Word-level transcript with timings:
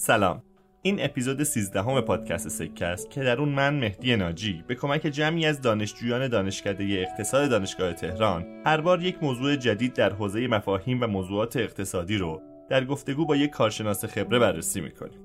سلام. 0.00 0.42
این 0.82 1.04
اپیزود 1.04 1.42
13 1.42 1.82
همه 1.82 2.00
پادکست 2.00 2.48
سکه 2.48 2.86
است 2.86 3.10
که 3.10 3.22
در 3.22 3.40
اون 3.40 3.48
من 3.48 3.74
مهدی 3.74 4.16
ناجی 4.16 4.64
به 4.66 4.74
کمک 4.74 5.00
جمعی 5.00 5.46
از 5.46 5.60
دانشجویان 5.60 6.28
دانشکده 6.28 6.84
اقتصاد 6.84 7.50
دانشگاه 7.50 7.92
تهران 7.92 8.62
هر 8.66 8.80
بار 8.80 9.02
یک 9.02 9.22
موضوع 9.22 9.56
جدید 9.56 9.92
در 9.94 10.12
حوزه 10.12 10.46
مفاهیم 10.46 11.02
و 11.02 11.06
موضوعات 11.06 11.56
اقتصادی 11.56 12.16
رو 12.16 12.42
در 12.70 12.84
گفتگو 12.84 13.26
با 13.26 13.36
یک 13.36 13.50
کارشناس 13.50 14.04
خبره 14.04 14.38
بررسی 14.38 14.80
می‌کنیم. 14.80 15.20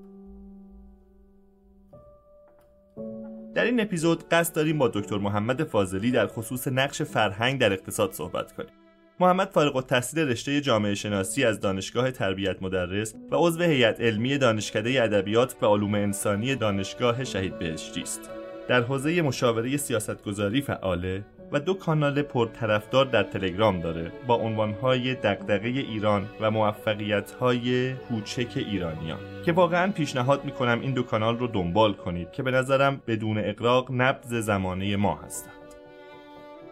در 3.55 3.63
این 3.63 3.79
اپیزود 3.79 4.29
قصد 4.29 4.55
داریم 4.55 4.77
با 4.77 4.87
دکتر 4.87 5.17
محمد 5.17 5.63
فاضلی 5.63 6.11
در 6.11 6.27
خصوص 6.27 6.67
نقش 6.67 7.01
فرهنگ 7.01 7.59
در 7.59 7.73
اقتصاد 7.73 8.11
صحبت 8.11 8.51
کنیم. 8.51 8.82
محمد 9.19 9.47
فارغ 9.47 9.75
التحصیل 9.75 10.19
رشته 10.19 10.61
جامعه 10.61 10.95
شناسی 10.95 11.43
از 11.43 11.59
دانشگاه 11.59 12.11
تربیت 12.11 12.63
مدرس 12.63 13.13
و 13.31 13.35
عضو 13.35 13.63
هیئت 13.63 14.01
علمی 14.01 14.37
دانشکده 14.37 15.03
ادبیات 15.03 15.55
و 15.61 15.65
علوم 15.65 15.95
انسانی 15.95 16.55
دانشگاه 16.55 17.23
شهید 17.23 17.59
بهشتی 17.59 18.01
است. 18.01 18.29
در 18.67 18.81
حوزه 18.81 19.21
مشاوره 19.21 19.77
سیاستگذاری 19.77 20.61
فعاله 20.61 21.25
و 21.51 21.59
دو 21.59 21.73
کانال 21.73 22.21
پرطرفدار 22.21 23.05
در 23.05 23.23
تلگرام 23.23 23.79
داره 23.79 24.11
با 24.27 24.35
عنوانهای 24.35 25.15
دقدقه 25.15 25.67
ایران 25.67 26.29
و 26.41 26.51
موفقیت‌های 26.51 27.93
کوچک 27.93 28.51
ایرانیان 28.55 29.19
که 29.45 29.51
واقعا 29.51 29.91
پیشنهاد 29.91 30.45
می‌کنم 30.45 30.79
این 30.81 30.93
دو 30.93 31.03
کانال 31.03 31.37
رو 31.37 31.47
دنبال 31.47 31.93
کنید 31.93 32.31
که 32.31 32.43
به 32.43 32.51
نظرم 32.51 33.01
بدون 33.07 33.37
اقراق 33.37 33.87
نبض 33.91 34.33
زمانه 34.33 34.95
ما 34.95 35.15
هستند. 35.15 35.62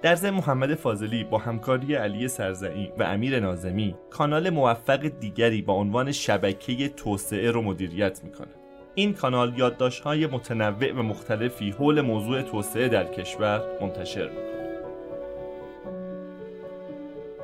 در 0.01 0.15
ضمن 0.15 0.29
محمد 0.29 0.75
فاضلی 0.75 1.23
با 1.23 1.37
همکاری 1.37 1.95
علی 1.95 2.27
سرزعی 2.27 2.91
و 2.97 3.03
امیر 3.03 3.39
نازمی 3.39 3.95
کانال 4.09 4.49
موفق 4.49 5.11
دیگری 5.19 5.61
با 5.61 5.73
عنوان 5.73 6.11
شبکه 6.11 6.89
توسعه 6.89 7.51
رو 7.51 7.61
مدیریت 7.61 8.23
می‌کنه. 8.23 8.47
این 8.95 9.13
کانال 9.13 9.53
یادداشت‌های 9.57 10.27
متنوع 10.27 10.91
و 10.91 11.03
مختلفی 11.03 11.71
حول 11.71 12.01
موضوع 12.01 12.41
توسعه 12.41 12.87
در 12.87 13.03
کشور 13.03 13.61
منتشر 13.81 14.29
می‌کنه. 14.29 14.51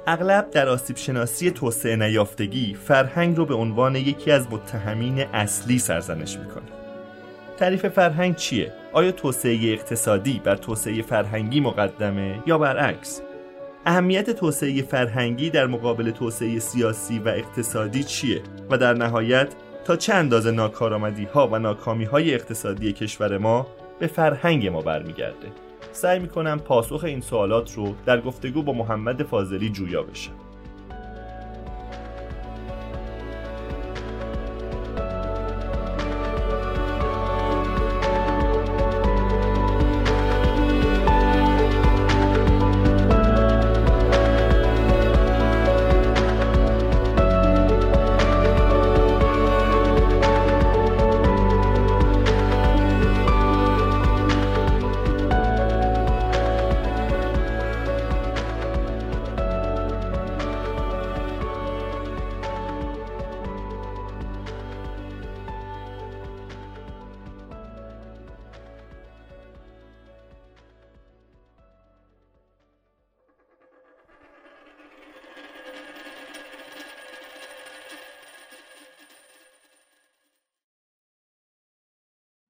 اغلب 0.07 0.49
در 0.49 0.69
آسیب 0.69 0.95
شناسی 0.95 1.51
توسعه 1.51 1.95
نیافتگی 1.95 2.73
فرهنگ 2.73 3.37
رو 3.37 3.45
به 3.45 3.55
عنوان 3.55 3.95
یکی 3.95 4.31
از 4.31 4.47
متهمین 4.51 5.19
اصلی 5.19 5.79
سرزنش 5.79 6.37
می‌کنه. 6.37 6.63
تعریف 7.57 7.85
فرهنگ 7.85 8.35
چیه؟ 8.35 8.73
آیا 8.93 9.11
توسعه 9.11 9.73
اقتصادی 9.73 10.41
بر 10.43 10.55
توسعه 10.55 11.01
فرهنگی 11.01 11.59
مقدمه 11.59 12.43
یا 12.45 12.57
برعکس؟ 12.57 13.21
اهمیت 13.85 14.29
توسعه 14.29 14.81
فرهنگی 14.81 15.49
در 15.49 15.67
مقابل 15.67 16.11
توسعه 16.11 16.59
سیاسی 16.59 17.19
و 17.19 17.27
اقتصادی 17.27 18.03
چیه؟ 18.03 18.41
و 18.69 18.77
در 18.77 18.93
نهایت 18.93 19.55
تا 19.85 19.95
چه 19.95 20.13
اندازه 20.13 20.51
ناکارآمدی 20.51 21.23
ها 21.23 21.47
و 21.47 21.59
ناکامی 21.59 22.05
های 22.05 22.33
اقتصادی 22.33 22.93
کشور 22.93 23.37
ما 23.37 23.67
به 23.99 24.07
فرهنگ 24.07 24.67
ما 24.67 24.81
برمیگرده؟ 24.81 25.47
سعی 25.91 26.19
می‌کنم 26.19 26.59
پاسخ 26.59 27.03
این 27.03 27.21
سوالات 27.21 27.73
رو 27.75 27.95
در 28.05 28.21
گفتگو 28.21 28.61
با 28.61 28.73
محمد 28.73 29.23
فاضلی 29.23 29.69
جویا 29.69 30.03
بشم. 30.03 30.46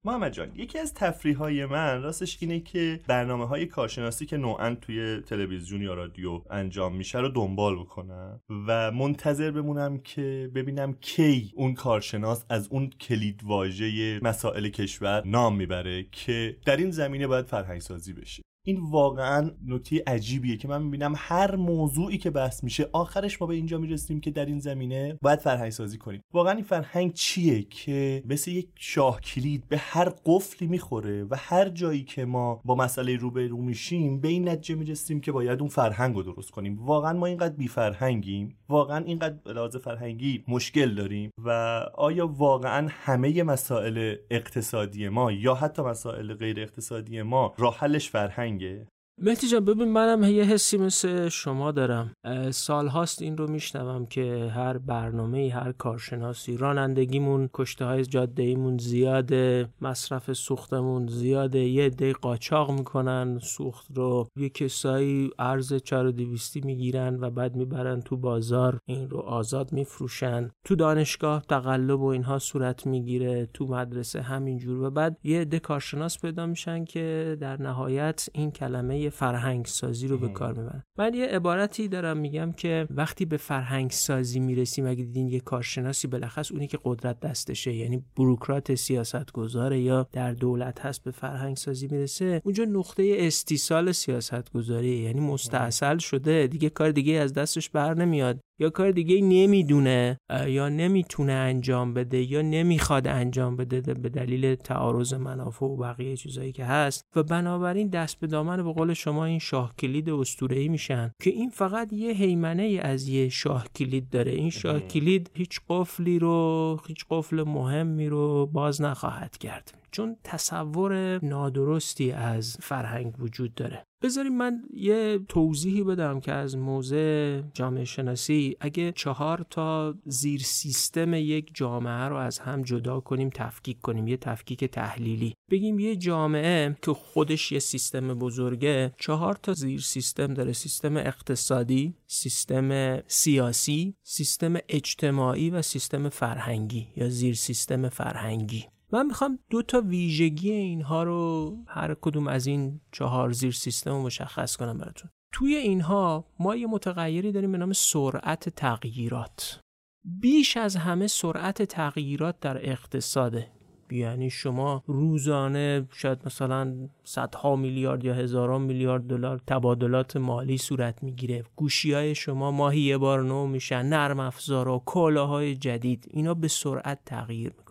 محمد 0.07 0.34
جان 0.34 0.51
یکی 0.56 0.79
از 0.79 0.94
تفریح 0.94 1.38
های 1.38 1.66
من 1.66 2.01
راستش 2.01 2.38
اینه 2.41 2.59
که 2.59 3.00
برنامه 3.07 3.45
های 3.47 3.66
کارشناسی 3.66 4.25
که 4.25 4.38
نوعا 4.38 4.75
توی 4.75 5.22
تلویزیون 5.22 5.81
یا 5.81 5.94
رادیو 5.94 6.41
انجام 6.50 6.95
میشه 6.95 7.19
رو 7.19 7.29
دنبال 7.29 7.75
بکنم 7.79 8.41
و 8.68 8.91
منتظر 8.91 9.51
بمونم 9.51 9.97
که 9.97 10.51
ببینم 10.56 10.94
کی 10.94 11.51
اون 11.56 11.73
کارشناس 11.73 12.45
از 12.50 12.68
اون 12.68 12.90
کلید 12.90 13.41
واژه 13.44 14.19
مسائل 14.23 14.69
کشور 14.69 15.23
نام 15.25 15.56
می‌بره 15.56 16.03
که 16.12 16.57
در 16.66 16.78
این 16.78 16.91
زمینه 16.91 17.28
باید 17.28 17.45
فرهنگ 17.45 17.81
سازی 17.81 18.13
بشه. 18.13 18.44
این 18.67 18.79
واقعا 18.81 19.51
نکته 19.67 20.03
عجیبیه 20.07 20.57
که 20.57 20.67
من 20.67 20.83
می‌بینم 20.83 21.13
هر 21.17 21.55
موضوعی 21.55 22.17
که 22.17 22.29
بحث 22.29 22.63
میشه 22.63 22.89
آخرش 22.94 23.41
ما 23.41 23.47
به 23.47 23.55
اینجا 23.55 23.78
می‌رسیم 23.78 24.19
که 24.19 24.31
در 24.31 24.45
این 24.45 24.59
زمینه 24.59 25.17
باید 25.22 25.39
فرهنگ 25.39 25.69
سازی 25.69 25.97
کنیم. 25.97 26.22
واقعا 26.33 26.53
این 26.53 26.63
فرهنگ 26.63 27.13
چیه 27.13 27.63
که 27.63 28.23
مثل 28.25 28.51
یک 28.51 28.69
شاه 28.75 29.22
کلید 29.22 29.67
به 29.69 29.77
هر 29.77 30.09
قفلی 30.25 30.67
می‌خوره 30.67 31.23
و 31.23 31.35
هر 31.39 31.69
جایی 31.69 32.03
که 32.03 32.25
ما 32.25 32.61
با 32.66 32.75
مسئله 32.75 33.16
روبرو 33.16 33.61
میشیم 33.61 34.19
به 34.19 34.27
این 34.27 34.50
نتیجه 34.50 34.75
می‌رسیم 34.75 35.22
که 35.22 35.31
باید 35.31 35.59
اون 35.59 35.69
فرهنگ 35.69 36.16
رو 36.16 36.23
درست 36.23 36.51
کنیم. 36.51 36.85
واقعا 36.85 37.13
ما 37.13 37.25
اینقدر 37.25 37.56
بی 37.56 37.67
فرهنگیم 37.67 38.57
واقعا 38.69 39.06
اینقدر 39.06 39.53
لحاظ 39.53 39.75
فرهنگی 39.75 40.44
مشکل 40.47 40.95
داریم 40.95 41.31
و 41.45 41.50
آیا 41.95 42.27
واقعا 42.27 42.88
همه 42.89 43.44
مسائل 43.44 44.16
اقتصادی 44.31 45.09
ما 45.09 45.31
یا 45.31 45.56
حتی 45.56 45.81
مسائل 45.81 46.33
غیر 46.33 46.59
اقتصادی 46.59 47.22
ما 47.22 47.53
راه 47.57 47.77
حلش 47.77 48.09
فرهنگ 48.09 48.56
فرهنگه 48.57 48.97
مهدی 49.22 49.47
جان 49.47 49.66
ببین 49.66 49.91
منم 49.91 50.23
یه 50.23 50.44
حسی 50.44 50.78
مثل 50.78 51.29
شما 51.29 51.72
دارم. 51.72 52.13
سال 52.51 52.88
هاست 52.88 53.22
این 53.22 53.38
رو 53.38 53.51
میشنوم 53.51 54.05
که 54.05 54.51
هر 54.55 54.78
برنامه 54.78 55.51
هر 55.53 55.72
کارشناسی 55.72 56.57
رانندگیمون 56.57 57.50
کشته 57.53 57.85
های 57.85 58.06
جاده 58.06 58.44
ایمون 58.44 58.77
زیاده 58.77 59.69
مصرف 59.81 60.33
سوختمون 60.33 61.07
زیاده 61.07 61.59
یه 61.59 61.89
دی 61.89 62.13
قاچاق 62.13 62.72
می‌کنن 62.72 63.39
سوخت 63.39 63.88
رو 63.95 64.27
یه 64.35 64.50
کسایی 64.50 65.29
ارز 65.39 65.73
4200 65.73 66.66
می‌گیرن 66.66 67.17
و 67.19 67.29
بعد 67.29 67.56
می‌برن 67.56 68.01
تو 68.01 68.17
بازار 68.17 68.79
این 68.85 69.09
رو 69.09 69.17
آزاد 69.17 69.73
میفروشن. 69.73 70.50
تو 70.66 70.75
دانشگاه 70.75 71.44
تقلب 71.50 72.01
و 72.01 72.06
اینها 72.06 72.39
صورت 72.39 72.88
می‌گیره 72.88 73.50
تو 73.53 73.67
مدرسه 73.67 74.22
همینجور. 74.22 74.81
و 74.81 74.91
بعد 74.91 75.17
یه 75.23 75.41
عده 75.41 75.59
کارشناس 75.59 76.19
پیدا 76.19 76.45
میشن 76.45 76.85
که 76.85 77.38
در 77.39 77.61
نهایت 77.61 78.29
این 78.33 78.51
کلمه 78.51 79.06
فرهنگ 79.09 79.66
سازی 79.66 80.07
رو 80.07 80.18
به 80.18 80.29
کار 80.29 80.53
می‌برن. 80.53 80.84
من 80.97 81.13
یه 81.13 81.25
عبارتی 81.25 81.88
دارم 81.88 82.18
میگم 82.18 82.51
که 82.51 82.88
وقتی 82.90 83.25
به 83.25 83.38
فرهنگ 83.38 83.91
سازی 83.91 84.40
می‌رسیم 84.40 84.88
اگه 84.88 85.03
دیدین 85.03 85.28
یه 85.28 85.40
کارشناسی 85.40 86.07
بلخص 86.07 86.51
اونی 86.51 86.68
که 86.68 86.79
قدرت 86.84 87.19
دستشه 87.19 87.73
یعنی 87.73 88.06
بروکرات 88.16 88.75
سیاست 88.75 89.31
گذاره 89.31 89.79
یا 89.79 90.07
در 90.12 90.34
دولت 90.34 90.85
هست 90.85 91.03
به 91.03 91.12
فرهنگ 91.12 91.57
سازی 91.57 91.88
می‌رسه 91.88 92.42
اونجا 92.45 92.63
نقطه 92.63 93.15
استیصال 93.19 93.92
سیاست 93.92 94.51
گذاری 94.51 94.98
یعنی 94.98 95.19
مستاصل 95.19 95.98
شده 95.98 96.48
دیگه 96.48 96.69
کار 96.69 96.92
دیگه 96.92 97.13
از 97.13 97.33
دستش 97.33 97.69
بر 97.69 97.94
نمیاد. 97.94 98.39
یا 98.59 98.69
کار 98.69 98.92
دیگه 98.92 99.21
نمی‌دونه 99.21 100.19
یا 100.48 100.69
نمی‌تونه 100.69 101.33
انجام 101.33 101.94
بده 101.94 102.31
یا 102.31 102.42
نمی‌خواد 102.42 103.07
انجام 103.07 103.56
بده 103.56 103.94
به 103.94 104.09
دلیل 104.09 104.56
تعارض 104.56 105.13
منافع 105.13 105.65
و 105.65 105.77
بقیه 105.77 106.15
چیزایی 106.18 106.51
که 106.51 106.65
هست. 106.65 107.06
و 107.15 107.24
بنابراین 107.24 107.88
دست 107.88 108.19
به 108.19 108.27
دامن 108.27 108.63
به 108.63 108.74
قول 108.74 108.94
شما 108.94 109.25
این 109.25 109.39
شاه 109.39 109.75
کلید 109.75 110.09
اسطوره‌ای 110.09 110.68
میشن. 110.68 111.12
که 111.21 111.30
این 111.30 111.50
فقط 111.50 111.94
یه 111.94 112.13
حیمنه 112.13 112.80
از 112.83 113.07
یه 113.07 113.30
شاه 113.30 113.65
کلید 113.75 114.09
داره. 114.09 114.31
این 114.31 114.50
شاه 114.50 114.80
کلید 114.80 115.31
هیچ 115.33 115.59
قفلی 115.69 116.19
رو 116.19 116.80
هیچ 116.88 117.06
قفل 117.09 117.44
مهمی 117.44 118.09
رو 118.09 118.45
باز 118.45 118.81
نخواهد 118.81 119.38
کرد. 119.38 119.74
چون 119.97 120.17
تصور 120.23 121.25
نادرستی 121.25 122.11
از 122.11 122.57
فرهنگ 122.59 123.19
وجود 123.19 123.53
داره. 123.53 123.83
بذاریم 124.03 124.38
من 124.38 124.61
یه 124.73 125.19
توضیحی 125.29 125.83
بدم 125.83 126.19
که 126.19 126.31
از 126.31 126.57
موضع 126.57 127.41
جامعه 127.53 127.85
شناسی 127.85 128.57
اگه 128.59 128.91
چهار 128.91 129.45
تا 129.49 129.95
زیر 130.05 130.41
سیستم 130.41 131.13
یک 131.13 131.51
جامعه 131.53 132.07
رو 132.07 132.15
از 132.15 132.39
هم 132.39 132.61
جدا 132.61 132.99
کنیم 132.99 133.29
تفکیک 133.29 133.81
کنیم 133.81 134.07
یه 134.07 134.17
تفکیک 134.17 134.63
تحلیلی. 134.63 135.33
بگیم 135.51 135.79
یه 135.79 135.95
جامعه 135.95 136.77
که 136.81 136.94
خودش 136.94 137.51
یه 137.51 137.59
سیستم 137.59 138.13
بزرگه 138.13 138.91
چهار 138.99 139.33
تا 139.33 139.53
زیر 139.53 139.79
سیستم 139.79 140.33
داره. 140.33 140.53
سیستم 140.53 140.97
اقتصادی 140.97 141.94
سیستم 142.07 142.99
سیاسی 143.07 143.95
سیستم 144.03 144.53
اجتماعی 144.69 145.49
و 145.49 145.61
سیستم 145.61 146.09
فرهنگی 146.09 146.88
یا 146.95 147.09
زیر 147.09 147.35
سیستم 147.35 147.89
فرهنگی. 147.89 148.65
من 148.92 149.06
می‌خوام 149.06 149.39
دو 149.50 149.62
تا 149.62 149.81
ویژگی 149.81 150.51
اینها 150.51 151.04
رو 151.04 151.54
هر 151.68 151.95
کدوم 152.01 152.28
از 152.28 152.48
این 152.48 152.81
چهار 152.92 153.31
زیر 153.31 153.51
سیستم 153.51 153.92
رو 153.92 154.01
مشخص 154.01 154.56
کنم 154.56 154.78
براتون. 154.78 155.10
توی 155.31 155.56
اینها 155.56 156.25
ما 156.39 156.56
یه 156.56 156.68
متغیری 156.68 157.31
داریم 157.31 157.51
به 157.51 157.57
نام 157.57 157.74
سرعت 157.74 158.50
تغییرات. 158.50 159.60
بیش 160.04 160.57
از 160.57 160.75
همه 160.75 161.07
سرعت 161.07 161.63
تغییرات 161.63 162.39
در 162.39 162.69
اقتصاده. 162.69 163.51
یعنی 163.92 164.30
شما 164.30 164.84
روزانه 164.88 165.88
شاید 165.94 166.19
مثلا 166.25 166.90
صدها 167.04 167.56
میلیارد 167.56 168.06
یا 168.06 168.13
هزاران 168.13 168.62
میلیارد 168.62 169.07
دلار 169.07 169.42
تبادلات 169.48 170.18
مالی 170.18 170.57
صورت 170.57 171.04
می‌گیره. 171.04 171.44
گوشی 171.56 171.94
های 171.94 172.16
شما 172.16 172.51
ماهی 172.51 172.80
یه 172.80 172.98
بار 172.98 173.24
نو 173.24 173.48
میشن. 173.48 173.86
نرم 173.86 174.19
افزار 174.19 174.68
و 174.68 174.80
کالاهای 174.80 175.56
جدید. 175.56 176.07
اینا 176.12 176.33
به 176.33 176.48
سرعت 176.48 177.00
تغییر 177.06 177.54
می‌کنن. 177.57 177.67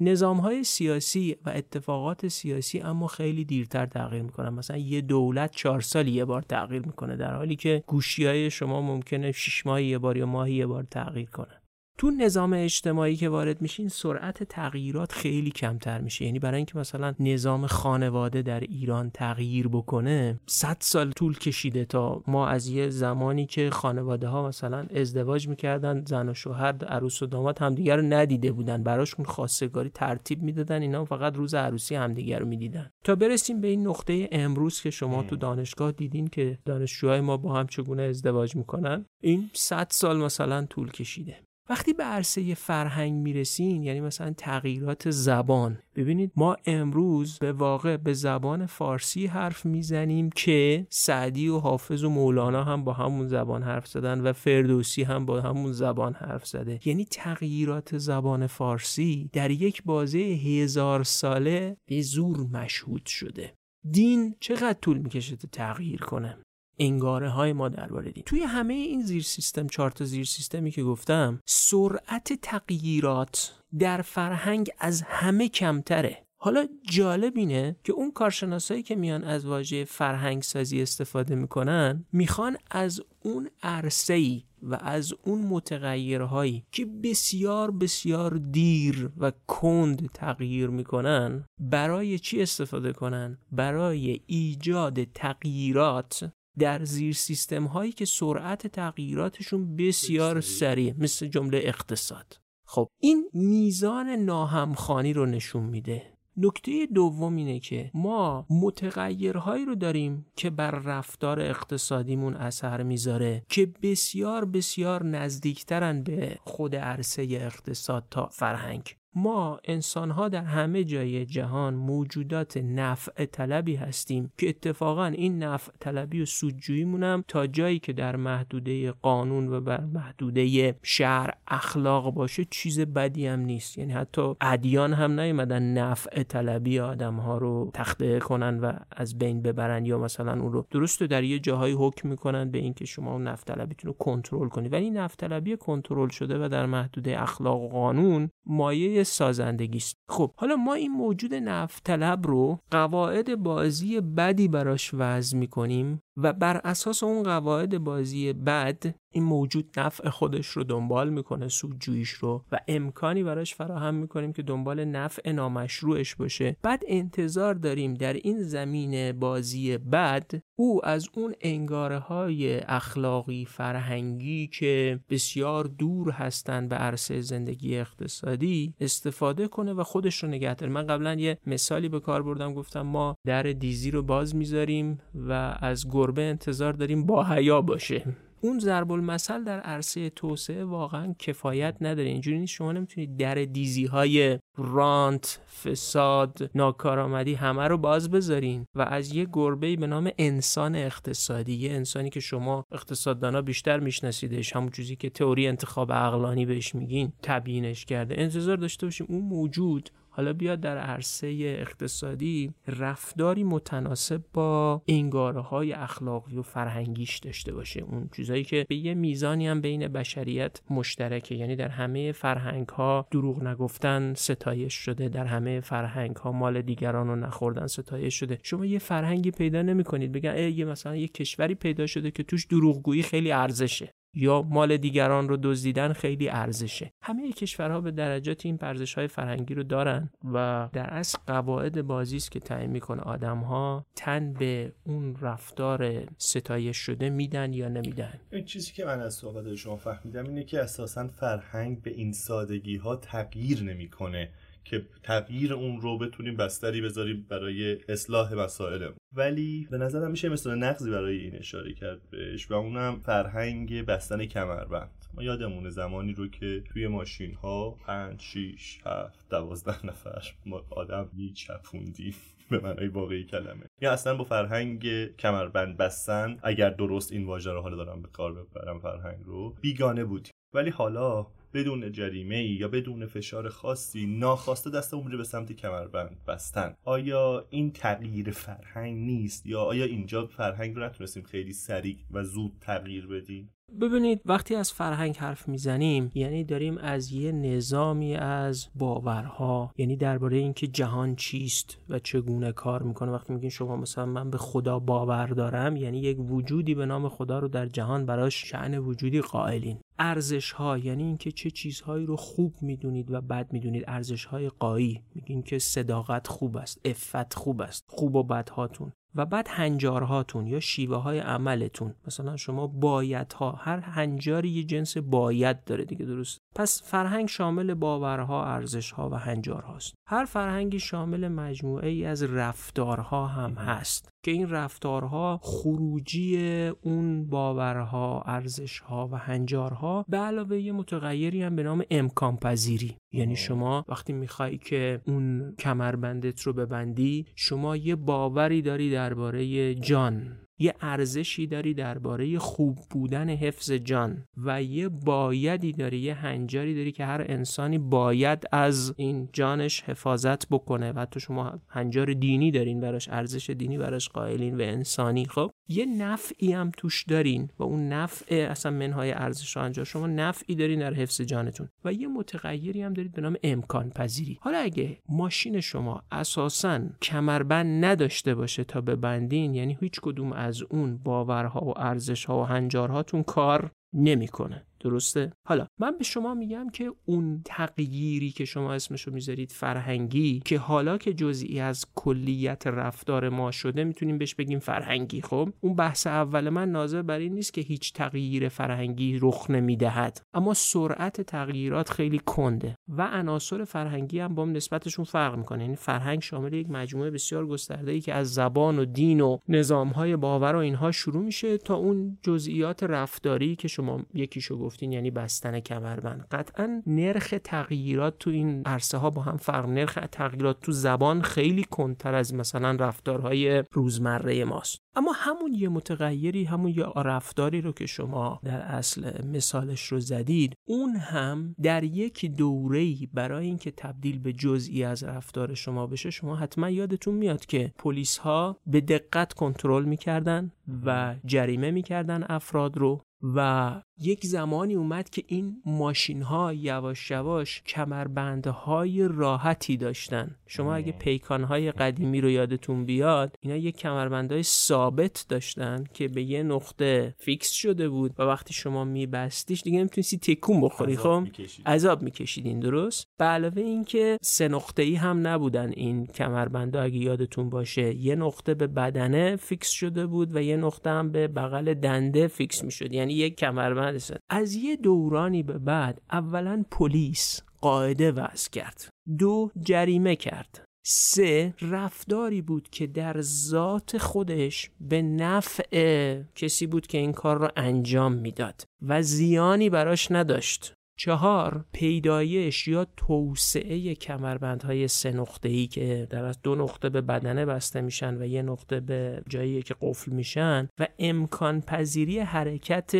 نظام 0.00 0.62
سیاسی 0.62 1.36
و 1.46 1.50
اتفاقات 1.50 2.28
سیاسی 2.28 2.80
اما 2.80 3.06
خیلی 3.06 3.44
دیرتر 3.44 3.86
تغییر 3.86 4.22
می‌کنن. 4.22 4.48
مثلا 4.48 4.76
یه 4.76 5.00
دولت 5.00 5.50
چهار 5.50 5.80
سال 5.80 6.08
یه 6.08 6.24
بار 6.24 6.42
تغییر 6.42 6.82
می‌کنه 6.82 7.16
در 7.16 7.34
حالی 7.34 7.56
که 7.56 7.84
گوشی 7.86 8.26
های 8.26 8.50
شما 8.50 8.82
ممکنه 8.82 9.32
شش 9.32 9.66
ماه 9.66 9.82
یه 9.82 9.98
بار 9.98 10.16
یا 10.16 10.26
ماهی 10.26 10.54
یه 10.54 10.66
بار 10.66 10.84
تغییر 10.84 11.30
کنه. 11.30 11.57
تو 11.98 12.10
نظام 12.10 12.52
اجتماعی 12.52 13.16
که 13.16 13.28
وارد 13.28 13.62
میشین 13.62 13.88
سرعت 13.88 14.42
تغییرات 14.42 15.12
خیلی 15.12 15.50
کمتر 15.50 16.00
میشه. 16.00 16.24
یعنی 16.24 16.38
برای 16.38 16.56
اینکه 16.56 16.78
مثلا 16.78 17.14
نظام 17.20 17.66
خانواده 17.66 18.42
در 18.42 18.60
ایران 18.60 19.10
تغییر 19.10 19.68
بکنه 19.68 20.40
100 20.46 20.76
سال 20.80 21.10
طول 21.10 21.38
کشیده 21.38 21.84
تا 21.84 22.22
ما 22.26 22.46
از 22.46 22.68
یه 22.68 22.88
زمانی 22.88 23.46
که 23.46 23.70
خانواده 23.70 24.28
ها 24.28 24.48
مثلا 24.48 24.86
ازدواج 24.94 25.48
می‌کردن 25.48 26.04
زن 26.04 26.28
و 26.28 26.34
شوهر 26.34 26.84
عروس 26.84 27.22
و 27.22 27.26
داماد 27.26 27.58
همدیگر 27.58 27.96
رو 27.96 28.02
ندیده 28.02 28.52
بودن. 28.52 28.82
براشون 28.82 29.24
خواستگاری 29.24 29.90
ترتیب 29.90 30.42
می‌دادن 30.42 30.82
اینا 30.82 31.04
فقط 31.04 31.36
روز 31.36 31.54
عروسی 31.54 31.94
همدیگر 31.94 32.38
رو 32.38 32.46
می‌دیدن. 32.46 32.90
تا 33.04 33.14
برسیم 33.14 33.60
به 33.60 33.68
این 33.68 33.86
نقطه 33.86 34.28
امروز 34.32 34.80
که 34.80 34.90
شما 34.90 35.22
تو 35.22 35.36
دانشگاه 35.36 35.92
دیدین 35.92 36.26
که 36.26 36.58
دانشجوهای 36.64 37.20
ما 37.20 37.36
با 37.36 37.54
هم 37.54 37.66
چگونه 37.66 38.02
ازدواج 38.02 38.56
می‌کنن 38.56 39.04
این 39.22 39.50
100 39.52 39.86
سال 39.90 40.16
مثلا 40.16 40.66
طول 40.66 40.90
کشیده. 40.90 41.36
وقتی 41.70 41.92
به 41.92 42.04
عرصه 42.04 42.54
فرهنگ 42.54 43.12
می‌رسین 43.12 43.82
یعنی 43.82 44.00
مثلا 44.00 44.34
تغییرات 44.36 45.10
زبان. 45.10 45.78
ببینید 45.96 46.32
ما 46.36 46.56
امروز 46.66 47.38
به 47.38 47.52
واقع 47.52 47.96
به 47.96 48.12
زبان 48.12 48.66
فارسی 48.66 49.26
حرف 49.26 49.66
می‌زنیم 49.66 50.30
که 50.30 50.86
سعدی 50.90 51.48
و 51.48 51.58
حافظ 51.58 52.04
و 52.04 52.10
مولانا 52.10 52.64
هم 52.64 52.84
با 52.84 52.92
همون 52.92 53.26
زبان 53.26 53.62
حرف 53.62 53.86
زدن 53.86 54.20
و 54.20 54.32
فردوسی 54.32 55.02
هم 55.02 55.26
با 55.26 55.40
همون 55.40 55.72
زبان 55.72 56.14
حرف 56.14 56.46
زده. 56.46 56.80
یعنی 56.84 57.04
تغییرات 57.04 57.98
زبان 57.98 58.46
فارسی 58.46 59.30
در 59.32 59.50
یک 59.50 59.82
بازه 59.82 60.18
هزار 60.18 61.02
ساله 61.02 61.76
به 61.86 62.02
زور 62.02 62.36
مشهود 62.52 63.06
شده. 63.06 63.54
دین 63.90 64.34
چقدر 64.40 64.78
طول 64.82 64.98
می‌کشه 64.98 65.36
تا 65.36 65.48
تغییر 65.52 66.00
کنه؟ 66.00 66.38
انگاره 66.78 67.28
های 67.28 67.52
ما 67.52 67.68
درباره 67.68 68.10
دین 68.10 68.22
توی 68.26 68.40
همه 68.40 68.74
این 68.74 69.02
زیر 69.02 69.22
سیستم 69.22 69.66
چهار 69.66 69.90
تا 69.90 70.04
زیر 70.04 70.24
سیستمی 70.24 70.70
که 70.70 70.82
گفتم 70.82 71.40
سرعت 71.46 72.32
تغییرات 72.42 73.54
در 73.78 74.02
فرهنگ 74.02 74.70
از 74.78 75.02
همه 75.02 75.48
کمتره 75.48 76.28
حالا 76.40 76.66
جالب 76.82 77.32
اینه 77.36 77.76
که 77.84 77.92
اون 77.92 78.10
کارشناسایی 78.10 78.82
که 78.82 78.96
میان 78.96 79.24
از 79.24 79.46
واژه 79.46 79.84
فرهنگ 79.84 80.42
سازی 80.42 80.82
استفاده 80.82 81.34
می‌کنن 81.34 82.04
می‌خوان 82.12 82.56
از 82.70 83.00
اون 83.22 83.50
عرصه 83.62 84.42
و 84.62 84.78
از 84.80 85.12
اون 85.22 85.40
متغیرهایی 85.40 86.64
که 86.72 86.86
بسیار 86.86 87.70
بسیار 87.70 88.36
دیر 88.36 89.10
و 89.18 89.32
کند 89.46 90.10
تغییر 90.14 90.68
می‌کنن 90.68 91.44
برای 91.60 92.18
چی 92.18 92.42
استفاده 92.42 92.92
کنن؟ 92.92 93.38
برای 93.52 94.20
ایجاد 94.26 95.04
تغییرات 95.04 96.30
در 96.58 96.84
زیر 96.84 97.14
سیستم 97.14 97.64
هایی 97.64 97.92
که 97.92 98.04
سرعت 98.04 98.66
تغییراتشون 98.66 99.76
بسیار 99.76 100.40
سریع 100.40 100.94
مثل 100.98 101.26
جمله 101.26 101.60
اقتصاد. 101.62 102.36
خب 102.64 102.88
این 103.00 103.30
میزان 103.32 104.08
ناهمخانی 104.08 105.12
رو 105.12 105.26
نشون 105.26 105.62
میده. 105.62 106.02
نکته 106.36 106.86
دوم 106.94 107.36
اینه 107.36 107.60
که 107.60 107.90
ما 107.94 108.46
متغیرهایی 108.50 109.64
رو 109.64 109.74
داریم 109.74 110.26
که 110.36 110.50
بر 110.50 110.70
رفتار 110.70 111.40
اقتصادیمون 111.40 112.36
اثر 112.36 112.82
می‌ذاره 112.82 113.42
که 113.48 113.72
بسیار 113.82 114.44
بسیار 114.44 115.04
نزدیکترن 115.04 116.02
به 116.02 116.38
خود 116.40 116.76
عرصه 116.76 117.22
اقتصاد 117.22 118.06
تا 118.10 118.26
فرهنگ. 118.26 118.96
ما 119.18 119.60
انسان 119.64 120.10
ها 120.10 120.28
در 120.28 120.42
همه 120.42 120.84
جای 120.84 121.26
جهان 121.26 121.74
موجودات 121.74 122.56
نفع 122.56 123.24
طلبی 123.24 123.76
هستیم 123.76 124.32
که 124.38 124.48
اتفاقا 124.48 125.06
این 125.06 125.42
نفع 125.42 125.72
طلبی 125.80 126.22
و 126.22 126.26
سودجوییمون 126.26 127.02
هم 127.02 127.24
تا 127.28 127.46
جایی 127.46 127.78
که 127.78 127.92
در 127.92 128.16
محدوده 128.16 128.92
قانون 128.92 129.48
و 129.48 129.60
بر 129.60 129.80
محدوده 129.80 130.74
شهر 130.82 131.30
اخلاق 131.48 132.14
باشه 132.14 132.44
چیز 132.50 132.80
بدی 132.80 133.26
هم 133.26 133.40
نیست. 133.40 133.78
یعنی 133.78 133.92
حتی 133.92 134.34
ادیان 134.40 134.92
هم 134.92 135.20
نیومدن 135.20 135.62
نفع 135.62 136.22
طلبی 136.22 136.78
آدم 136.78 137.16
ها 137.16 137.38
رو 137.38 137.70
تخته 137.74 138.18
کنن 138.18 138.60
و 138.60 138.72
از 138.92 139.18
بین 139.18 139.42
ببرن 139.42 139.86
یا 139.86 139.98
مثلا 139.98 140.40
اون 140.40 140.52
رو 140.52 140.66
درست 140.70 141.02
در 141.02 141.24
یه 141.24 141.38
جاهایی 141.38 141.74
حکم 141.78 142.08
می‌کنن 142.08 142.50
به 142.50 142.58
اینکه 142.58 142.84
شما 142.84 143.18
نفع 143.18 143.54
طلبیتون 143.54 143.88
رو 143.88 143.94
کنترل 143.98 144.48
کنید. 144.48 144.72
ولی 144.72 144.90
نفع 144.90 145.16
طلبی 145.16 145.56
کنترل 145.56 146.08
شده 146.08 146.44
و 146.44 146.48
در 146.48 146.66
محدوده 146.66 147.22
اخلاق 147.22 147.60
و 147.60 147.68
قانون 147.68 148.30
مایه 148.46 149.04
سازندگی 149.08 149.78
است 149.78 149.96
خب 150.08 150.32
حالا 150.36 150.56
ما 150.56 150.74
این 150.74 150.92
موجود 150.92 151.34
نفت 151.34 151.84
طلب 151.84 152.26
رو 152.26 152.58
قواعد 152.70 153.34
بازی 153.36 154.00
بدی 154.00 154.48
براش 154.48 154.90
وضع 154.94 155.38
می‌کنیم. 155.38 156.02
و 156.22 156.32
بر 156.32 156.60
اساس 156.64 157.02
اون 157.02 157.22
قواعد 157.22 157.78
بازی 157.78 158.32
بد 158.32 158.94
این 159.12 159.24
موجود 159.24 159.70
نفع 159.76 160.08
خودش 160.08 160.46
رو 160.46 160.64
دنبال 160.64 161.10
می‌کنه 161.10 161.48
سودجوییش 161.48 162.10
رو 162.10 162.44
و 162.52 162.60
امکانی 162.68 163.22
براش 163.22 163.54
فراهم 163.54 163.94
می‌کنیم 163.94 164.32
که 164.32 164.42
دنبال 164.42 164.84
نفع 164.84 165.32
نامشروعش 165.32 166.14
باشه. 166.14 166.56
بعد 166.62 166.82
انتظار 166.88 167.54
داریم 167.54 167.94
در 167.94 168.12
این 168.12 168.42
زمین 168.42 169.12
بازی 169.12 169.78
بد 169.78 170.30
او 170.56 170.86
از 170.86 171.08
اون 171.14 171.34
انگاره 171.40 171.98
های 171.98 172.60
اخلاقی 172.60 173.44
فرهنگی 173.44 174.46
که 174.46 175.00
بسیار 175.10 175.64
دور 175.64 176.10
هستند 176.10 176.68
به 176.68 176.76
عرصه 176.76 177.20
زندگی 177.20 177.76
اقتصادی 177.76 178.74
استفاده 178.80 179.48
کنه 179.48 179.72
و 179.72 179.82
خودش 179.82 180.22
رو 180.22 180.28
نگه 180.28 180.54
داره. 180.54 180.72
من 180.72 180.86
قبلا 180.86 181.14
یه 181.14 181.38
مثالی 181.46 181.88
به 181.88 182.00
کار 182.00 182.22
بردم 182.22 182.54
گفتم 182.54 182.82
ما 182.82 183.16
در 183.26 183.42
دیزی 183.42 183.90
رو 183.90 184.02
باز 184.02 184.36
می‌ذاریم 184.36 184.98
و 185.14 185.32
از 185.60 185.88
گربه 186.08 186.22
انتظار 186.22 186.72
داریم 186.72 187.06
با 187.06 187.24
حیا 187.24 187.60
باشه. 187.60 188.04
اون 188.40 188.58
ضرب 188.58 188.92
المثل 188.92 189.44
در 189.44 189.60
عرصه 189.60 190.10
توسعه 190.10 190.64
واقعا 190.64 191.14
کفایت 191.18 191.76
نداره. 191.80 192.08
اینجوری 192.08 192.38
نیست. 192.38 192.52
شما 192.52 192.72
نمی‌تونید 192.72 193.16
در 193.16 193.34
دیزی 193.34 193.84
های 193.84 194.38
رانت 194.56 195.40
فساد 195.64 196.50
ناکارآمدی 196.54 197.34
همه 197.34 197.68
رو 197.68 197.78
باز 197.78 198.10
بذارین 198.10 198.66
و 198.74 198.82
از 198.82 199.14
یه 199.14 199.26
گربه 199.32 199.76
به 199.76 199.86
نام 199.86 200.10
انسان 200.18 200.74
اقتصادی 200.74 201.54
یه 201.54 201.72
انسانی 201.72 202.10
که 202.10 202.20
شما 202.20 202.64
اقتصاددانا 202.72 203.42
بیشتر 203.42 203.80
میشناسیدش 203.80 204.56
همون 204.56 204.70
چیزی 204.70 204.96
که 204.96 205.10
تئوری 205.10 205.46
انتخاب 205.46 205.92
عقلانی 205.92 206.46
بهش 206.46 206.74
میگین 206.74 207.12
تبیینش 207.22 207.84
کرده. 207.84 208.14
انتظار 208.18 208.56
داشته 208.56 208.86
باشیم 208.86 209.06
اون 209.10 209.22
موجود 209.22 209.90
حالا 210.18 210.32
بیاد 210.32 210.60
در 210.60 210.78
عرصه 210.78 211.56
اقتصادی 211.60 212.52
رفتاری 212.66 213.44
متناسب 213.44 214.22
با 214.32 214.82
انگاره 214.88 215.40
های 215.40 215.72
اخلاقی 215.72 216.36
و 216.36 216.42
فرهنگیش 216.42 217.18
داشته 217.18 217.52
باشه. 217.52 217.80
اون 217.80 218.08
چیزایی 218.16 218.44
که 218.44 218.66
به 218.68 218.76
یه 218.76 218.94
میزانی 218.94 219.48
هم 219.48 219.60
بین 219.60 219.88
بشریت 219.88 220.60
مشترکه. 220.70 221.34
یعنی 221.34 221.56
در 221.56 221.68
همه 221.68 222.12
فرهنگ 222.12 222.68
ها 222.68 223.06
دروغ 223.10 223.42
نگفتن 223.42 224.14
ستایش 224.14 224.74
شده. 224.74 225.08
در 225.08 225.24
همه 225.24 225.60
فرهنگ 225.60 226.16
ها 226.16 226.32
مال 226.32 226.62
دیگران 226.62 227.08
رو 227.08 227.16
نخوردن 227.16 227.66
ستایش 227.66 228.14
شده. 228.14 228.38
شما 228.42 228.66
یه 228.66 228.78
فرهنگی 228.78 229.30
پیدا 229.30 229.62
نمی‌کنید. 229.62 230.12
بگن 230.12 230.36
یه 230.36 230.64
مثلا 230.64 230.96
یه 230.96 231.08
کشوری 231.08 231.54
پیدا 231.54 231.86
شده 231.86 232.10
که 232.10 232.22
توش 232.22 232.46
دروغگویی 232.46 233.02
خیلی 233.02 233.32
ارزشه. 233.32 233.92
یا 234.14 234.42
مال 234.42 234.76
دیگران 234.76 235.28
رو 235.28 235.36
دزدیدن 235.42 235.92
خیلی 235.92 236.28
ارزشه. 236.28 236.92
همه 237.02 237.32
کشورها 237.32 237.80
به 237.80 237.90
درجات 237.90 238.46
این 238.46 238.58
ارزش 238.60 238.94
های 238.94 239.08
فرهنگی 239.08 239.54
رو 239.54 239.62
دارن 239.62 240.10
و 240.34 240.68
در 240.72 240.86
اصل 240.90 241.18
قواعد 241.26 241.82
بازی 241.82 242.16
است 242.16 242.30
که 242.30 242.40
تعیین 242.40 242.70
می‌کنه 242.70 243.02
آدم 243.02 243.38
ها 243.38 243.86
تن 243.96 244.32
به 244.32 244.72
اون 244.84 245.16
رفتار 245.20 246.06
ستایش 246.18 246.76
شده 246.76 247.10
میدن 247.10 247.52
یا 247.52 247.68
نمیدن. 247.68 248.20
این 248.32 248.44
چیزی 248.44 248.72
که 248.72 248.84
من 248.84 249.00
از 249.00 249.14
صحبت 249.14 249.54
شما 249.54 249.76
فهمیدم 249.76 250.24
اینه 250.24 250.44
که 250.44 250.60
اساسا 250.60 251.08
فرهنگ 251.08 251.82
به 251.82 251.90
این 251.90 252.12
سادگی 252.12 252.76
ها 252.76 252.96
تغییر 252.96 253.62
نمی‌کنه. 253.62 254.30
که 254.68 254.86
تغییر 255.02 255.54
اون 255.54 255.80
رو 255.80 255.98
بتونیم 255.98 256.36
بستری 256.36 256.80
بذاریم 256.80 257.26
برای 257.28 257.78
اصلاح 257.88 258.34
مسائل 258.34 258.90
ولی 259.12 259.68
به 259.70 259.78
نظرم 259.78 260.10
میشه 260.10 260.28
مثل 260.28 260.54
نقضی 260.54 260.90
برای 260.90 261.18
این 261.18 261.36
اشاره 261.36 261.74
کرد 261.74 262.10
بهش 262.10 262.50
و 262.50 262.54
اونم 262.54 263.00
فرهنگ 263.00 263.86
بستن 263.86 264.26
کمربند. 264.26 264.90
ما 265.14 265.22
یادمونه 265.22 265.70
زمانی 265.70 266.12
رو 266.12 266.28
که 266.28 266.62
توی 266.72 266.86
ماشین 266.86 267.34
ها 267.34 267.70
5 267.70 268.20
6 268.20 268.80
7 268.86 269.28
12 269.30 269.86
نفر 269.86 270.22
ما 270.46 270.62
آدم 270.70 271.10
میچپوندیم 271.12 272.14
به 272.50 272.60
معنای 272.60 272.88
واقعی 272.88 273.24
کلمه. 273.24 273.66
یا 273.80 273.92
اصلا 273.92 274.16
با 274.16 274.24
فرهنگ 274.24 275.06
کمربند 275.16 275.76
بستن 275.76 276.38
اگر 276.42 276.70
درست 276.70 277.12
این 277.12 277.26
واژه 277.26 277.52
رو 277.52 277.62
حالا 277.62 277.76
دارم 277.76 278.02
به 278.02 278.08
کار 278.08 278.32
ببرم 278.32 278.78
فرهنگ 278.78 279.24
رو 279.24 279.54
بیگانه 279.60 280.04
بودیم. 280.04 280.32
ولی 280.54 280.70
حالا 280.70 281.26
بدون 281.54 281.92
جریمه 281.92 282.34
ای 282.34 282.48
یا 282.48 282.68
بدون 282.68 283.06
فشار 283.06 283.48
خاصی 283.48 284.06
ناخواسته 284.06 284.70
دستمون 284.70 285.04
میره 285.04 285.16
به 285.16 285.24
سمت 285.24 285.52
کمربند 285.52 286.24
بستن. 286.28 286.74
آیا 286.84 287.46
این 287.50 287.72
تغییر 287.72 288.30
فرهنگ 288.30 288.98
نیست 288.98 289.46
یا 289.46 289.62
آیا 289.62 289.84
اینجا 289.84 290.26
فرهنگ 290.26 290.76
رو 290.76 290.82
نتونستیم 290.82 291.22
خیلی 291.22 291.52
سریع 291.52 291.98
و 292.10 292.24
زود 292.24 292.52
تغییر 292.60 293.06
بدیم؟ 293.06 293.50
ببینید 293.80 294.20
وقتی 294.26 294.54
از 294.54 294.72
فرهنگ 294.72 295.16
حرف 295.16 295.48
می‌زنیم 295.48 296.10
یعنی 296.14 296.44
داریم 296.44 296.78
از 296.78 297.12
یه 297.12 297.32
نظامی 297.32 298.14
از 298.14 298.68
باورها 298.74 299.72
یعنی 299.76 299.96
درباره 299.96 300.36
اینکه 300.36 300.66
جهان 300.66 301.16
چیست 301.16 301.78
و 301.88 301.98
چگونه 301.98 302.52
کار 302.52 302.82
می‌کنه. 302.82 303.12
وقتی 303.12 303.32
میگین 303.32 303.50
شما 303.50 303.76
مثلا 303.76 304.06
من 304.06 304.30
به 304.30 304.38
خدا 304.38 304.78
باور 304.78 305.26
دارم 305.26 305.76
یعنی 305.76 305.98
یک 305.98 306.30
وجودی 306.30 306.74
به 306.74 306.86
نام 306.86 307.08
خدا 307.08 307.38
رو 307.38 307.48
در 307.48 307.66
جهان 307.66 308.06
براش 308.06 308.50
شعن 308.50 308.78
وجودی 308.78 309.20
قائلین. 309.20 309.78
ارزش 309.98 310.52
ها 310.52 310.78
یعنی 310.78 311.02
اینکه 311.02 311.32
چه 311.32 311.50
چیزهایی 311.50 312.06
رو 312.06 312.16
خوب 312.16 312.54
می‌دونید 312.60 313.10
و 313.10 313.20
بد 313.20 313.52
می‌دونید. 313.52 313.84
ارزش 313.86 314.24
های 314.24 314.48
قایی 314.48 315.02
میگین 315.14 315.42
که 315.42 315.58
صداقت 315.58 316.26
خوب 316.26 316.56
است 316.56 316.80
افت 316.84 317.34
خوب 317.34 317.60
است 317.60 317.84
خوب 317.88 318.14
و 318.14 318.22
بد 318.22 318.48
هاتون 318.48 318.92
و 319.18 319.24
بعد 319.24 319.48
هنجارهاتون 319.50 320.46
یا 320.46 320.60
شیوه 320.60 320.96
های 320.96 321.18
عملتون. 321.18 321.94
مثلا 322.06 322.36
شما 322.36 322.66
باید 322.66 323.32
ها 323.32 323.52
هر 323.52 323.78
هنجاری 323.78 324.48
یه 324.48 324.64
جنس 324.64 324.96
باید 324.96 325.64
داره 325.64 325.84
دیگه 325.84 326.04
درست؟ 326.04 326.40
پس 326.54 326.82
فرهنگ 326.84 327.28
شامل 327.28 327.74
باورها 327.74 328.44
ارزشها 328.44 329.10
و 329.10 329.14
هنجارهاست. 329.14 329.94
هر 330.06 330.24
فرهنگی 330.24 330.80
شامل 330.80 331.28
مجموعه 331.28 331.88
ای 331.88 332.04
از 332.04 332.22
رفتارها 332.22 333.26
هم 333.26 333.54
هست. 333.54 334.08
که 334.24 334.30
این 334.30 334.50
رفتارها 334.50 335.40
خروجی 335.42 336.38
اون 336.82 337.26
باورها 337.26 338.22
ارزشها 338.26 339.08
و 339.12 339.16
هنجارها 339.16 340.04
به 340.08 340.16
علاوه 340.16 340.58
یه 340.58 340.72
متغیری 340.72 341.42
هم 341.42 341.56
به 341.56 341.62
نام 341.62 341.82
امکان 341.90 342.36
پذیری. 342.36 342.96
یعنی 343.12 343.36
شما 343.36 343.84
وقتی 343.88 344.12
می‌خوای 344.12 344.58
که 344.58 345.00
اون 345.06 345.54
کمربندت 345.58 346.40
رو 346.40 346.52
ببندی 346.52 347.26
شما 347.34 347.76
یه 347.76 347.96
باوری 347.96 348.62
داری 348.62 348.90
درباره 348.90 349.74
جان. 349.74 350.38
یه 350.58 350.74
ارزشی 350.80 351.46
داری 351.46 351.74
درباره 351.74 352.38
خوب 352.38 352.78
بودن 352.90 353.30
حفظ 353.30 353.72
جان 353.72 354.24
و 354.36 354.62
یه 354.62 354.88
بایدی 354.88 355.72
داری 355.72 355.98
یه 355.98 356.14
هنجاری 356.14 356.74
داری 356.74 356.92
که 356.92 357.04
هر 357.04 357.24
انسانی 357.28 357.78
باید 357.78 358.44
از 358.52 358.94
این 358.96 359.28
جانش 359.32 359.82
حفاظت 359.82 360.48
بکنه 360.48 360.92
و 360.92 360.98
حتی 360.98 361.20
شما 361.20 361.60
هنجار 361.68 362.12
دینی 362.12 362.50
دارین 362.50 362.80
براش 362.80 363.08
ارزش 363.08 363.50
دینی 363.50 363.78
براش 363.78 364.08
قائلین 364.08 364.56
و 364.56 364.62
انسانی. 364.62 365.24
خب 365.24 365.50
یه 365.68 365.86
نفعی 365.86 366.52
هم 366.52 366.70
توش 366.76 367.04
دارین 367.04 367.50
و 367.58 367.62
اون 367.62 367.88
نفع 367.88 368.48
اصلا 368.50 368.72
منهای 368.72 369.12
ارزش 369.12 369.56
و 369.56 369.84
شما 369.84 370.06
نفعی 370.06 370.54
دارین 370.54 370.78
در 370.78 370.94
حفظ 370.94 371.20
جانتون 371.20 371.68
و 371.84 371.92
یه 371.92 372.08
متغیری 372.08 372.82
هم 372.82 372.92
دارید 372.92 373.12
به 373.12 373.22
نام 373.22 373.36
امکان 373.42 373.90
پذیری. 373.90 374.38
حالا 374.40 374.58
اگه 374.58 374.98
ماشین 375.08 375.60
شما 375.60 376.02
اساسا 376.12 376.80
کمربند 377.02 377.84
نداشته 377.84 378.34
باشه 378.34 378.64
تا 378.64 378.80
ببندین 378.80 379.54
یعنی 379.54 379.78
هیچ 379.80 380.00
کدوم 380.02 380.32
اون 380.70 380.98
باورها 380.98 381.64
و 381.64 381.78
ارزشها 381.78 382.40
و 382.40 382.44
هنجارهاتون 382.44 383.22
کار 383.22 383.70
نمی‌کنه. 383.92 384.66
درسته؟ 384.80 385.32
حالا 385.48 385.66
من 385.78 385.98
به 385.98 386.04
شما 386.04 386.34
میگم 386.34 386.70
که 386.70 386.92
اون 387.04 387.42
تغییری 387.44 388.30
که 388.30 388.44
شما 388.44 388.72
اسمشو 388.72 389.10
می‌ذارید 389.10 389.52
فرهنگی 389.52 390.42
که 390.44 390.58
حالا 390.58 390.98
که 390.98 391.14
جزئی 391.14 391.60
از 391.60 391.84
کلیت 391.94 392.66
رفتار 392.66 393.28
ما 393.28 393.50
شده 393.50 393.84
می‌تونیم 393.84 394.18
بهش 394.18 394.34
بگیم 394.34 394.58
فرهنگی. 394.58 395.20
خب 395.22 395.48
اون 395.60 395.74
بحث 395.74 396.06
اول 396.06 396.48
من 396.48 396.70
ناظر 396.72 397.02
بر 397.02 397.18
این 397.18 397.34
نیست 397.34 397.52
که 397.54 397.60
هیچ 397.60 397.92
تغییر 397.92 398.48
فرهنگی 398.48 399.18
رخ 399.22 399.50
نمی‌دهد. 399.50 400.22
اما 400.34 400.54
سرعت 400.54 401.20
تغییرات 401.20 401.90
خیلی 401.90 402.18
کنده 402.18 402.76
و 402.88 403.02
عناصر 403.02 403.64
فرهنگی 403.64 404.20
هم 404.20 404.34
با 404.34 404.44
نسبتشون 404.44 405.04
فرق 405.04 405.36
می‌کنه. 405.38 405.62
یعنی 405.64 405.76
فرهنگ 405.76 406.22
شامل 406.22 406.52
یک 406.52 406.70
مجموعه 406.70 407.10
بسیار 407.10 407.46
گسترده 407.46 407.92
ای 407.92 408.00
که 408.00 408.14
از 408.14 408.34
زبان 408.34 408.78
و 408.78 408.84
دین 408.84 409.20
و 409.20 409.38
نظامهای 409.48 410.16
باور 410.16 410.56
و 410.56 410.58
اینها 410.58 410.90
شروع 410.90 411.24
میشه 411.24 411.58
تا 411.58 411.74
اون 411.74 412.18
جزئیات 412.22 412.82
رفتاری 412.82 413.56
که 413.56 413.68
شما 413.68 414.00
یکیشو 414.14 414.58
گفتین 414.68 414.92
یعنی 414.92 415.10
بستن 415.10 415.60
کمربند. 415.60 416.26
قطعا 416.30 416.82
نرخ 416.86 417.34
تغییرات 417.44 418.18
تو 418.18 418.30
این 418.30 418.62
عرصه 418.66 418.98
ها 418.98 419.10
با 419.10 419.22
هم 419.22 419.36
فرق. 419.36 419.66
نرخ 419.66 419.98
تغییرات 420.12 420.60
تو 420.60 420.72
زبان 420.72 421.22
خیلی 421.22 421.64
کنتر 421.64 422.14
از 422.14 422.34
مثلا 422.34 422.70
رفتارهای 422.70 423.64
روزمره 423.72 424.44
ماست. 424.44 424.78
اما 424.96 425.12
همون 425.14 425.54
یه 425.54 425.68
متغیری 425.68 426.44
همون 426.44 426.70
یه 426.70 426.84
رفتاری 426.96 427.60
رو 427.60 427.72
که 427.72 427.86
شما 427.86 428.40
در 428.44 428.60
اصل 428.60 429.26
مثالش 429.26 429.86
رو 429.86 430.00
زدید 430.00 430.54
اون 430.68 430.96
هم 430.96 431.54
در 431.62 431.84
یک 431.84 432.26
دوره 432.26 432.94
برای 433.14 433.46
اینکه 433.46 433.70
تبدیل 433.70 434.18
به 434.18 434.32
جزئی 434.32 434.84
از 434.84 435.04
رفتار 435.04 435.54
شما 435.54 435.86
بشه 435.86 436.10
شما 436.10 436.36
حتما 436.36 436.70
یادتون 436.70 437.14
میاد 437.14 437.46
که 437.46 437.72
پلیس 437.78 438.18
ها 438.18 438.56
به 438.66 438.80
دقت 438.80 439.32
کنترل 439.32 439.84
می‌کردن 439.84 440.52
و 440.86 441.14
جریمه 441.24 441.70
می‌کردن 441.70 442.24
افراد 442.28 442.78
رو 442.78 443.00
و 443.22 443.82
یک 444.00 444.26
زمانی 444.26 444.74
اومد 444.74 445.10
که 445.10 445.24
این 445.26 445.62
ماشین 445.64 446.22
ها 446.22 446.52
یواش 446.52 447.10
یواش 447.10 447.62
کمربندهای 447.62 449.08
راحتی 449.08 449.76
داشتن. 449.76 450.36
شما 450.46 450.74
اگه 450.74 450.92
پیکان 450.92 451.44
های 451.44 451.72
قدیمی 451.72 452.20
رو 452.20 452.30
یادتون 452.30 452.84
بیاد 452.84 453.36
اینا 453.40 453.56
یک 453.56 453.76
کمربندهای 453.76 454.42
ثابت 454.42 455.26
داشتن 455.28 455.84
که 455.94 456.08
به 456.08 456.22
یه 456.22 456.42
نقطه 456.42 457.14
فیکس 457.18 457.50
شده 457.50 457.88
بود 457.88 458.14
و 458.18 458.22
وقتی 458.22 458.54
شما 458.54 458.84
میبستیش 458.84 459.62
دیگه 459.62 459.78
نمی‌تونستی 459.78 460.18
تکون 460.18 460.60
بخوری. 460.60 460.96
خب؟ 460.96 461.24
عذاب 461.66 462.02
میکشیدین 462.02 462.60
درست. 462.60 463.06
به 463.18 463.24
علاوه 463.24 463.62
اینکه 463.62 464.18
سه 464.22 464.48
نقطه 464.48 464.82
ای 464.82 464.94
هم 464.94 465.26
نبودن 465.26 465.72
این 465.76 466.06
کمربندها 466.06 466.82
اگه 466.82 466.98
یادتون 466.98 467.50
باشه. 467.50 467.94
یه 467.94 468.14
نقطه 468.14 468.54
به 468.54 468.66
بدنه 468.66 469.36
فیکس 469.36 469.70
شده 469.70 470.06
بود 470.06 470.36
و 470.36 470.42
یه 470.42 470.56
نقطه 470.56 470.90
هم 470.90 471.12
به 471.12 471.28
بغل 471.28 471.74
دنده 471.74 472.26
فیکس 472.26 472.64
می‌شد. 472.64 472.92
یعنی 472.92 473.14
یک 473.14 473.36
کمربند 473.36 473.87
از 474.30 474.54
یه 474.54 474.76
دورانی 474.76 475.42
به 475.42 475.58
بعد 475.58 476.02
اولا 476.12 476.64
پلیس 476.70 477.40
قاعده 477.60 478.12
وضع 478.12 478.50
کرد. 478.50 478.88
دو 479.18 479.50
جریمه 479.60 480.16
کرد. 480.16 480.64
سه 480.86 481.54
رفتاری 481.60 482.42
بود 482.42 482.68
که 482.70 482.86
در 482.86 483.20
ذات 483.20 483.98
خودش 483.98 484.70
به 484.80 485.02
نفع 485.02 486.22
کسی 486.34 486.66
بود 486.66 486.86
که 486.86 486.98
این 486.98 487.12
کار 487.12 487.38
را 487.38 487.52
انجام 487.56 488.12
می‌داد 488.12 488.64
و 488.82 489.02
زیانی 489.02 489.70
براش 489.70 490.10
نداشت. 490.10 490.74
چهار 490.98 491.64
پیدایش 491.72 492.68
یا 492.68 492.86
توسعه 492.96 493.94
کمربندهای 493.94 494.88
سه 494.88 495.12
نقطه 495.12 495.48
ای 495.48 495.66
که 495.66 496.06
در 496.10 496.24
از 496.24 496.42
دو 496.42 496.54
نقطه 496.54 496.88
به 496.88 497.00
بدنه 497.00 497.46
بسته 497.46 497.80
میشن 497.80 498.22
و 498.22 498.26
یه 498.26 498.42
نقطه 498.42 498.80
به 498.80 499.22
جایی 499.28 499.62
که 499.62 499.74
قفل 499.80 500.12
میشن 500.12 500.68
و 500.78 500.86
امکان 500.98 501.60
پذیری 501.60 502.18
حرکت 502.18 502.94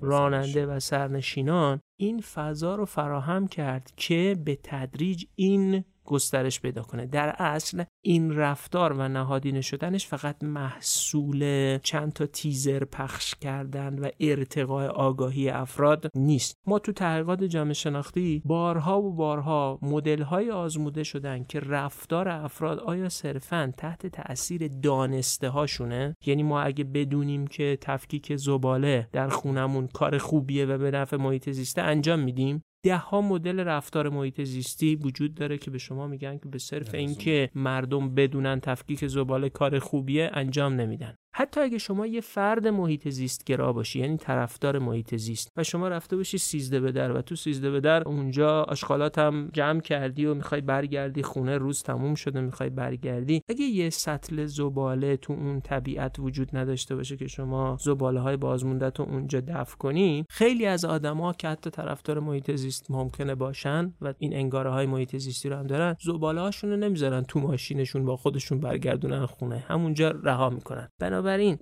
راننده 0.00 0.66
و 0.66 0.80
سرنشینان 0.80 1.80
این 1.96 2.20
فضا 2.20 2.74
رو 2.74 2.84
فراهم 2.84 3.48
کرد 3.48 3.92
که 3.96 4.36
به 4.44 4.58
تدریج 4.62 5.24
این 5.34 5.84
گسترش 6.06 6.60
پیدا 6.60 6.82
کنه. 6.82 7.06
در 7.06 7.28
اصل 7.38 7.84
این 8.04 8.36
رفتار 8.36 8.92
و 8.92 9.08
نهادینه 9.08 9.60
شدنش 9.60 10.06
فقط 10.06 10.44
محصول 10.44 11.78
چند 11.78 12.12
تا 12.12 12.26
تیزر 12.26 12.84
پخش 12.84 13.34
کردن 13.34 13.98
و 13.98 14.08
ارتقاء 14.20 14.86
آگاهی 14.88 15.48
افراد 15.48 16.10
نیست. 16.14 16.56
ما 16.66 16.78
تو 16.78 16.92
تحقیقات 16.92 17.44
جامعه 17.44 17.72
شناختی 17.72 18.42
بارها 18.44 19.02
و 19.02 19.14
بارها 19.14 19.78
مدل 19.82 20.22
های 20.22 20.50
آزموده 20.50 21.02
شدن 21.02 21.44
که 21.44 21.60
رفتار 21.60 22.28
افراد 22.28 22.78
آیا 22.78 23.08
صرفا 23.08 23.72
تحت 23.76 24.06
تاثیر 24.06 24.68
دانسته 24.68 25.48
هاشونه 25.48 26.16
یعنی 26.26 26.42
ما 26.42 26.60
اگه 26.60 26.84
بدونیم 26.84 27.46
که 27.46 27.78
تفکیک 27.80 28.36
زباله 28.36 29.08
در 29.12 29.28
خونمون 29.28 29.86
کار 29.86 30.18
خوبیه 30.18 30.66
و 30.66 30.78
به 30.78 30.90
نفع 30.90 31.16
محیط 31.16 31.50
زیسته 31.50 31.82
انجام 31.82 32.20
میدیم 32.20 32.62
ده 32.82 32.96
ها 32.96 33.20
مدل 33.20 33.60
رفتار 33.60 34.08
محیط 34.08 34.40
زیستی 34.40 34.96
وجود 34.96 35.34
داره 35.34 35.58
که 35.58 35.70
به 35.70 35.78
شما 35.78 36.06
میگن 36.06 36.38
که 36.38 36.48
به 36.48 36.58
صرف 36.58 36.94
اینکه 36.94 37.50
مردم 37.54 38.14
بدونن 38.14 38.60
تفکیک 38.60 39.06
زباله 39.06 39.48
کار 39.48 39.78
خوبیه 39.78 40.30
انجام 40.32 40.72
نمیدن. 40.72 41.16
حتی 41.38 41.60
اگه 41.60 41.78
شما 41.78 42.06
یه 42.06 42.20
فرد 42.20 42.68
محیط 42.68 43.08
زیست 43.08 43.44
گرا 43.44 43.72
باشی 43.72 43.98
یعنی 43.98 44.16
طرفدار 44.16 44.78
محیط 44.78 45.16
زیست 45.16 45.52
و 45.56 45.62
شما 45.62 45.88
رفته 45.88 46.16
باشی 46.16 46.38
سیزده 46.38 46.80
به 46.80 46.92
در 46.92 47.12
و 47.12 47.22
تو 47.22 47.36
سیزده 47.36 47.70
به 47.70 47.80
در 47.80 48.02
اونجا 48.02 48.62
آشغالات 48.62 49.18
هم 49.18 49.50
جمع 49.52 49.80
کردی 49.80 50.26
و 50.26 50.34
می‌خوای 50.34 50.60
برگردی 50.60 51.22
خونه 51.22 51.58
روز 51.58 51.82
تموم 51.82 52.14
شده 52.14 52.40
می‌خوای 52.40 52.70
برگردی. 52.70 53.42
اگه 53.48 53.64
یه 53.64 53.90
سطل 53.90 54.46
زباله 54.46 55.16
تو 55.16 55.32
اون 55.32 55.60
طبیعت 55.60 56.18
وجود 56.18 56.56
نداشته 56.56 56.96
باشه 56.96 57.16
که 57.16 57.26
شما 57.26 57.76
زباله 57.80 58.20
های 58.20 58.36
بازمونده 58.36 58.90
تو 58.90 59.02
اونجا 59.02 59.40
دفع 59.40 59.76
کنی 59.76 60.26
خیلی 60.30 60.66
از 60.66 60.84
آدما 60.84 61.32
که 61.32 61.48
حتی 61.48 61.70
طرفدار 61.70 62.20
محیط 62.20 62.50
زیست 62.50 62.90
ممکنه 62.90 63.34
باشن 63.34 63.94
و 64.00 64.14
این 64.18 64.34
انگاره 64.34 64.70
های 64.70 64.86
محیط 64.86 65.16
زیستی 65.16 65.48
رو 65.48 65.56
هم 65.56 65.66
دارن 65.66 65.96
زباله 66.00 66.40
هاشون 66.40 66.70
رو 66.70 66.76
نمی‌ذارن 66.76 67.22
تو 67.22 67.40
ماشینشون 67.40 68.04
با 68.04 68.16
خودشون 68.16 68.60
برگردونن 68.60 69.26
خونه. 69.26 69.64
همونجا 69.68 70.10
رها 70.10 70.50
می‌کنن. 70.50 70.88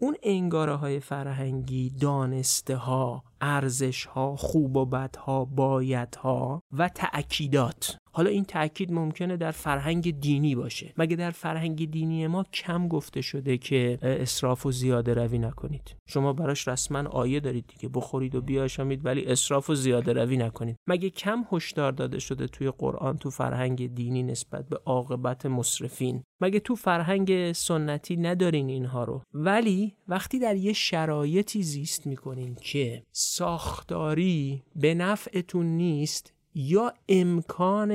اون 0.00 0.16
انگاره 0.22 0.74
های 0.74 1.00
فرهنگی 1.00 1.90
دانسته 1.90 2.76
ها 2.76 3.24
ارزش 3.40 4.04
ها 4.04 4.36
خوب 4.36 4.76
و 4.76 4.86
بد 4.86 5.16
ها 5.16 5.44
باید 5.44 6.14
ها 6.14 6.62
و 6.72 6.88
تأکیدات. 6.88 7.98
حالا 8.16 8.30
این 8.30 8.44
تاکید 8.44 8.92
ممکنه 8.92 9.36
در 9.36 9.50
فرهنگ 9.50 10.20
دینی 10.20 10.54
باشه. 10.54 10.92
مگه 10.96 11.16
در 11.16 11.30
فرهنگ 11.30 11.90
دینی 11.90 12.26
ما 12.26 12.44
کم 12.52 12.88
گفته 12.88 13.20
شده 13.20 13.58
که 13.58 13.98
اسراف 14.02 14.66
و 14.66 14.72
زیاده 14.72 15.14
روی 15.14 15.38
نکنید؟ 15.38 15.96
شما 16.06 16.32
براش 16.32 16.68
رسما 16.68 17.08
آیه 17.08 17.40
دارید 17.40 17.66
دیگه. 17.66 17.88
بخورید 17.94 18.34
و 18.34 18.40
بیاشامید 18.40 19.06
ولی 19.06 19.24
اسراف 19.26 19.70
و 19.70 19.74
زیاده 19.74 20.12
روی 20.12 20.36
نکنید. 20.36 20.76
مگه 20.86 21.10
کم 21.10 21.44
هشدار 21.52 21.92
داده 21.92 22.18
شده 22.18 22.46
توی 22.46 22.70
قرآن 22.70 23.16
تو 23.18 23.30
فرهنگ 23.30 23.94
دینی 23.94 24.22
نسبت 24.22 24.68
به 24.68 24.80
عاقبت 24.86 25.46
مصرفین؟ 25.46 26.22
مگه 26.40 26.60
تو 26.60 26.74
فرهنگ 26.74 27.52
سنتی 27.52 28.16
ندارین 28.16 28.68
اینها 28.68 29.04
رو؟ 29.04 29.22
ولی 29.34 29.94
وقتی 30.08 30.38
در 30.38 30.56
یه 30.56 30.72
شرایطی 30.72 31.62
زیست 31.62 32.06
می‌کنین 32.06 32.54
که 32.54 33.02
ساختاری 33.12 34.62
به 34.76 34.94
نفعتون 34.94 35.66
نیست 35.66 36.32
یا 36.54 36.92
امکان 37.08 37.90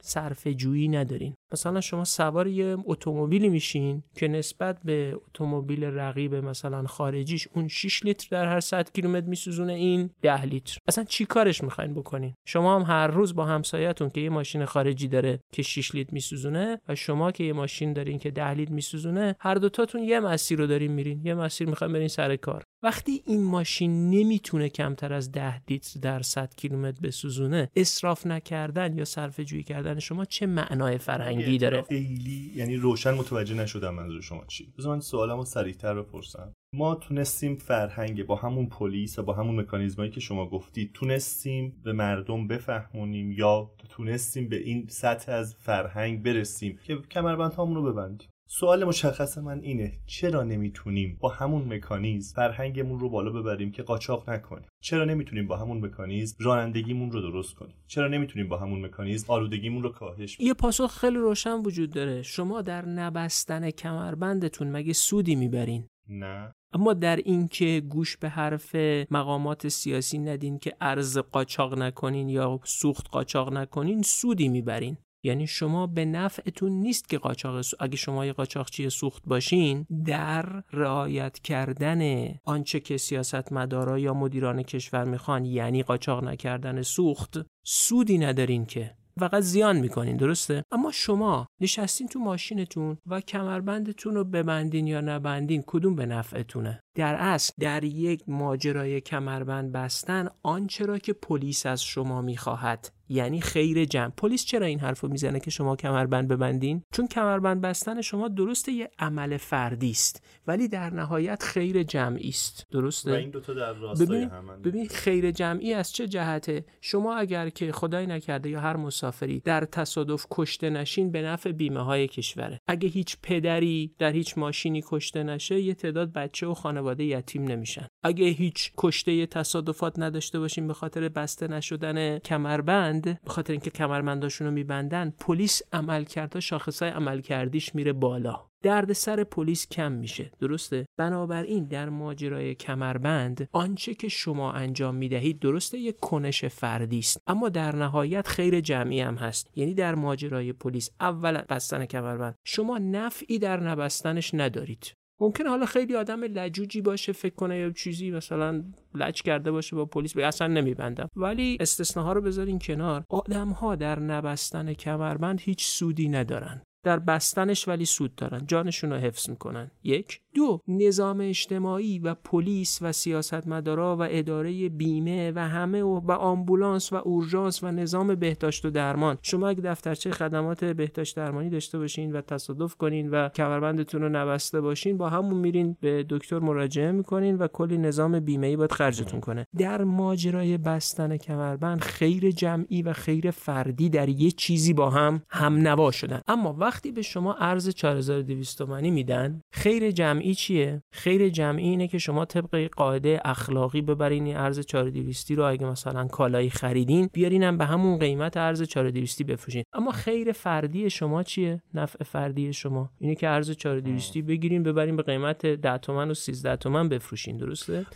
صرف 0.00 0.46
جویی 0.46 0.88
ندارین. 0.88 1.34
مثلا 1.54 1.80
شما 1.80 2.04
سوار 2.04 2.46
یه 2.46 2.76
اتومبیلی 2.84 3.48
میشین 3.48 4.02
که 4.16 4.28
نسبت 4.28 4.78
به 4.84 5.16
اتومبیل 5.28 5.84
رقیب 5.84 6.34
مثلا 6.34 6.86
خارجیش 6.86 7.48
اون 7.54 7.68
6 7.68 8.04
لیتر 8.04 8.28
در 8.30 8.46
هر 8.46 8.60
100 8.60 8.92
کیلومتر 8.92 9.26
میسوزونه 9.26 9.72
این 9.72 10.10
10 10.22 10.44
لیتر. 10.44 10.78
اصلا 10.88 11.04
چی 11.04 11.24
کارش 11.24 11.64
می‌خواین 11.64 11.94
بکنین؟ 11.94 12.34
شما 12.46 12.76
هم 12.76 12.82
هر 12.82 13.06
روز 13.06 13.34
با 13.34 13.44
همسایتون 13.44 14.10
که 14.10 14.20
یه 14.20 14.30
ماشین 14.30 14.64
خارجی 14.64 15.08
داره 15.08 15.40
که 15.52 15.62
6 15.62 15.94
لیتر 15.94 16.12
میسوزونه 16.12 16.80
و 16.88 16.94
شما 16.94 17.32
که 17.32 17.44
یه 17.44 17.52
ماشین 17.52 17.92
دارین 17.92 18.18
که 18.18 18.30
10 18.30 18.50
لیتر 18.50 18.72
میسوزونه 18.72 19.36
هر 19.40 19.54
دوتاتون 19.54 20.02
یه 20.02 20.20
مسیر 20.20 20.58
رو 20.58 20.66
دارین 20.66 20.92
میرین. 20.92 21.20
یه 21.24 21.34
مسیر 21.34 21.68
می‌خواین 21.68 21.92
برین 21.92 22.08
سر 22.08 22.36
کار. 22.36 22.64
وقتی 22.82 23.22
این 23.26 23.42
ماشین 23.42 24.10
نمی‌تونه 24.10 24.68
کمتر 24.68 25.12
از 25.12 25.32
10 25.32 25.62
لیتر 25.70 26.00
در 26.00 26.22
100 26.22 26.54
کیلومتر 26.56 27.00
بسوزونه 27.02 27.70
اسراف 27.76 28.26
نکردن 28.26 28.98
یا 28.98 29.04
صرف 29.04 29.40
جویی 29.40 29.62
کردن 29.62 29.98
شما 29.98 30.24
چه 30.24 30.46
معنای 30.46 30.98
فرهنگی؟ 30.98 31.43
داره. 31.58 31.82
خیلی 31.82 32.52
یعنی 32.54 32.76
روشن 32.76 33.14
متوجه 33.14 33.54
نشدم 33.54 33.94
منظور 33.94 34.20
شما 34.20 34.44
چی. 34.44 34.72
بذار 34.78 34.94
من 34.94 35.00
سوالمو 35.00 35.44
سریعتر 35.44 36.02
بپرسم. 36.02 36.52
ما 36.74 36.94
تونستیم 36.94 37.56
فرهنگ 37.56 38.26
با 38.26 38.36
همون 38.36 38.66
پلیس 38.66 39.18
و 39.18 39.22
با 39.22 39.32
همون 39.32 39.60
مکانیزمایی 39.60 40.10
که 40.10 40.20
شما 40.20 40.48
گفتید 40.48 40.92
تونستیم 40.94 41.80
به 41.84 41.92
مردم 41.92 42.48
بفهمونیم 42.48 43.32
یا 43.32 43.70
تونستیم 43.90 44.48
به 44.48 44.56
این 44.56 44.86
سطح 44.88 45.32
از 45.32 45.54
فرهنگ 45.54 46.22
برسیم 46.22 46.78
که 46.84 46.96
کمربندهامون 46.96 47.76
رو 47.76 47.92
ببندیم؟ 47.92 48.28
سوال 48.56 48.84
مشخص 48.84 49.38
من 49.38 49.60
اینه 49.60 49.92
چرا 50.06 50.42
نمی‌تونیم 50.42 51.16
با 51.20 51.28
همون 51.28 51.74
مکانیزم 51.74 52.34
فرهنگمون 52.36 53.00
رو 53.00 53.08
بالا 53.08 53.30
ببریم 53.30 53.70
که 53.70 53.82
قاچاق 53.82 54.30
نکنیم؟ 54.30 54.68
چرا 54.80 55.04
نمی‌تونیم 55.04 55.46
با 55.46 55.56
همون 55.56 55.84
مکانیزم 55.84 56.36
رانندگیمون 56.40 57.10
رو 57.10 57.20
درست 57.20 57.54
کنیم؟ 57.54 57.74
چرا 57.86 58.08
نمی‌تونیم 58.08 58.48
با 58.48 58.56
همون 58.56 58.84
مکانیزم 58.84 59.32
آلودگیمون 59.32 59.82
رو 59.82 59.88
کاهش 59.88 60.34
بدیم؟ 60.34 60.46
یه 60.46 60.54
پاسخ 60.54 60.98
خیلی 60.98 61.16
روشن 61.16 61.62
وجود 61.62 61.90
داره. 61.90 62.22
شما 62.22 62.62
در 62.62 62.84
نبستن 62.86 63.70
کمربندتون 63.70 64.70
مگه 64.70 64.92
سودی 64.92 65.34
می‌برین؟ 65.34 65.86
نه. 66.08 66.52
اما 66.72 66.92
در 66.92 67.16
اینکه 67.16 67.82
گوش 67.88 68.16
به 68.16 68.28
حرف 68.28 68.74
مقامات 69.10 69.68
سیاسی 69.68 70.18
ندین 70.18 70.58
که 70.58 70.72
ارز 70.80 71.18
قاچاق 71.18 71.78
نکنین 71.78 72.28
یا 72.28 72.60
سوخت 72.64 73.08
قاچاق 73.08 73.52
نکنین 73.52 74.02
سودی 74.02 74.48
می‌برین. 74.48 74.96
یعنی 75.24 75.46
شما 75.46 75.86
به 75.86 76.04
نفعتون 76.04 76.72
نیست 76.72 77.08
که 77.08 77.18
قاچاق 77.18 77.64
اگه 77.80 77.96
شما 77.96 78.26
یه 78.26 78.32
قاچاقچی 78.32 78.90
سوخت 78.90 79.22
باشین 79.26 79.86
در 80.06 80.62
رعایت 80.72 81.38
کردن 81.38 82.28
آنچه 82.44 82.80
که 82.80 82.96
سیاستمدارا 82.96 83.98
یا 83.98 84.14
مدیران 84.14 84.62
کشور 84.62 85.04
می‌خوان 85.04 85.44
یعنی 85.44 85.82
قاچاق 85.82 86.24
نکردن 86.24 86.82
سوخت 86.82 87.38
سودی 87.64 88.18
ندارین 88.18 88.66
که. 88.66 88.96
فقط 89.18 89.42
زیان 89.42 89.76
می‌کنین 89.76 90.16
درسته؟ 90.16 90.64
اما 90.70 90.90
شما 90.92 91.46
نشستین 91.60 92.08
تو 92.08 92.18
ماشینتون 92.18 92.98
و 93.06 93.20
کمربندتون 93.20 94.14
رو 94.14 94.24
ببندین 94.24 94.86
یا 94.86 95.00
نبندین 95.00 95.62
کدوم 95.66 95.94
به 95.94 96.06
نفعتونه؟ 96.06 96.80
در 96.94 97.14
اصل 97.14 97.52
در 97.60 97.84
یک 97.84 98.22
ماجرای 98.26 99.00
کمربند 99.00 99.72
بستن 99.72 100.28
آنچه 100.42 100.86
را 100.86 100.98
که 100.98 101.12
پلیس 101.12 101.66
از 101.66 101.82
شما 101.82 102.22
می‌خواهد. 102.22 102.90
یعنی 103.08 103.40
خیر 103.40 103.84
جمع. 103.84 104.08
پلیس 104.16 104.44
چرا 104.44 104.66
این 104.66 104.80
حرف 104.80 105.00
رو 105.00 105.08
می‌زنه 105.08 105.40
که 105.40 105.50
شما 105.50 105.76
کمربند 105.76 106.28
ببندین؟ 106.28 106.82
چون 106.92 107.06
کمربند 107.06 107.60
بستن 107.60 108.00
شما 108.00 108.28
درسته 108.28 108.72
یه 108.72 108.90
عمل 108.98 109.36
فردی 109.36 109.90
است 109.90 110.24
ولی 110.46 110.68
در 110.68 110.90
نهایت 110.90 111.42
خیر 111.42 111.82
جمعی 111.82 112.28
است. 112.28 112.66
درسته؟ 112.70 113.12
و 113.12 113.14
این 113.14 113.30
دو 113.30 113.40
تا 113.40 113.54
در 113.54 113.72
راستای 113.72 114.06
ببین, 114.06 114.30
همن 114.30 114.62
ببین 114.62 114.88
خیر 114.88 115.30
جمعی 115.30 115.74
از 115.74 115.92
چه 115.92 116.08
جهته؟ 116.08 116.64
شما 116.80 117.16
اگر 117.16 117.48
که 117.48 117.72
خدای 117.72 118.06
نکرده 118.06 118.50
یا 118.50 118.60
هر 118.60 118.76
مسافری 118.76 119.40
در 119.40 119.64
تصادف 119.64 120.26
کشته 120.30 120.70
نشین 120.70 121.10
به 121.10 121.22
نفع 121.22 121.52
بیمه 121.52 121.84
های 121.84 122.08
کشوره. 122.08 122.60
اگه 122.66 122.88
هیچ 122.88 123.16
پدری 123.22 123.94
در 123.98 124.12
هیچ 124.12 124.38
ماشینی 124.38 124.82
کشته 124.86 125.22
نشه 125.22 125.60
یه 125.60 125.74
تعداد 125.74 126.12
بچه 126.12 126.46
و 126.46 126.54
خانواده 126.54 126.83
یتیم 126.92 127.44
نمیشن. 127.44 127.86
اگه 128.02 128.26
هیچ 128.26 128.72
کشته 128.76 129.26
تصادفات 129.26 129.98
نداشته 129.98 130.38
باشیم 130.38 130.66
به 130.66 130.74
خاطر 130.74 131.08
بسته 131.08 131.48
نشدن 131.48 132.18
کمربند 132.18 133.02
به 133.02 133.30
خاطر 133.30 133.52
اینکه 133.52 133.70
کمربنداشون 133.70 134.46
رو 134.46 134.52
میبندن 134.52 135.12
پلیس 135.20 135.62
عملکردها 135.72 136.40
شاخصای 136.40 136.90
عملکردیش 136.90 137.74
میره 137.74 137.92
بالا. 137.92 138.40
درد 138.62 138.92
سر 138.92 139.24
پلیس 139.24 139.68
کم 139.68 139.92
میشه. 139.92 140.30
درسته؟ 140.40 140.86
بنابراین 140.96 141.64
در 141.64 141.88
ماجرای 141.88 142.54
کمربند 142.54 143.48
آنچه 143.52 143.94
که 143.94 144.08
شما 144.08 144.52
انجام 144.52 144.94
می‌دهید 144.94 145.38
درسته 145.38 145.78
یک 145.78 146.00
کنش 146.00 146.44
فردی 146.44 146.98
است. 146.98 147.18
اما 147.26 147.48
در 147.48 147.76
نهایت 147.76 148.28
خیر 148.28 148.60
جمعی 148.60 149.00
هم 149.00 149.14
هست. 149.14 149.50
یعنی 149.56 149.74
در 149.74 149.94
ماجرای 149.94 150.52
پلیس 150.52 150.90
اول 151.00 151.42
بستن 151.48 151.86
کمربند. 151.86 152.34
شما 152.44 152.78
نفعی 152.78 153.38
در 153.38 153.60
نبستنش 153.60 154.34
ندارید. 154.34 154.94
ممکن 155.24 155.46
حالا 155.46 155.66
خیلی 155.66 155.96
آدم 155.96 156.24
لجوجی 156.24 156.80
باشه 156.80 157.12
فکر 157.12 157.34
کنه 157.34 157.58
یا 157.58 157.70
چیزی 157.70 158.10
مثلا 158.10 158.64
لج 158.94 159.22
کرده 159.22 159.50
باشه 159.50 159.76
با 159.76 159.84
پلیس 159.84 160.14
به 160.14 160.26
اصلا 160.26 160.46
نمیبندم. 160.46 161.08
ولی 161.16 161.56
استثناها 161.60 162.12
رو 162.12 162.20
بذارین 162.20 162.58
کنار. 162.58 163.04
آدم 163.08 163.48
ها 163.48 163.74
در 163.74 163.98
نبستن 163.98 164.72
کمربند 164.72 165.40
هیچ 165.40 165.66
سودی 165.66 166.08
ندارن. 166.08 166.62
در 166.84 166.98
بستنش 166.98 167.68
ولی 167.68 167.84
سود 167.84 168.14
دارن. 168.14 168.42
جانشون 168.46 168.92
رو 168.92 168.96
حفظ 168.96 169.30
می‌کنن. 169.30 169.70
یک. 169.84 170.20
دو. 170.34 170.60
نظام 170.68 171.20
اجتماعی 171.20 171.98
و 171.98 172.14
پلیس 172.14 172.78
و 172.82 172.92
سیاستمدارا 172.92 173.96
و 173.96 174.06
اداره 174.10 174.68
بیمه 174.68 175.32
و 175.32 175.38
همه 175.38 175.82
و, 175.82 176.00
و 176.00 176.12
آمبولانس 176.12 176.92
و 176.92 176.96
اورژانس 176.96 177.64
و 177.64 177.70
نظام 177.70 178.14
بهداشت 178.14 178.64
و 178.64 178.70
درمان. 178.70 179.18
شما 179.22 179.48
اگه 179.48 179.60
دفترچه 179.60 180.10
خدمات 180.10 180.64
بهداشت 180.64 181.16
درمانی 181.16 181.50
داشته 181.50 181.78
باشین 181.78 182.12
و 182.12 182.20
تصادف 182.20 182.74
کنین 182.74 183.10
و 183.10 183.28
کمربندتون 183.28 184.02
رو 184.02 184.08
نبسته 184.08 184.60
باشین 184.60 184.96
با 184.96 185.08
همون 185.08 185.38
میرین 185.38 185.76
به 185.80 186.06
دکتر 186.10 186.38
مراجعه 186.38 186.92
می‌کنین 186.92 187.36
و 187.36 187.46
کلی 187.46 187.78
نظام 187.78 188.20
بیمه 188.20 188.46
ای 188.46 188.56
باید 188.56 188.72
خرجتون 188.72 189.20
کنه. 189.20 189.46
در 189.58 189.84
ماجرای 189.84 190.58
بستن 190.58 191.16
کمربند 191.16 191.80
خیر 191.80 192.30
جمعی 192.30 192.82
و 192.82 192.92
خیر 192.92 193.30
فردی 193.30 193.88
در 193.88 194.08
یه 194.08 194.30
چیزی 194.30 194.72
با 194.72 194.90
هم 194.90 195.22
هم 195.28 195.56
نوا 195.56 195.90
شدن. 195.90 196.20
اما 196.28 196.52
وقتی 196.74 196.92
به 196.92 197.02
شما 197.02 197.34
ارز 197.34 197.68
4200 197.68 198.58
تومانی 198.58 198.90
میدن 198.90 199.40
خیر 199.52 199.90
جمعی 199.90 200.34
چیه؟ 200.34 200.82
خیر 200.92 201.28
جمعی 201.28 201.68
اینه 201.68 201.88
که 201.88 201.98
شما 201.98 202.24
طبق 202.24 202.68
قاعده 202.76 203.20
اخلاقی 203.24 203.82
ببرین 203.82 204.26
این 204.26 204.36
ارز 204.36 204.60
4200 204.60 205.30
رو. 205.30 205.44
اگه 205.44 205.66
مثلا 205.66 206.06
کالایی 206.06 206.50
خریدین 206.50 207.10
بیارینم 207.12 207.58
به 207.58 207.64
همون 207.64 207.98
قیمت 207.98 208.36
ارز 208.36 208.62
4200 208.62 209.22
بفروشین. 209.22 209.64
اما 209.72 209.90
خیر 209.90 210.32
فردی 210.32 210.90
شما 210.90 211.22
چیه؟ 211.22 211.62
نفع 211.74 212.04
فردی 212.04 212.52
شما. 212.52 212.90
اینه 212.98 213.14
که 213.14 213.28
ارز 213.28 213.50
4200 213.50 214.18
بگیرین 214.18 214.62
ببرین 214.62 214.96
به 214.96 215.02
قیمت 215.02 215.46
10 215.46 215.78
تومن 215.78 216.10
و 216.10 216.14
13 216.14 216.56
تومن 216.56 216.88
بفروشین. 216.88 217.36
درسته؟ 217.36 217.86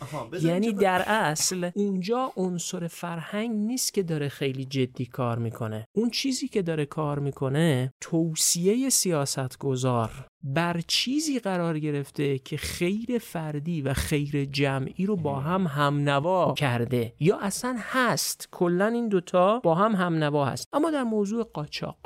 یعنی 0.42 0.72
در 0.72 1.02
اصل 1.06 1.70
اونجا 1.74 2.32
عنصر 2.36 2.86
فرهنگ 2.86 3.50
نیست 3.50 3.94
که 3.94 4.02
داره 4.02 4.28
خیلی 4.28 4.64
جدی 4.64 5.06
کار 5.06 5.38
می‌کنه. 5.38 5.86
اون 5.92 6.10
چیزی 6.10 6.48
که 6.48 6.62
داره 6.62 6.86
کار 6.86 7.18
می‌کنه 7.18 7.92
توصیه 8.00 8.67
سیاستگزار 8.90 10.10
بر 10.42 10.80
چیزی 10.86 11.38
قرار 11.38 11.78
گرفته 11.78 12.38
که 12.38 12.56
خیر 12.56 13.18
فردی 13.18 13.82
و 13.82 13.94
خیر 13.94 14.44
جمعی 14.44 15.06
رو 15.06 15.16
با 15.16 15.40
هم 15.40 15.66
همنوا 15.66 16.54
کرده 16.54 17.12
یا 17.20 17.38
اصلا 17.38 17.76
هست؟ 17.78 18.48
کلا 18.50 18.86
این 18.86 19.08
دوتا 19.08 19.60
با 19.60 19.74
هم 19.74 19.92
همنوا 19.92 20.44
هست. 20.44 20.68
اما 20.72 20.90
در 20.90 21.02
موضوع 21.02 21.44
قاچاق. 21.44 21.98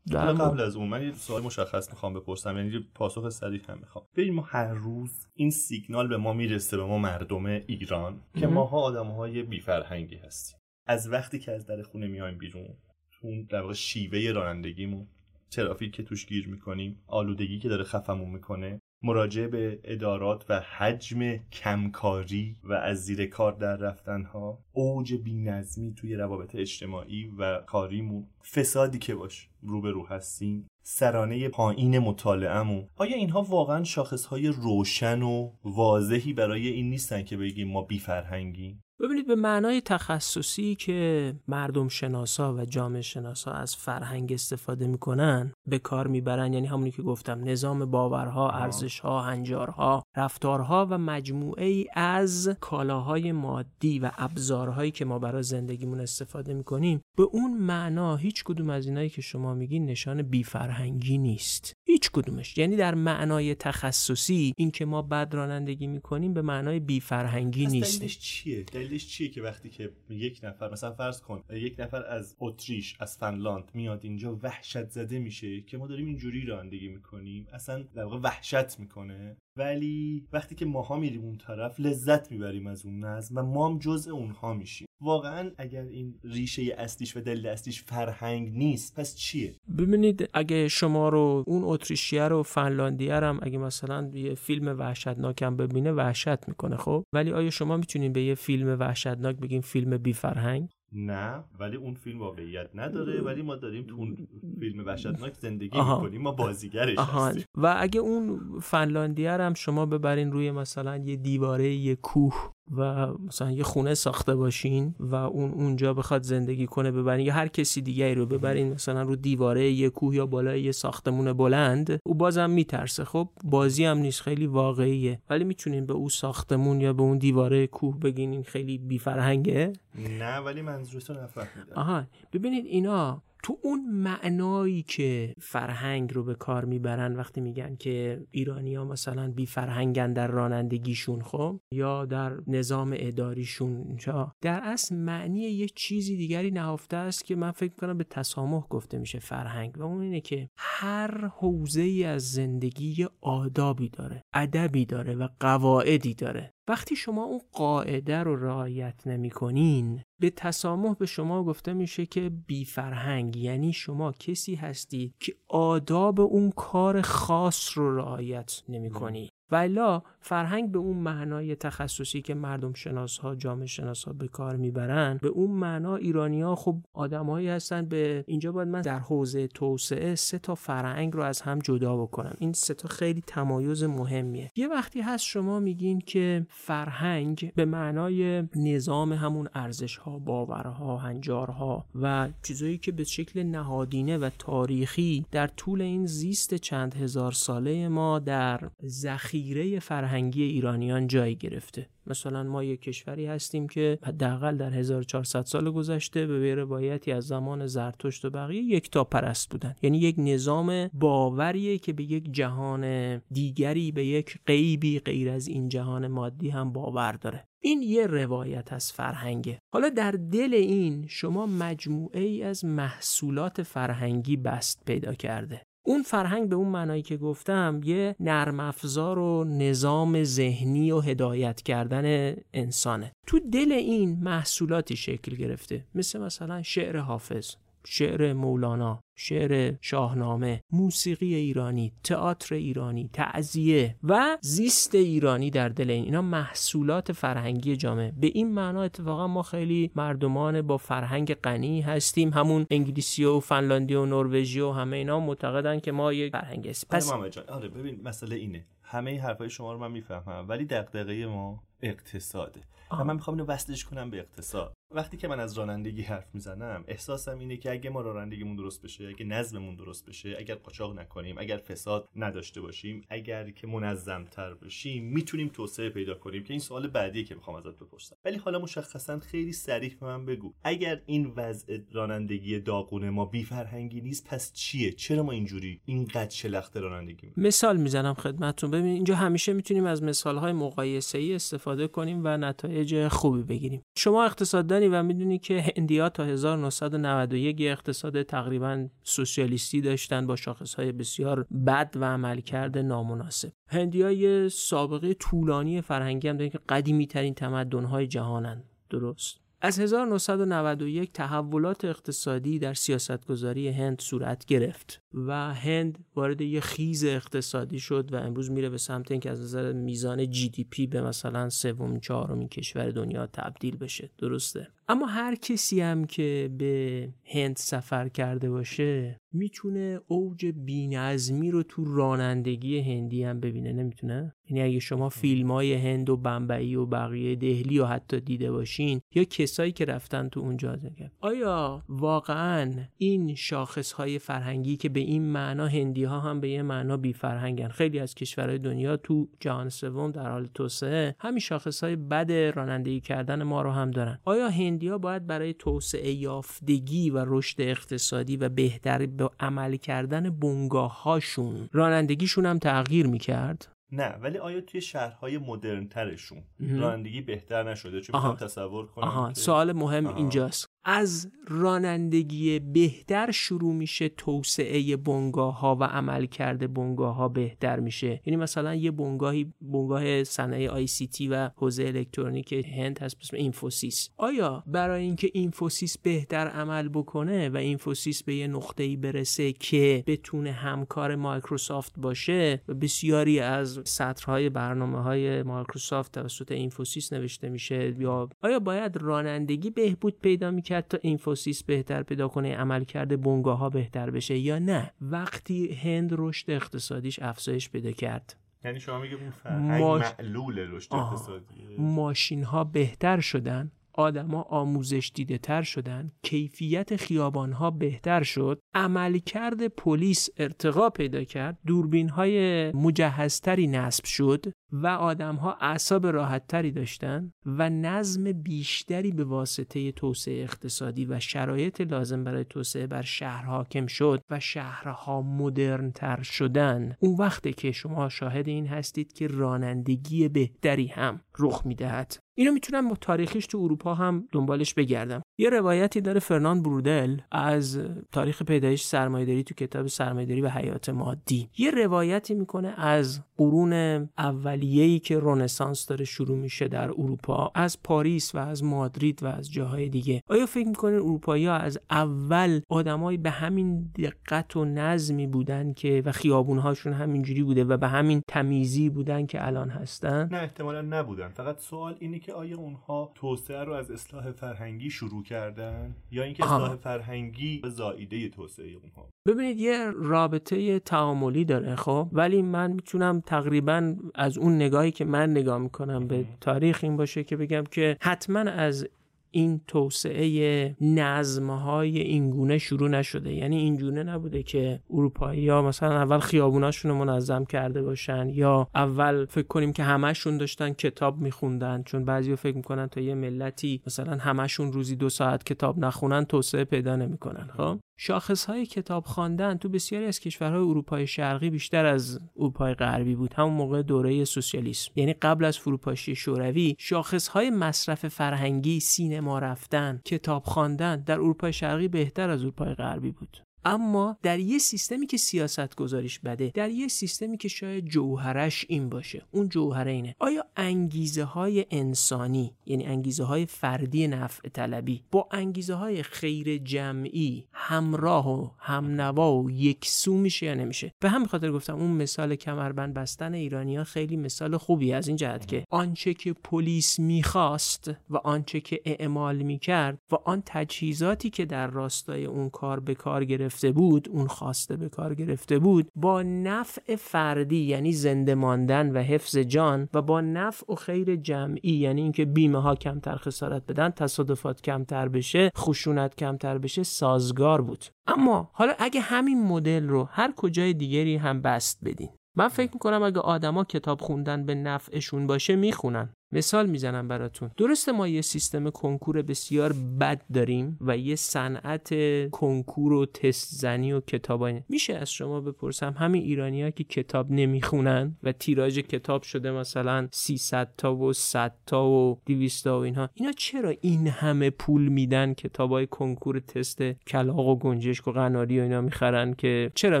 در 0.10 0.32
قبل 0.32 0.60
از 0.60 0.76
اون 0.76 0.88
من 0.88 1.02
یه 1.02 1.12
سوال 1.12 1.42
مشخص 1.42 1.90
می‌خوام 1.90 2.14
بپرسم 2.14 2.56
یعنی 2.56 2.86
پاسخ 2.94 3.28
سریع 3.28 3.60
هم 3.68 3.78
می‌خوام. 3.78 4.04
ببین 4.16 4.34
ما 4.34 4.42
هر 4.42 4.74
روز 4.74 5.26
این 5.34 5.50
سیگنال 5.50 6.08
به 6.08 6.16
ما 6.16 6.32
می‌رسه 6.32 6.76
به 6.76 6.84
ما 6.84 6.98
مردم 6.98 7.46
ایران 7.46 8.20
که 8.40 8.46
ماها 8.46 8.80
آدم 8.80 9.06
های 9.06 9.42
بیفرهنگی 9.42 10.16
هستیم. 10.16 10.58
از 10.86 11.12
وقتی 11.12 11.38
که 11.38 11.52
از 11.52 11.66
در 11.66 11.82
خونه 11.82 12.06
میایم 12.06 12.38
بیرون 12.38 12.76
تو 13.12 13.42
در 13.50 13.60
واقع 13.60 13.74
شیوه 13.74 14.32
رانندگیمون 14.32 15.08
ترافیک 15.56 15.92
که 15.92 16.02
توش 16.02 16.26
گیر 16.26 16.48
می‌کنیم 16.48 16.98
آلودگی 17.06 17.58
که 17.58 17.68
داره 17.68 17.84
خفمون 17.84 18.30
می‌کنه 18.30 18.80
مراجعه 19.02 19.48
به 19.48 19.80
ادارات 19.84 20.44
و 20.48 20.60
حجم 20.60 21.36
کمکاری 21.36 22.56
و 22.64 22.72
از 22.72 23.04
زیر 23.04 23.26
کار 23.26 23.52
در 23.52 23.76
رفتنها 23.76 24.58
اوج 24.72 25.14
بینظمی 25.14 25.94
توی 25.94 26.14
روابط 26.14 26.54
اجتماعی 26.54 27.30
و 27.38 27.60
کاریمون. 27.60 28.26
فسادی 28.54 28.98
که 28.98 29.14
باش 29.14 29.48
روبرو 29.62 30.06
هستیم 30.06 30.66
سرانه 30.82 31.48
پایین 31.48 31.98
مطالعهمون. 31.98 32.88
آیا 32.96 33.16
اینها 33.16 33.42
واقعا 33.42 33.84
شاخصهای 33.84 34.48
روشن 34.48 35.22
و 35.22 35.52
واضحی 35.64 36.32
برای 36.32 36.68
این 36.68 36.90
نیستن 36.90 37.22
که 37.22 37.36
بگیم 37.36 37.68
ما 37.68 37.82
بیفرهنگیم؟ 37.82 38.82
ببینید 39.00 39.26
به 39.26 39.34
معنای 39.34 39.80
تخصصی 39.80 40.74
که 40.74 41.34
مردم 41.48 41.88
شناسا 41.88 42.54
و 42.54 42.64
جامعه 42.64 43.02
شناسا 43.02 43.52
از 43.52 43.76
فرهنگ 43.76 44.32
استفاده 44.32 44.86
می‌کنن 44.86 45.52
به 45.66 45.78
کار 45.78 46.06
می‌برن. 46.06 46.52
یعنی 46.52 46.66
همونی 46.66 46.90
که 46.90 47.02
گفتم 47.02 47.44
نظام 47.44 47.84
باورها، 47.84 48.50
ارزشها، 48.50 49.22
هنجارها، 49.22 50.02
رفتارها 50.16 50.86
و 50.90 50.98
مجموعه 50.98 51.66
ای 51.66 51.86
از 51.94 52.56
کالاهای 52.60 53.32
مادی 53.32 53.98
و 53.98 54.10
ابزارهایی 54.18 54.90
که 54.90 55.04
ما 55.04 55.18
برای 55.18 55.42
زندگیمون 55.42 56.00
استفاده 56.00 56.54
می‌کنیم. 56.54 57.00
به 57.16 57.22
اون 57.22 57.56
معنا 57.56 58.16
هیچ 58.16 58.44
کدوم 58.44 58.70
از 58.70 58.86
اینایی 58.86 59.10
که 59.10 59.22
شما 59.22 59.54
میگین 59.54 59.86
نشان 59.86 60.22
بیفرهنگی 60.22 61.18
نیست. 61.18 61.72
هیچ 61.86 62.10
کدومش. 62.10 62.58
یعنی 62.58 62.76
در 62.76 62.94
معنای 62.94 63.54
تخصصی 63.54 64.52
این 64.56 64.70
که 64.70 64.84
ما 64.84 65.02
بد 65.02 65.34
رانندگی 65.34 65.86
می‌کنیم 65.86 66.34
به 66.34 66.42
معنای 66.42 66.80
بیفرهنگی 66.80 67.66
نیست. 67.66 68.06
چیه؟ 68.06 68.64
دلیلش 68.86 69.08
چیه 69.08 69.28
که 69.28 69.42
وقتی 69.42 69.70
که 69.70 69.92
یک 70.10 70.40
نفر 70.42 70.70
مثلا 70.70 70.92
فرض 70.92 71.20
کن 71.20 71.42
یک 71.50 71.80
نفر 71.80 72.04
از 72.04 72.36
اتریش 72.40 72.96
از 73.00 73.18
فنلاند 73.18 73.70
میاد 73.74 74.04
اینجا 74.04 74.38
وحشت 74.42 74.88
زده 74.90 75.18
میشه 75.18 75.60
که 75.60 75.78
ما 75.78 75.86
داریم 75.86 76.06
اینجوری 76.06 76.46
رانندگی 76.46 76.88
می‌کنیم. 76.88 77.46
اصلا 77.52 77.82
در 77.82 78.04
واقع 78.04 78.18
وحشت 78.18 78.80
می‌کنه. 78.80 79.36
ولی 79.56 80.26
وقتی 80.32 80.54
که 80.54 80.66
ماها 80.66 80.96
میریم 80.96 81.24
اون 81.24 81.36
طرف 81.36 81.80
لذت 81.80 82.32
می‌بریم 82.32 82.66
از 82.66 82.86
اون 82.86 83.04
نظم 83.04 83.38
و 83.38 83.42
ما 83.42 83.68
هم 83.68 83.78
جزء 83.78 84.12
اونها 84.12 84.54
میشیم. 84.54 84.86
واقعا 85.00 85.50
اگر 85.58 85.82
این 85.82 86.14
ریشه 86.24 86.74
اصلیش 86.78 87.16
و 87.16 87.20
دلیل 87.20 87.46
اصلیش 87.46 87.82
فرهنگ 87.82 88.48
نیست 88.52 89.00
پس 89.00 89.16
چیه؟ 89.16 89.54
ببینید 89.78 90.30
اگه 90.34 90.68
شما 90.68 91.08
رو 91.08 91.44
اون 91.46 91.62
اتریشیه 91.64 92.28
رو 92.28 92.42
فنلاندیه 92.42 93.14
هم 93.14 93.38
اگه 93.42 93.58
مثلا 93.58 94.10
یه 94.14 94.34
فیلم 94.34 94.78
وحشتناکم 94.78 95.56
ببینه 95.56 95.92
وحشت 95.92 96.48
می‌کنه 96.48 96.76
خب؟ 96.76 97.04
ولی 97.12 97.32
آیا 97.32 97.50
شما 97.50 97.76
می‌تونین 97.76 98.12
به 98.12 98.22
یه 98.22 98.34
فیلم 98.34 98.78
وحشتناک 98.80 99.36
بگین 99.36 99.60
فیلم 99.60 99.96
بی 99.96 100.12
فرهنگ 100.12 100.68
نه 100.92 101.44
ولی 101.58 101.76
اون 101.76 101.94
فیلم 101.94 102.18
واقعیت 102.20 102.70
نداره 102.74 103.20
ولی 103.20 103.42
ما 103.42 103.56
داریم 103.56 103.84
تو 103.86 103.94
اون 103.94 104.28
فیلم 104.60 104.86
وحشتناک 104.86 105.34
زندگی 105.34 105.78
می‌کنیم 105.78 106.22
ما 106.22 106.32
بازیگرش 106.32 106.98
هستیم. 106.98 107.44
و 107.54 107.74
اگه 107.78 108.00
اون 108.00 108.40
فنلاندیه 108.62 109.30
هم 109.30 109.54
شما 109.54 109.86
ببرین 109.86 110.32
روی 110.32 110.50
مثلا 110.50 110.96
یه 110.96 111.16
دیواره 111.16 111.68
یه 111.74 111.94
کوه 111.94 112.55
و 112.76 113.06
مثلا 113.26 113.50
یه 113.50 113.62
خونه 113.62 113.94
ساخته 113.94 114.36
باشین 114.36 114.94
و 115.00 115.14
اون 115.14 115.50
اونجا 115.50 115.94
بخواد 115.94 116.22
زندگی 116.22 116.66
کنه 116.66 116.90
ببرین. 116.90 117.26
یا 117.26 117.34
هر 117.34 117.48
کسی 117.48 117.82
دیگری 117.82 118.14
رو 118.14 118.26
ببرین 118.26 118.72
مثلا 118.72 119.02
رو 119.02 119.16
دیواره 119.16 119.70
یه 119.70 119.90
کوه 119.90 120.14
یا 120.14 120.26
بالای 120.26 120.62
یه 120.62 120.72
ساختمون 120.72 121.32
بلند 121.32 122.00
او 122.04 122.14
بازم 122.14 122.50
میترسه. 122.50 123.04
خب 123.04 123.28
بازی 123.44 123.84
هم 123.84 123.98
نیست 123.98 124.20
خیلی 124.20 124.46
واقعیه. 124.46 125.20
ولی 125.30 125.44
می‌تونین 125.44 125.86
به 125.86 125.92
او 125.92 126.08
ساختمون 126.08 126.80
یا 126.80 126.92
به 126.92 127.02
اون 127.02 127.18
دیواره 127.18 127.66
کوه 127.66 127.98
بگین 127.98 128.32
این 128.32 128.42
خیلی 128.42 128.78
بیفرهنگه. 128.78 129.72
نه 130.18 130.38
ولی 130.38 130.62
منظورتو 130.62 131.12
نفهمیدم. 131.12 131.76
آها 131.76 132.04
ببینید 132.32 132.66
اینا 132.66 133.22
تو 133.46 133.58
اون 133.62 133.90
معنایی 133.90 134.82
که 134.82 135.34
فرهنگ 135.40 136.14
رو 136.14 136.24
به 136.24 136.34
کار 136.34 136.64
می‌برن 136.64 137.16
وقتی 137.16 137.40
میگن 137.40 137.76
که 137.76 138.26
ایرانی 138.30 138.74
ها 138.74 138.84
مثلا 138.84 139.30
بی 139.30 139.46
فرهنگن 139.46 140.12
در 140.12 140.26
رانندگیشون 140.26 141.22
خب؟ 141.22 141.60
یا 141.72 142.04
در 142.04 142.36
نظام 142.46 142.94
اداریشون. 142.96 143.84
اینجا 143.86 144.32
در 144.40 144.60
اصل 144.64 144.96
معنی 144.96 145.40
یه 145.40 145.66
چیزی 145.66 146.16
دیگری 146.16 146.50
نهفته 146.50 146.96
است 146.96 147.24
که 147.24 147.36
من 147.36 147.50
فکر 147.50 147.74
کنم 147.74 147.98
به 147.98 148.04
تسامح 148.04 148.66
گفته 148.68 148.98
میشه 148.98 149.18
فرهنگ 149.18 149.78
و 149.78 149.82
اون 149.82 150.00
اینه 150.00 150.20
که 150.20 150.48
هر 150.56 151.26
حوزه 151.26 151.82
ای 151.82 152.04
از 152.04 152.32
زندگی 152.32 153.06
آدابی 153.20 153.88
داره 153.88 154.22
ادبی 154.34 154.86
داره 154.86 155.14
و 155.14 155.28
قواعدی 155.40 156.14
داره. 156.14 156.55
وقتی 156.68 156.96
شما 156.96 157.24
اون 157.24 157.40
قاعده 157.52 158.22
رو 158.22 158.36
رعایت 158.36 159.06
نمی 159.06 159.30
کنین 159.30 160.02
به 160.20 160.30
تسامح 160.30 160.94
به 160.94 161.06
شما 161.06 161.44
گفته 161.44 161.72
میشه 161.72 162.06
که 162.06 162.30
بی 162.46 162.64
فرهنگ 162.64 163.36
یعنی 163.36 163.72
شما 163.72 164.12
کسی 164.12 164.54
هستی 164.54 165.14
که 165.20 165.34
آداب 165.48 166.20
اون 166.20 166.50
کار 166.50 167.02
خاص 167.02 167.78
رو 167.78 167.96
رعایت 167.96 168.62
نمی 168.68 168.90
کنی 168.90 169.28
ولا 169.50 170.02
فرهنگ 170.26 170.72
به 170.72 170.78
اون 170.78 170.96
معنای 170.96 171.54
تخصصی 171.54 172.22
که 172.22 172.34
مردم 172.34 172.72
شناس 172.72 173.18
ها 173.18 173.34
جامعه 173.34 173.66
شناس 173.66 174.04
ها 174.04 174.12
به 174.12 174.28
کار 174.28 174.56
می‌برن 174.56 175.18
به 175.22 175.28
اون 175.28 175.50
معنا 175.50 175.96
ایرانی 175.96 176.42
ها 176.42 176.54
خب 176.54 176.76
آدمهایی 176.92 177.48
هستن 177.48 177.84
به 177.84 178.24
اینجا 178.26 178.52
باید 178.52 178.68
من 178.68 178.80
در 178.80 178.98
حوزه 178.98 179.46
توسعه 179.46 180.14
سه 180.14 180.38
تا 180.38 180.54
فرهنگ 180.54 181.12
رو 181.12 181.22
از 181.22 181.40
هم 181.40 181.58
جدا 181.58 181.96
بکنم. 181.96 182.34
این 182.38 182.52
سه 182.52 182.74
تا 182.74 182.88
خیلی 182.88 183.22
تمایز 183.26 183.84
مهمیه. 183.84 184.52
یه 184.56 184.68
وقتی 184.68 185.00
هست 185.00 185.24
شما 185.24 185.60
میگین 185.60 185.98
که 185.98 186.46
فرهنگ 186.48 187.52
به 187.54 187.64
معنای 187.64 188.42
نظام 188.56 189.12
همون 189.12 189.48
ارزش 189.54 189.96
ها 189.96 190.18
باورها 190.18 190.96
هنجارها 190.96 191.86
و 191.94 192.28
چیزایی 192.42 192.78
که 192.78 192.92
به 192.92 193.04
شکل 193.04 193.42
نهادینه 193.42 194.18
و 194.18 194.30
تاریخی 194.38 195.26
در 195.30 195.46
طول 195.46 195.82
این 195.82 196.06
زیست 196.06 196.54
چند 196.54 196.94
هزار 196.94 197.32
ساله 197.32 197.88
ما 197.88 198.18
در 198.18 198.60
ذخیره 198.86 199.78
فرهنگی 200.16 200.42
ایرانیان 200.42 201.06
جای 201.06 201.36
گرفته. 201.36 201.88
مثلا 202.06 202.42
ما 202.42 202.64
یک 202.64 202.80
کشوری 202.80 203.26
هستیم 203.26 203.68
که 203.68 203.98
حداقل 204.04 204.56
در 204.56 204.70
1400 204.70 205.44
سال 205.44 205.70
گذشته 205.70 206.26
به 206.26 206.54
روایتی 206.54 207.12
از 207.12 207.26
زمان 207.26 207.66
زرتشت 207.66 208.24
و 208.24 208.30
بقیه 208.30 208.62
یک 208.62 208.90
تا 208.90 209.04
پرست 209.04 209.50
بودن. 209.50 209.74
یعنی 209.82 209.98
یک 209.98 210.14
نظام 210.18 210.88
باوریه 210.92 211.78
که 211.78 211.92
به 211.92 212.04
یک 212.04 212.32
جهان 212.32 213.16
دیگری 213.30 213.92
به 213.92 214.06
یک 214.06 214.38
غیبی 214.46 214.98
غیر 214.98 215.30
از 215.30 215.48
این 215.48 215.68
جهان 215.68 216.06
مادی 216.06 216.48
هم 216.48 216.72
باور 216.72 217.12
داره. 217.12 217.44
این 217.62 217.82
یه 217.82 218.06
روایت 218.06 218.72
از 218.72 218.92
فرهنگه. 218.92 219.58
حالا 219.72 219.88
در 219.88 220.10
دل 220.10 220.54
این 220.54 221.06
شما 221.08 221.46
مجموعه 221.46 222.20
ای 222.20 222.42
از 222.42 222.64
محصولات 222.64 223.62
فرهنگی 223.62 224.36
بست 224.36 224.82
پیدا 224.86 225.14
کرده. 225.14 225.62
اون 225.86 226.02
فرهنگ 226.02 226.48
به 226.48 226.56
اون 226.56 226.68
معنایی 226.68 227.02
که 227.02 227.16
گفتم 227.16 227.80
یه 227.84 228.16
نرم 228.20 228.60
افزار 228.60 229.18
و 229.18 229.44
نظام 229.44 230.24
ذهنی 230.24 230.92
و 230.92 231.00
هدایت 231.00 231.62
کردن 231.62 232.36
انسانه. 232.54 233.12
تو 233.26 233.38
دل 233.52 233.72
این 233.72 234.18
محصولاتی 234.22 234.96
شکل 234.96 235.36
گرفته. 235.36 235.84
مثل 235.94 236.20
مثلا 236.20 236.62
شعر 236.62 236.96
حافظ. 236.96 237.54
شعر 237.88 238.32
مولانا 238.32 239.00
شعر 239.16 239.74
شاهنامه 239.80 240.60
موسیقی 240.72 241.34
ایرانی 241.34 241.92
تئاتر 242.04 242.54
ایرانی 242.54 243.10
تعذیه 243.12 243.96
و 244.02 244.38
زیست 244.40 244.94
ایرانی 244.94 245.50
در 245.50 245.68
دل 245.68 245.90
این. 245.90 246.04
اینا 246.04 246.22
محصولات 246.22 247.12
فرهنگی 247.12 247.76
جامعه. 247.76 248.12
به 248.20 248.26
این 248.26 248.54
معنا 248.54 248.82
اتفاقا 248.82 249.26
ما 249.26 249.42
خیلی 249.42 249.90
مردمان 249.94 250.62
با 250.62 250.76
فرهنگ 250.76 251.34
غنی 251.34 251.80
هستیم. 251.80 252.32
همون 252.32 252.66
انگلیسی 252.70 253.24
و 253.24 253.40
فنلاندی 253.40 253.94
و 253.94 254.06
نروژی 254.06 254.60
و 254.60 254.70
همه 254.70 254.96
اینا 254.96 255.20
معتقدن 255.20 255.80
که 255.80 255.92
ما 255.92 256.12
یک 256.12 256.32
فرهنگ 256.32 256.66
است. 256.66 256.88
پس 256.88 257.12
آره 257.48 257.68
ببین 257.68 258.00
مسئله 258.04 258.36
اینه. 258.36 258.66
همه 258.82 259.20
حرفای 259.20 259.50
شما 259.50 259.72
رو 259.72 259.78
من 259.78 259.90
می‌فهمم 259.90 260.48
ولی 260.48 260.64
دغدغه 260.64 261.26
ما 261.26 261.62
اقتصاده. 261.82 262.60
و 262.90 263.04
من 263.04 263.14
می‌خوام 263.14 263.36
اینو 263.36 263.50
وصلش 263.50 263.84
کنم 263.84 264.10
به 264.10 264.18
اقتصاد. 264.18 264.72
وقتی 264.94 265.16
که 265.16 265.28
من 265.28 265.40
از 265.40 265.58
رانندگی 265.58 266.02
حرف 266.02 266.34
می‌زنم 266.34 266.84
احساسم 266.88 267.38
اینه 267.38 267.56
که 267.56 267.70
اگه 267.70 267.90
ما 267.90 268.00
رانندگیمون 268.00 268.56
درست 268.56 268.82
بشه 268.82 269.08
اگه 269.08 269.24
نظممون 269.24 269.76
درست 269.76 270.06
بشه 270.06 270.36
اگر 270.38 270.54
قاچاق 270.54 270.98
نکنیم 270.98 271.38
اگر 271.38 271.56
فساد 271.56 272.08
نداشته 272.16 272.60
باشیم 272.60 273.04
اگر 273.08 273.50
که 273.50 273.66
منظمتر 273.66 274.54
بشیم 274.54 275.04
می‌تونیم 275.04 275.48
توسعه 275.48 275.90
پیدا 275.90 276.14
کنیم 276.14 276.44
که 276.44 276.52
این 276.52 276.60
سوال 276.60 276.88
بعدیه 276.88 277.24
که 277.24 277.34
می‌خوام 277.34 277.56
ازت 277.56 277.78
بپرسم. 277.78 278.16
ولی 278.24 278.36
حالا 278.36 278.58
مشخصا 278.58 279.18
خیلی 279.18 279.52
سریع 279.52 279.94
به 280.00 280.06
من 280.06 280.26
بگو. 280.26 280.52
اگر 280.64 281.02
این 281.06 281.32
وضع 281.36 281.78
رانندگی 281.92 282.60
داغونه 282.60 283.10
ما 283.10 283.24
بی 283.24 283.44
فرهنگی 283.44 284.00
نیست 284.00 284.26
پس 284.26 284.52
چیه؟ 284.52 284.92
چرا 284.92 285.22
ما 285.22 285.32
اینجوری 285.32 285.80
اینقدر 285.84 286.30
شلخته 286.30 286.80
رانندگی 286.80 287.32
مثال 287.36 287.76
می‌زنم 287.76 288.14
خدمتتون. 288.14 288.70
ببین 288.70 288.86
اینجا 288.86 289.14
همیشه 289.14 289.52
می‌تونیم 289.52 289.84
از 289.84 290.02
مثال 290.02 290.36
های 290.36 290.52
مقایسه 290.52 291.18
ای 291.18 291.34
استفاده 291.34 291.88
کنیم 291.88 292.20
و 292.24 292.36
نتایج 292.36 293.08
خوبی 293.08 293.42
بگیریم. 293.42 293.82
شما 293.98 294.24
اقتصاد 294.24 294.75
و 294.80 295.02
می‌دونی 295.02 295.38
که 295.38 295.72
هندیا 295.76 296.08
تا 296.08 296.24
1991 296.24 297.60
یه 297.60 297.72
اقتصاد 297.72 298.22
تقریبا 298.22 298.88
سوسیالیستی 299.02 299.80
داشتن 299.80 300.26
با 300.26 300.36
شاخصهای 300.36 300.92
بسیار 300.92 301.46
بد 301.66 301.94
و 302.00 302.04
عملکرد 302.04 302.78
نامناسب. 302.78 303.52
هندیا 303.68 304.12
یه 304.12 304.48
سابقه 304.48 305.14
طولانی 305.14 305.80
فرهنگی 305.80 306.28
هم 306.28 306.36
دارن 306.36 306.50
که 306.50 306.60
قدیمی 306.68 307.06
ترین 307.06 307.34
تمدن‌های 307.34 308.06
جهانن. 308.06 308.62
درست؟ 308.90 309.45
از 309.60 309.80
1991 309.80 311.12
تحولات 311.12 311.84
اقتصادی 311.84 312.58
در 312.58 312.74
سیاستگذاری 312.74 313.68
هند 313.68 314.00
صورت 314.00 314.44
گرفت 314.44 315.02
و 315.14 315.54
هند 315.54 316.04
وارد 316.14 316.40
یه 316.40 316.60
خیز 316.60 317.04
اقتصادی 317.04 317.80
شد 317.80 318.12
و 318.12 318.16
امروز 318.16 318.50
میره 318.50 318.70
به 318.70 318.78
سمت 318.78 319.10
اینکه 319.10 319.30
از 319.30 319.40
نظر 319.40 319.72
میزان 319.72 320.30
جی 320.30 320.48
دی 320.48 320.64
پی 320.64 320.86
به 320.86 321.02
مثلا 321.02 321.48
سوم 321.48 322.00
چهارمین 322.00 322.48
کشور 322.48 322.90
دنیا 322.90 323.26
تبدیل 323.26 323.76
بشه. 323.76 324.10
درسته؟ 324.18 324.68
اما 324.88 325.06
هر 325.06 325.34
کسی 325.34 325.80
هم 325.80 326.04
که 326.04 326.50
به 326.58 327.08
هند 327.24 327.56
سفر 327.56 328.08
کرده 328.08 328.50
باشه 328.50 329.20
می‌تونه 329.32 330.00
اوج 330.06 330.46
بینظمی 330.46 331.50
رو 331.50 331.62
تو 331.62 331.84
رانندگی 331.84 332.80
هندی 332.80 333.22
هم 333.22 333.40
ببینه 333.40 333.72
نمی‌تونه؟ 333.72 334.34
یعنی 334.48 334.62
اگه 334.62 334.78
شما 334.78 335.08
فیلم 335.08 335.50
های 335.50 335.74
هند 335.74 336.10
و 336.10 336.16
بمبئی 336.16 336.74
و 336.74 336.86
بقیه 336.86 337.36
دهلی 337.36 337.78
و 337.78 337.84
حتی 337.86 338.20
دیده 338.20 338.52
باشین 338.52 339.00
یا 339.14 339.24
کسایی 339.24 339.72
که 339.72 339.84
رفتن 339.84 340.28
تو 340.28 340.40
اونجا 340.40 340.76
دیگه 340.76 341.10
آیا 341.20 341.84
واقعا 341.88 342.72
این 342.96 343.34
شاخص 343.34 343.92
های 343.92 344.18
فرهنگی 344.18 344.76
که 344.76 344.88
به 344.88 345.00
این 345.00 345.22
معنا 345.22 345.66
هندی 345.66 346.04
ها 346.04 346.20
هم 346.20 346.40
به 346.40 346.48
یه 346.48 346.62
معنا 346.62 346.96
بی 346.96 347.12
فرهنگن 347.12 347.68
خیلی 347.68 347.98
از 347.98 348.14
کشورهای 348.14 348.58
دنیا 348.58 348.96
تو 348.96 349.28
جهان 349.40 349.68
سوم 349.68 350.10
در 350.10 350.30
حال 350.30 350.46
توسعه 350.46 351.14
همین 351.18 351.40
شاخص 351.40 351.84
های 351.84 351.96
بد 351.96 352.32
رانندگی 352.32 353.00
کردن 353.00 353.42
ما 353.42 353.62
رو 353.62 353.70
هم 353.70 353.90
دارن. 353.90 354.18
آیا 354.24 354.48
هندیا 354.76 354.98
باید 354.98 355.26
برای 355.26 355.54
توسعه 355.54 356.12
یافتگی 356.12 357.10
و 357.10 357.24
رشد 357.26 357.60
اقتصادی 357.60 358.36
و 358.36 358.48
بهتر 358.48 359.06
به 359.06 359.30
عمل 359.40 359.76
کردن 359.76 360.30
بنگاه 360.30 361.02
هاشون 361.02 361.68
رانندگیشون 361.72 362.46
هم 362.46 362.58
تغییر 362.58 363.06
می‌کرد؟ 363.06 363.68
نه 363.92 364.08
ولی 364.08 364.38
آیا 364.38 364.60
توی 364.60 364.80
شهرهای 364.80 365.38
مدرن 365.38 365.88
ترشون 365.88 366.42
رانندگی 366.60 367.20
بهتر 367.20 367.70
نشده؟ 367.70 368.00
چون 368.00 368.36
تصور 368.36 368.86
کنم 368.86 369.04
آها. 369.04 369.34
سوال 369.34 369.72
مهم 369.72 370.06
اینجاست. 370.06 370.66
از 370.88 371.30
حکمرانی 371.48 372.58
بهتر 372.58 373.30
شروع 373.30 373.74
میشه 373.74 374.08
توسعه 374.08 374.96
بنگاه 374.96 375.60
ها 375.60 375.76
و 375.80 375.84
عملکرد 375.84 376.66
بنگاه 376.66 377.14
ها 377.14 377.28
بهتر 377.28 377.80
میشه. 377.80 378.20
یعنی 378.26 378.36
مثلا 378.36 378.74
یه 378.74 378.90
بنگاهی 378.90 379.52
بنگاه 379.60 380.24
صنایع 380.24 380.70
ICT 380.70 381.28
و 381.28 381.50
حوزه 381.56 381.84
الکترونیک 381.84 382.52
هند 382.52 382.98
هست 382.98 383.16
اسم 383.20 383.36
اینفوسیس. 383.36 384.10
آیا 384.16 384.62
برای 384.66 385.02
اینکه 385.02 385.30
اینفوسیس 385.34 385.98
بهتر 385.98 386.46
عمل 386.46 386.88
بکنه 386.88 387.48
و 387.48 387.56
اینفوسیس 387.56 388.22
به 388.22 388.34
یه 388.34 388.46
نقطه‌ای 388.46 388.96
برسه 388.96 389.52
که 389.52 390.04
بتونه 390.06 390.52
همکار 390.52 391.16
مایکروسافت 391.16 391.92
باشه 391.98 392.62
و 392.68 392.74
بسیاری 392.74 393.40
از 393.40 393.80
سطرهای 393.84 394.48
برنامه 394.48 395.02
های 395.02 395.42
مایکروسافت 395.42 396.12
توسط 396.12 396.52
اینفوسیس 396.52 397.12
نوشته 397.12 397.48
میشه 397.48 397.94
یا 397.98 398.28
آیا 398.42 398.58
باید 398.58 398.96
حکمرانی 398.96 399.70
بهبود 399.70 400.18
پیدا 400.20 400.50
می‌کرد؟ 400.50 400.75
تا 400.80 400.98
اینفوسیس 401.02 401.62
بهتر 401.62 402.02
پیدا 402.02 402.28
کنه 402.28 402.56
عملکرد 402.56 403.16
بنگاه 403.16 403.58
ها 403.58 403.70
بهتر 403.70 404.10
بشه 404.10 404.38
یا 404.38 404.58
نه. 404.58 404.92
وقتی 405.00 405.72
هند 405.72 406.10
رشد 406.12 406.50
اقتصادیش 406.50 407.18
افزایش 407.22 407.70
پیدا 407.70 407.90
کرد. 407.90 408.36
یعنی 408.64 408.80
شما 408.80 408.98
میگه 408.98 409.16
اون 409.46 409.78
ماش... 409.78 410.04
معلول 410.18 410.58
رشد 410.58 410.94
اقتصادی. 410.94 411.76
ماشین 411.78 412.44
ها 412.44 412.64
بهتر 412.64 413.20
شدن 413.20 413.70
آدما 413.92 414.42
آموزش 414.42 415.12
دیده 415.14 415.38
تر 415.38 415.62
شدن 415.62 416.10
کیفیت 416.22 416.96
خیابان 416.96 417.52
ها 417.52 417.70
بهتر 417.70 418.22
شد. 418.22 418.58
عملکرد 418.74 419.66
پلیس 419.66 420.28
ارتقا 420.36 420.90
پیدا 420.90 421.24
کرد. 421.24 421.58
دوربین 421.66 422.08
های 422.08 422.72
مجهزتری 422.72 423.66
نصب 423.66 424.04
شد. 424.04 424.46
و 424.72 424.86
آدم 424.86 425.34
ها 425.36 425.56
اعصاب 425.60 426.06
راحتتری 426.06 426.70
داشتن 426.70 427.32
و 427.46 427.70
نظم 427.70 428.32
بیشتری 428.32 429.12
به 429.12 429.24
واسطه 429.24 429.92
توسعه 429.92 430.42
اقتصادی 430.42 431.04
و 431.04 431.20
شرایط 431.20 431.80
لازم 431.80 432.24
برای 432.24 432.44
توسعه 432.44 432.86
بر 432.86 433.02
شهر 433.02 433.44
حاکم 433.44 433.86
شد 433.86 434.22
و 434.30 434.40
شهرها 434.40 435.22
مدرن 435.22 435.90
تر 435.90 436.22
شدن. 436.22 436.96
اون 437.00 437.16
وقته 437.18 437.52
که 437.52 437.72
شما 437.72 438.08
شاهد 438.08 438.48
این 438.48 438.66
هستید 438.66 439.12
که 439.12 439.26
رانندگی 439.26 440.28
بهتری 440.28 440.86
هم 440.86 441.20
رخ 441.38 441.66
می‌دهد. 441.66 442.18
اینو 442.38 442.52
می‌تونم 442.52 442.88
با 442.88 442.96
تاریخیش 443.00 443.46
تو 443.46 443.58
اروپا 443.58 443.94
هم 443.94 444.28
دنبالش 444.32 444.74
بگردم. 444.74 445.22
یه 445.38 445.50
روایتی 445.50 446.00
داره 446.00 446.20
فرناند 446.20 446.62
برودل 446.62 447.16
از 447.32 447.80
تاریخ 448.12 448.42
پیدایش 448.42 448.84
سرمایه‌داری 448.84 449.44
تو 449.44 449.54
کتاب 449.54 449.86
سرمایه‌داری 449.86 450.40
و 450.40 450.48
حیات 450.48 450.88
مادی. 450.88 451.48
یه 451.58 451.70
روایتی 451.70 452.34
می‌کنه 452.34 452.74
از 452.76 453.22
قرون 453.36 454.08
اولیه‌ای 454.56 454.98
که 454.98 455.18
رنسانس 455.22 455.86
داره 455.86 456.04
شروع 456.04 456.36
میشه 456.36 456.68
در 456.68 456.90
اروپا 456.90 457.52
از 457.54 457.82
پاریس 457.82 458.34
و 458.34 458.38
از 458.38 458.64
مادرید 458.64 459.22
و 459.22 459.26
از 459.26 459.52
جاهای 459.52 459.88
دیگه. 459.88 460.22
آیا 460.28 460.46
فکر 460.46 460.68
می‌کنین 460.68 460.94
اروپایی 460.94 461.46
ها 461.46 461.54
از 461.54 461.78
اول 461.90 462.60
آدمایی 462.68 463.18
به 463.18 463.30
همین 463.30 463.90
دقت 463.98 464.56
و 464.56 464.64
نظمی 464.64 465.26
بودن 465.26 465.72
که 465.72 466.02
و 466.04 466.12
خیابونهاشون 466.12 466.92
همینجوری 466.92 467.42
بوده 467.42 467.64
و 467.64 467.76
به 467.76 467.88
همین 467.88 468.22
تمیزی 468.28 468.90
بودن 468.90 469.26
که 469.26 469.46
الان 469.46 469.68
هستن؟ 469.68 470.28
نه 470.32 470.38
احتمالا 470.38 470.82
نبودن. 470.82 471.28
فقط 471.28 471.60
سوال 471.60 471.96
اینه 471.98 472.18
که 472.18 472.32
آیا 472.32 472.56
اونها 472.56 473.12
توسعه 473.14 473.64
رو 473.64 473.72
از 473.72 473.90
اصلاح 473.90 474.32
فرهنگی 474.32 474.90
شروع 474.90 475.22
کردن 475.22 475.96
یا 476.10 476.22
اینکه 476.22 476.44
اصلاح 476.44 476.76
فرهنگی 476.76 477.58
به 477.58 477.70
زائیده 477.70 478.28
توسعه 478.28 478.72
اونها؟ 478.72 479.08
ببینید 479.26 479.58
یه 479.58 479.90
رابطه 479.90 480.78
تعاملی 480.78 481.44
داره 481.44 481.76
خب؟ 481.76 482.08
ولی 482.12 482.42
من 482.42 482.72
می‌تونم 482.72 483.20
تقریبا 483.20 483.96
از 484.14 484.38
اون 484.38 484.45
نگاهی 484.52 484.90
که 484.90 485.04
من 485.04 485.30
نگاه 485.30 485.58
می‌کنم 485.58 486.06
به 486.06 486.24
تاریخ 486.40 486.80
این 486.82 486.96
باشه 486.96 487.24
که 487.24 487.36
بگم 487.36 487.64
که 487.70 487.96
حتما 488.00 488.40
از 488.40 488.88
این 489.30 489.60
توسعه 489.66 490.76
نظمهای 490.80 491.98
اینگونه 491.98 492.58
شروع 492.58 492.88
نشده. 492.88 493.32
یعنی 493.32 493.56
اینجونه 493.56 494.02
نبوده 494.02 494.42
که 494.42 494.80
اروپایی 494.90 495.48
ها 495.48 495.62
مثلا 495.62 495.96
اول 495.96 496.18
خیابوناشون 496.18 496.90
رو 496.90 497.04
منظم 497.04 497.44
کرده 497.44 497.82
باشن 497.82 498.28
یا 498.28 498.68
اول 498.74 499.24
فکر 499.24 499.46
کنیم 499.46 499.72
که 499.72 499.82
همشون 499.82 500.36
داشتن 500.36 500.72
کتاب 500.72 501.18
میخوندن. 501.18 501.82
چون 501.82 502.04
بعضی 502.04 502.36
فکر 502.36 502.56
می‌کنن 502.56 502.86
تا 502.86 503.00
یه 503.00 503.14
ملتی 503.14 503.82
مثلا 503.86 504.16
همشون 504.16 504.72
روزی 504.72 504.96
دو 504.96 505.08
ساعت 505.08 505.44
کتاب 505.44 505.78
نخونن 505.78 506.24
توسعه 506.24 506.64
پیدا 506.64 506.96
نمی‌کنن 506.96 507.48
خب؟ 507.56 507.78
شاخص 507.96 508.44
های 508.44 508.66
کتاب 508.66 509.04
خواندن 509.04 509.56
تو 509.56 509.68
بسیاری 509.68 510.06
از 510.06 510.20
کشورهای 510.20 510.60
اروپای 510.60 511.06
شرقی 511.06 511.50
بیشتر 511.50 511.86
از 511.86 512.20
اروپای 512.36 512.74
غربی 512.74 513.14
بود. 513.14 513.34
همون 513.34 513.52
موقع 513.52 513.82
دوره 513.82 514.24
سوسیالیسم. 514.24 514.92
یعنی 514.96 515.12
قبل 515.12 515.44
از 515.44 515.58
فروپاشی 515.58 516.14
شوروی 516.14 516.76
شاخص 516.78 517.28
های 517.28 517.50
مصرف 517.50 518.08
فرهنگی 518.08 518.80
سینما 518.80 519.38
رفتن 519.38 520.00
کتاب 520.04 520.44
خواندن 520.44 521.02
در 521.02 521.14
اروپای 521.14 521.52
شرقی 521.52 521.88
بهتر 521.88 522.30
از 522.30 522.42
اروپای 522.42 522.74
غربی 522.74 523.10
بود. 523.10 523.45
اما 523.66 524.16
در 524.22 524.38
یه 524.38 524.58
سیستمی 524.58 525.06
که 525.06 525.16
سیاست 525.16 525.76
گذاریش 525.76 526.18
بده 526.18 526.50
در 526.54 526.70
یه 526.70 526.88
سیستمی 526.88 527.36
که 527.36 527.48
شاید 527.48 527.88
جوهرش 527.88 528.66
این 528.68 528.88
باشه. 528.88 529.22
اون 529.30 529.48
جوهره 529.48 529.92
اینه. 529.92 530.14
آیا 530.18 530.44
انگیزه 530.56 531.24
های 531.24 531.66
انسانی 531.70 532.54
یعنی 532.66 532.86
انگیزه 532.86 533.24
های 533.24 533.46
فردی 533.46 534.08
نفع 534.08 534.48
طلبی 534.48 535.02
با 535.10 535.28
انگیزه 535.30 535.74
های 535.74 536.02
خیر 536.02 536.58
جمعی 536.58 537.46
همراه 537.52 538.28
و 538.28 538.50
همنوا 538.58 539.36
و 539.36 539.50
یکسو 539.50 540.14
میشه 540.14 540.46
یا 540.46 540.54
نمیشه؟ 540.54 540.92
به 541.00 541.08
همین 541.08 541.26
خاطر 541.26 541.52
گفتم 541.52 541.74
اون 541.74 541.90
مثال 541.90 542.34
کمربند 542.34 542.94
بستن 542.94 543.34
ایرانیا 543.34 543.84
خیلی 543.84 544.16
مثال 544.16 544.56
خوبی 544.56 544.92
از 544.92 545.08
این 545.08 545.16
جهت 545.16 545.48
که 545.48 545.64
آنچه 545.70 546.14
که 546.14 546.32
پلیس 546.32 546.98
می‌خواست 546.98 547.90
و 548.10 548.16
آنچه 548.16 548.60
که 548.60 548.80
اعمال 548.84 549.36
می‌کرد 549.36 549.98
و 550.12 550.14
آن 550.24 550.42
تجهیزاتی 550.46 551.30
که 551.30 551.44
در 551.44 551.66
راستای 551.66 552.24
اون 552.24 552.50
کار 552.50 552.80
به 552.80 552.94
کار 552.94 553.24
گرفته 553.56 553.72
بود 553.72 554.08
اون 554.08 554.26
خواسته 554.26 554.76
به 554.76 554.88
کار 554.88 555.14
گرفته 555.14 555.58
بود 555.58 555.88
با 555.94 556.22
نفع 556.22 556.96
فردی 556.96 557.56
یعنی 557.56 557.92
زنده 557.92 558.34
ماندن 558.34 558.90
و 558.90 558.98
حفظ 558.98 559.38
جان 559.38 559.88
و 559.94 560.02
با 560.02 560.20
نفع 560.20 560.72
و 560.72 560.74
خیر 560.74 561.16
جمعی 561.16 561.70
یعنی 561.70 562.02
اینکه 562.02 562.24
بیمه 562.24 562.62
ها 562.62 562.74
کمتر 562.74 563.16
خسارت 563.16 563.66
بدن 563.66 563.90
تصادفات 563.90 564.62
کمتر 564.62 565.08
بشه 565.08 565.50
خشونت 565.56 566.14
کمتر 566.16 566.58
بشه 566.58 566.82
سازگار 566.82 567.62
بود. 567.62 567.84
اما 568.06 568.50
حالا 568.52 568.72
اگه 568.78 569.00
همین 569.00 569.42
مدل 569.42 569.88
رو 569.88 570.08
هر 570.10 570.32
کجای 570.36 570.72
دیگری 570.72 571.16
هم 571.16 571.42
بست 571.42 571.78
بدین. 571.84 572.08
من 572.36 572.48
فکر 572.48 572.70
می‌کنم 572.72 573.02
اگه 573.02 573.20
آدما 573.20 573.64
کتاب 573.64 574.00
خوندن 574.00 574.46
به 574.46 574.54
نفعشون 574.54 575.26
باشه 575.26 575.56
می‌خونن. 575.56 576.08
مثال 576.36 576.66
می‌زنم 576.66 577.08
براتون. 577.08 577.50
درسته 577.56 577.92
ما 577.92 578.08
یه 578.08 578.20
سیستم 578.20 578.70
کنکور 578.70 579.22
بسیار 579.22 579.72
بد 580.00 580.22
داریم 580.34 580.78
و 580.80 580.98
یه 580.98 581.16
صنعت 581.16 581.94
کنکور 582.30 582.92
و 582.92 583.06
تست 583.06 583.54
زنی 583.60 583.92
و 583.92 584.00
کتابای 584.00 584.62
میشه 584.68 584.94
از 584.94 585.10
شما 585.10 585.40
بپرسم 585.40 585.94
همین 585.98 586.22
ایرانی 586.22 586.72
که 586.72 586.84
کتاب 586.84 587.30
نمی‌خونن 587.30 588.16
و 588.22 588.32
تیراژ 588.32 588.78
کتاب 588.78 589.22
شده 589.22 589.50
مثلا 589.50 590.08
300 590.10 590.72
تا 590.78 590.96
و 590.96 591.12
100 591.12 591.54
تا 591.66 591.86
و 591.88 592.20
200 592.26 592.64
تا 592.64 592.78
و 592.78 592.82
اینها. 592.82 593.10
اینا 593.14 593.32
چرا 593.32 593.72
این 593.80 594.06
همه 594.06 594.50
پول 594.50 594.88
میدن 594.88 595.34
کتابای 595.34 595.86
کنکور 595.86 596.40
تست 596.40 596.82
کلاق 596.82 597.46
و 597.46 597.56
گنجشک 597.56 598.08
و 598.08 598.12
قناری 598.12 598.60
و 598.60 598.62
اینا 598.62 598.80
می‌خرن 598.80 599.34
که 599.34 599.70
چرا 599.74 600.00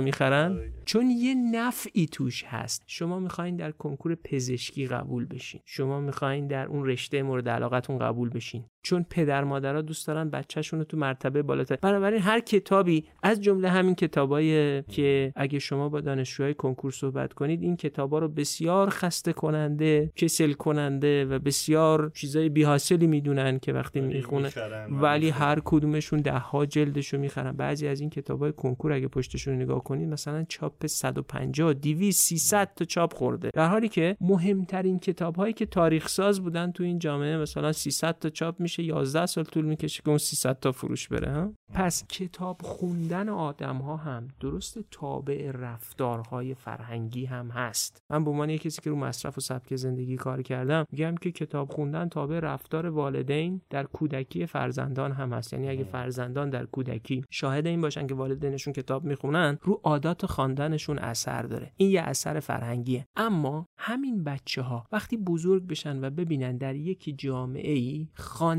می‌خرن. 0.00 0.72
چون 0.84 1.10
یه 1.10 1.34
نفعی 1.34 2.06
توش 2.06 2.44
هست. 2.44 2.82
شما 2.86 3.20
می‌خواین 3.20 3.56
در 3.56 3.70
کنکور 3.70 4.14
پزشکی 4.14 4.86
قبول 4.86 5.26
بشین. 5.26 5.60
شما 5.64 6.00
می‌خواین 6.00 6.25
در 6.34 6.66
اون 6.66 6.86
رشته 6.86 7.22
مورد 7.22 7.48
علاقتون 7.48 7.98
قبول 7.98 8.30
بشین. 8.30 8.64
چون 8.86 9.06
پدر 9.10 9.44
مادرها 9.44 9.80
دوست 9.80 10.06
دارن 10.06 10.30
بچهشون 10.30 10.78
رو 10.78 10.84
تو 10.84 10.96
مرتبه 10.96 11.42
بالاتر. 11.42 11.76
بنابراین 11.76 12.20
هر 12.20 12.40
کتابی 12.40 13.04
از 13.22 13.40
جمله 13.40 13.68
همین 13.68 13.94
کتابایی 13.94 14.82
که 14.82 15.32
اگه 15.36 15.58
شما 15.58 15.88
با 15.88 16.00
دانشجوهای 16.00 16.54
کنکور 16.54 16.90
صحبت 16.90 17.32
کنید 17.32 17.62
این 17.62 17.76
کتابا 17.76 18.18
رو 18.18 18.28
بسیار 18.28 18.90
خسته 18.90 19.32
کننده 19.32 20.12
کسل 20.16 20.52
کننده 20.52 21.24
و 21.24 21.38
بسیار 21.38 22.10
چیزای 22.14 22.48
بیحاصلی 22.48 23.06
می‌دونن 23.06 23.58
که 23.58 23.72
وقتی 23.72 24.00
می‌خونه 24.00 24.52
ولی 24.90 25.30
هر 25.30 25.60
کدومشون 25.64 26.20
ده 26.20 26.38
ها 26.38 26.66
جلدشو 26.66 27.18
می‌خرن. 27.18 27.52
بعضی 27.52 27.88
از 27.88 28.00
این 28.00 28.10
کتابای 28.10 28.52
کنکور 28.52 28.92
اگه 28.92 29.08
پشتشون 29.08 29.54
نگاه 29.54 29.84
کنید 29.84 30.08
مثلا 30.08 30.44
چاپ 30.48 30.86
150 30.86 31.74
200 31.74 32.20
300 32.20 32.74
تا 32.76 32.84
چاپ 32.84 33.14
خورده. 33.14 33.50
در 33.54 33.68
حالی 33.68 33.88
که 33.88 34.16
مهمترین 34.20 34.98
کتابهایی 34.98 35.52
که 35.52 35.66
تاریخ 35.66 36.08
ساز 36.08 36.40
بودن 36.40 36.72
تو 36.72 36.82
این 36.82 36.98
جامعه 36.98 37.36
مثلا 37.36 37.72
300 37.72 38.18
تا 38.18 38.28
چاپ 38.28 38.60
میشه. 38.60 38.75
11 38.82 39.26
سال 39.26 39.44
طول 39.44 39.64
می‌کشه 39.64 40.02
که 40.02 40.08
اون 40.08 40.18
300 40.18 40.58
تا 40.58 40.72
فروش 40.72 41.08
بره 41.08 41.32
ها؟ 41.32 41.52
پس 41.74 42.06
کتاب 42.08 42.62
خوندن 42.62 43.28
آدم 43.28 43.76
ها 43.76 43.96
هم 43.96 44.28
درست 44.40 44.78
تابع 44.90 45.50
رفتارهای 45.54 46.54
فرهنگی 46.54 47.24
هم 47.24 47.48
هست. 47.50 48.02
من 48.10 48.24
به 48.24 48.30
عنوان 48.30 48.56
کسی 48.56 48.80
که 48.82 48.90
رو 48.90 48.96
مصرف 48.96 49.38
و 49.38 49.40
سبک 49.40 49.76
زندگی 49.76 50.16
کار 50.16 50.42
کردم 50.42 50.84
میگم 50.92 51.14
که 51.14 51.32
کتاب 51.32 51.72
خوندن 51.72 52.08
تابع 52.08 52.38
رفتار 52.38 52.86
والدین 52.86 53.60
در 53.70 53.84
کودکی 53.84 54.46
فرزندان 54.46 55.12
هم 55.12 55.32
هست. 55.32 55.52
یعنی 55.52 55.68
اگه 55.68 55.84
فرزندان 55.84 56.50
در 56.50 56.66
کودکی 56.66 57.24
شاهد 57.30 57.66
این 57.66 57.80
باشن 57.80 58.06
که 58.06 58.14
والدینشون 58.14 58.72
کتاب 58.72 59.04
می‌خونن 59.04 59.58
رو 59.62 59.80
عادات 59.84 60.26
خواندنشون 60.26 60.98
اثر 60.98 61.42
داره. 61.42 61.72
این 61.76 61.90
یه 61.90 62.00
اثر 62.00 62.40
فرهنگیه. 62.40 63.06
اما 63.16 63.66
همین 63.78 64.24
بچه 64.24 64.62
ها 64.62 64.86
وقتی 64.92 65.16
بزرگ 65.16 65.66
بشن 65.66 66.04
و 66.04 66.10
ببینن 66.10 66.56
در 66.56 66.74
یک 66.74 67.14
جامعه 67.18 67.72
ای 67.72 68.08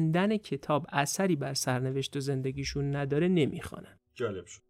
خواندن 0.07 0.37
کتاب 0.37 0.85
اثری 0.89 1.35
بر 1.35 1.53
سرنوشت 1.53 2.17
و 2.17 2.19
زندگیشون 2.19 2.95
نداره 2.95 3.27
نمی‌خوانن. 3.27 3.99
جالب 4.15 4.45
شد. 4.45 4.61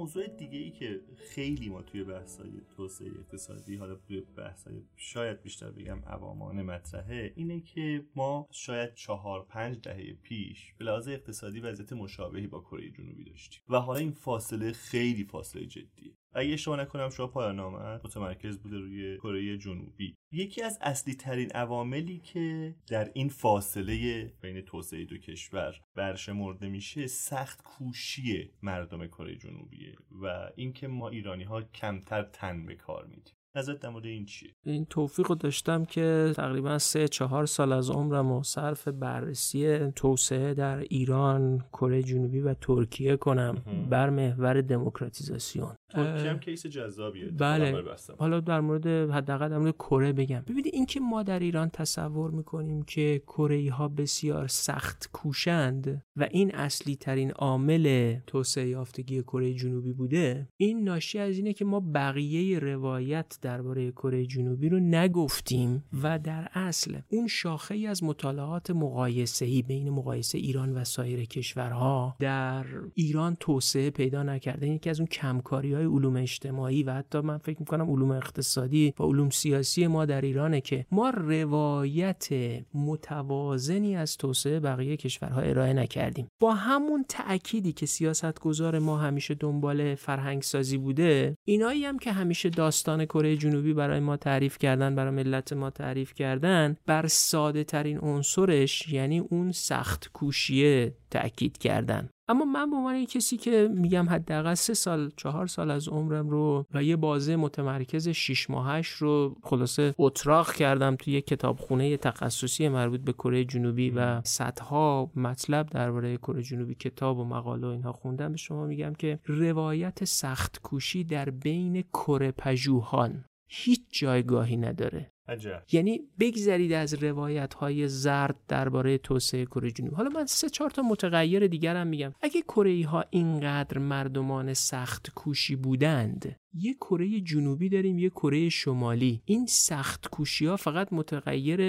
موضوع 0.00 0.26
دیگه 0.26 0.58
ای 0.58 0.70
که 0.70 1.00
خیلی 1.16 1.68
ما 1.68 1.82
توی 1.82 2.04
بحثای 2.04 2.50
توسعه 2.76 3.08
اقتصادی 3.08 3.76
حالا 3.76 3.94
توی 3.94 4.20
بحثای 4.20 4.82
شاید 4.96 5.42
بیشتر 5.42 5.70
بگم 5.70 6.02
عوامان 6.06 6.62
مطرحه 6.62 7.32
اینه 7.36 7.60
که 7.60 8.04
ما 8.16 8.48
شاید 8.50 8.94
چهار 8.94 9.44
پنج 9.44 9.80
دهه 9.80 10.12
پیش 10.12 10.74
به 10.78 10.84
لحاظ 10.84 11.08
اقتصادی 11.08 11.60
وضعیت 11.60 11.92
مشابهی 11.92 12.46
با 12.46 12.60
کره 12.60 12.90
جنوبی 12.90 13.24
داشتیم. 13.24 13.60
و 13.68 13.76
حالا 13.76 13.98
این 13.98 14.12
فاصله 14.12 14.72
خیلی 14.72 15.24
فاصله 15.24 15.66
جدیه. 15.66 16.19
اگه 16.32 16.52
اشتباه 16.52 16.80
نکنم 16.80 17.10
شما 17.10 17.26
پایان 17.26 17.60
آمد 17.60 18.00
متمرکز 18.04 18.58
بوده 18.58 18.78
روی 18.78 19.18
کره 19.18 19.58
جنوبی. 19.58 20.14
یکی 20.32 20.62
از 20.62 20.78
اصلی 20.80 21.14
ترین 21.14 21.50
عواملی 21.50 22.18
که 22.18 22.74
در 22.88 23.10
این 23.14 23.28
فاصله 23.28 24.24
بین 24.40 24.60
توسعه 24.60 25.04
دو 25.04 25.18
کشور 25.18 25.74
برشمرده 25.94 26.68
میشه 26.68 27.06
سخت 27.06 27.62
کوشی 27.62 28.50
مردم 28.62 29.06
کره 29.06 29.36
جنوبیه 29.36 29.96
و 30.22 30.50
اینکه 30.56 30.88
ما 30.88 31.08
ایرانی 31.08 31.44
ها 31.44 31.62
کمتر 31.62 32.22
تن 32.22 32.66
به 32.66 32.74
کار 32.74 33.06
میدیم. 33.06 33.34
نظرت 33.56 33.80
در 33.80 33.88
مورد 33.88 34.06
این 34.06 34.24
چیه؟ 34.24 34.50
این 34.64 34.84
توفیق 34.84 35.28
رو 35.28 35.34
داشتم 35.34 35.84
که 35.84 36.32
تقریبا 36.36 36.78
سه 36.78 37.08
چهار 37.08 37.46
سال 37.46 37.72
از 37.72 37.90
عمرم 37.90 38.32
و 38.32 38.42
صرف 38.42 38.88
بررسی 38.88 39.90
توسعه 39.90 40.54
در 40.54 40.78
ایران 40.78 41.64
کره 41.72 42.02
جنوبی 42.02 42.40
و 42.40 42.54
ترکیه 42.54 43.16
کنم 43.16 43.62
بر 43.90 44.10
محور 44.10 44.60
دموکراتیزاسیون. 44.60 45.74
ترکیه 45.90 46.30
هم 46.30 46.38
کیس 46.38 46.66
جذابیه. 46.66 47.28
بله. 47.30 47.84
حالا 48.18 48.40
در 48.40 48.60
مورد 48.60 48.86
حداقل 48.86 49.48
در 49.48 49.58
مورد 49.58 49.74
کره 49.74 50.12
بگم. 50.12 50.40
ببینید 50.40 50.66
اینکه 50.72 51.00
ما 51.00 51.22
در 51.22 51.38
ایران 51.38 51.70
تصور 51.70 52.30
می‌کنیم 52.30 52.82
که 52.82 53.22
کره 53.26 53.70
ها 53.70 53.88
بسیار 53.88 54.46
سخت 54.46 55.10
کوشند 55.12 56.02
و 56.16 56.28
این 56.30 56.54
اصلی 56.54 56.96
ترین 56.96 57.30
عامل 57.30 58.16
توسعه 58.26 58.68
یافتگی 58.68 59.22
کره 59.22 59.54
جنوبی 59.54 59.92
بوده 59.92 60.48
این 60.56 60.84
ناشی 60.84 61.18
از 61.18 61.36
اینه 61.36 61.52
که 61.52 61.64
ما 61.64 61.80
بقیه 61.94 62.58
روایت 62.58 63.39
درباره 63.40 63.90
کره 63.90 64.26
جنوبی 64.26 64.68
رو 64.68 64.80
نگفتیم 64.80 65.84
و 66.02 66.18
در 66.18 66.48
اصل 66.54 66.98
اون 67.08 67.26
شاخه 67.26 67.74
ای 67.74 67.86
از 67.86 68.04
مطالعات 68.04 68.70
مقایسه 68.70 69.44
ای 69.44 69.62
بین 69.62 69.90
مقایسه 69.90 70.38
ایران 70.38 70.74
و 70.74 70.84
سایر 70.84 71.24
کشورها 71.24 72.16
در 72.18 72.64
ایران 72.94 73.36
توسعه 73.40 73.90
پیدا 73.90 74.22
نکرده. 74.22 74.68
یکی 74.68 74.90
از 74.90 75.00
اون 75.00 75.06
کمکاری 75.06 75.74
های 75.74 75.84
علوم 75.84 76.16
اجتماعی 76.16 76.82
و 76.82 76.92
حتی 76.92 77.20
من 77.20 77.38
فکر 77.38 77.56
می‌کنم 77.60 77.90
علوم 77.90 78.10
اقتصادی 78.10 78.94
و 78.98 79.02
علوم 79.02 79.30
سیاسی 79.30 79.86
ما 79.86 80.04
در 80.04 80.20
ایرانه 80.20 80.60
که 80.60 80.86
ما 80.90 81.10
روایت 81.10 82.28
متوازنی 82.74 83.96
از 83.96 84.16
توسعه 84.16 84.60
بقیه 84.60 84.96
کشورها 84.96 85.40
ارائه 85.40 85.72
نکردیم. 85.72 86.28
با 86.40 86.54
همون 86.54 87.04
تأکیدی 87.08 87.72
که 87.72 87.86
سیاستگزار 87.86 88.78
ما 88.78 88.98
همیشه 88.98 89.34
دنبال 89.34 89.94
فرهنگ 89.94 90.42
سازی 90.42 90.78
بوده 90.78 91.36
اینایی 91.44 91.84
هم 91.84 91.98
که 91.98 92.12
همیشه 92.12 92.50
داستان 92.50 93.04
کره 93.04 93.29
جنوبی 93.36 93.74
برای 93.74 94.00
ما 94.00 94.16
تعریف 94.16 94.58
کردن 94.58 94.94
برای 94.94 95.14
ملت 95.14 95.52
ما 95.52 95.70
تعریف 95.70 96.14
کردن 96.14 96.76
بر 96.86 97.06
ساده 97.06 97.64
ترین 97.64 97.98
عنصرش 97.98 98.88
یعنی 98.88 99.18
اون 99.18 99.52
سخت 99.52 100.10
کوشیه 100.12 100.94
تأکید 101.10 101.58
کردن. 101.58 102.08
اما 102.30 102.44
من 102.44 102.70
به 102.70 102.76
عنوان 102.76 103.04
کسی 103.04 103.36
که 103.36 103.68
میگم 103.74 104.08
حداقل 104.08 104.54
سه 104.54 104.74
سال 104.74 105.10
چهار 105.16 105.46
سال 105.46 105.70
از 105.70 105.88
عمرم 105.88 106.28
رو 106.28 106.66
و 106.74 106.82
یه 106.82 106.96
بازه 106.96 107.36
متمرکز 107.36 108.08
شیش 108.08 108.50
ماهش 108.50 108.88
رو 108.88 109.36
خلاصه 109.42 109.94
اتراق 109.98 110.52
کردم 110.52 110.96
توی 110.96 111.12
یه 111.12 111.20
کتابخونه 111.20 111.96
تخصصی 111.96 112.68
مربوط 112.68 113.00
به 113.00 113.12
کره 113.12 113.44
جنوبی 113.44 113.90
و 113.90 114.20
صدها 114.24 115.10
مطلب 115.16 115.66
درباره 115.66 116.16
کره 116.16 116.42
جنوبی 116.42 116.74
کتاب 116.74 117.18
و 117.18 117.24
مقاله 117.24 117.66
و 117.66 117.70
اینها 117.70 117.92
خوندم. 117.92 118.32
به 118.32 118.38
شما 118.38 118.66
میگم 118.66 118.94
که 118.94 119.18
روایت 119.26 120.04
سخت 120.04 120.60
کوشی 120.62 121.04
در 121.04 121.30
بین 121.30 121.82
کره 121.82 122.30
پژوهان 122.30 123.24
هیچ 123.48 123.82
جایگاهی 123.90 124.56
نداره. 124.56 125.10
عجب. 125.30 125.62
یعنی 125.72 126.00
بگذرید 126.20 126.72
از 126.72 126.94
روایت 126.94 127.54
های 127.54 127.88
زرد 127.88 128.36
درباره 128.48 128.98
توسعه 128.98 129.46
کره 129.46 129.70
جنوبی. 129.70 129.96
حالا 129.96 130.08
من 130.08 130.26
سه 130.26 130.48
چهار 130.48 130.70
تا 130.70 130.82
متغیر 130.82 131.46
دیگرم 131.46 131.86
میگم. 131.86 132.12
اگه 132.22 132.42
کره 132.42 132.86
ها 132.86 133.04
اینقدر 133.10 133.78
مردمان 133.78 134.54
سخت 134.54 135.10
کوشی 135.14 135.56
بودند 135.56 136.36
یه 136.54 136.74
کره 136.74 137.20
جنوبی 137.20 137.68
داریم 137.68 137.98
یه 137.98 138.10
کره 138.10 138.48
شمالی. 138.48 139.22
این 139.24 139.46
سخت 139.46 140.08
کوشی 140.08 140.46
ها 140.46 140.56
فقط 140.56 140.92
متغیر 140.92 141.60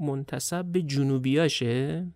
منتصب 0.00 0.64
به 0.64 0.82
جنوبیاشه؟ 0.82 2.06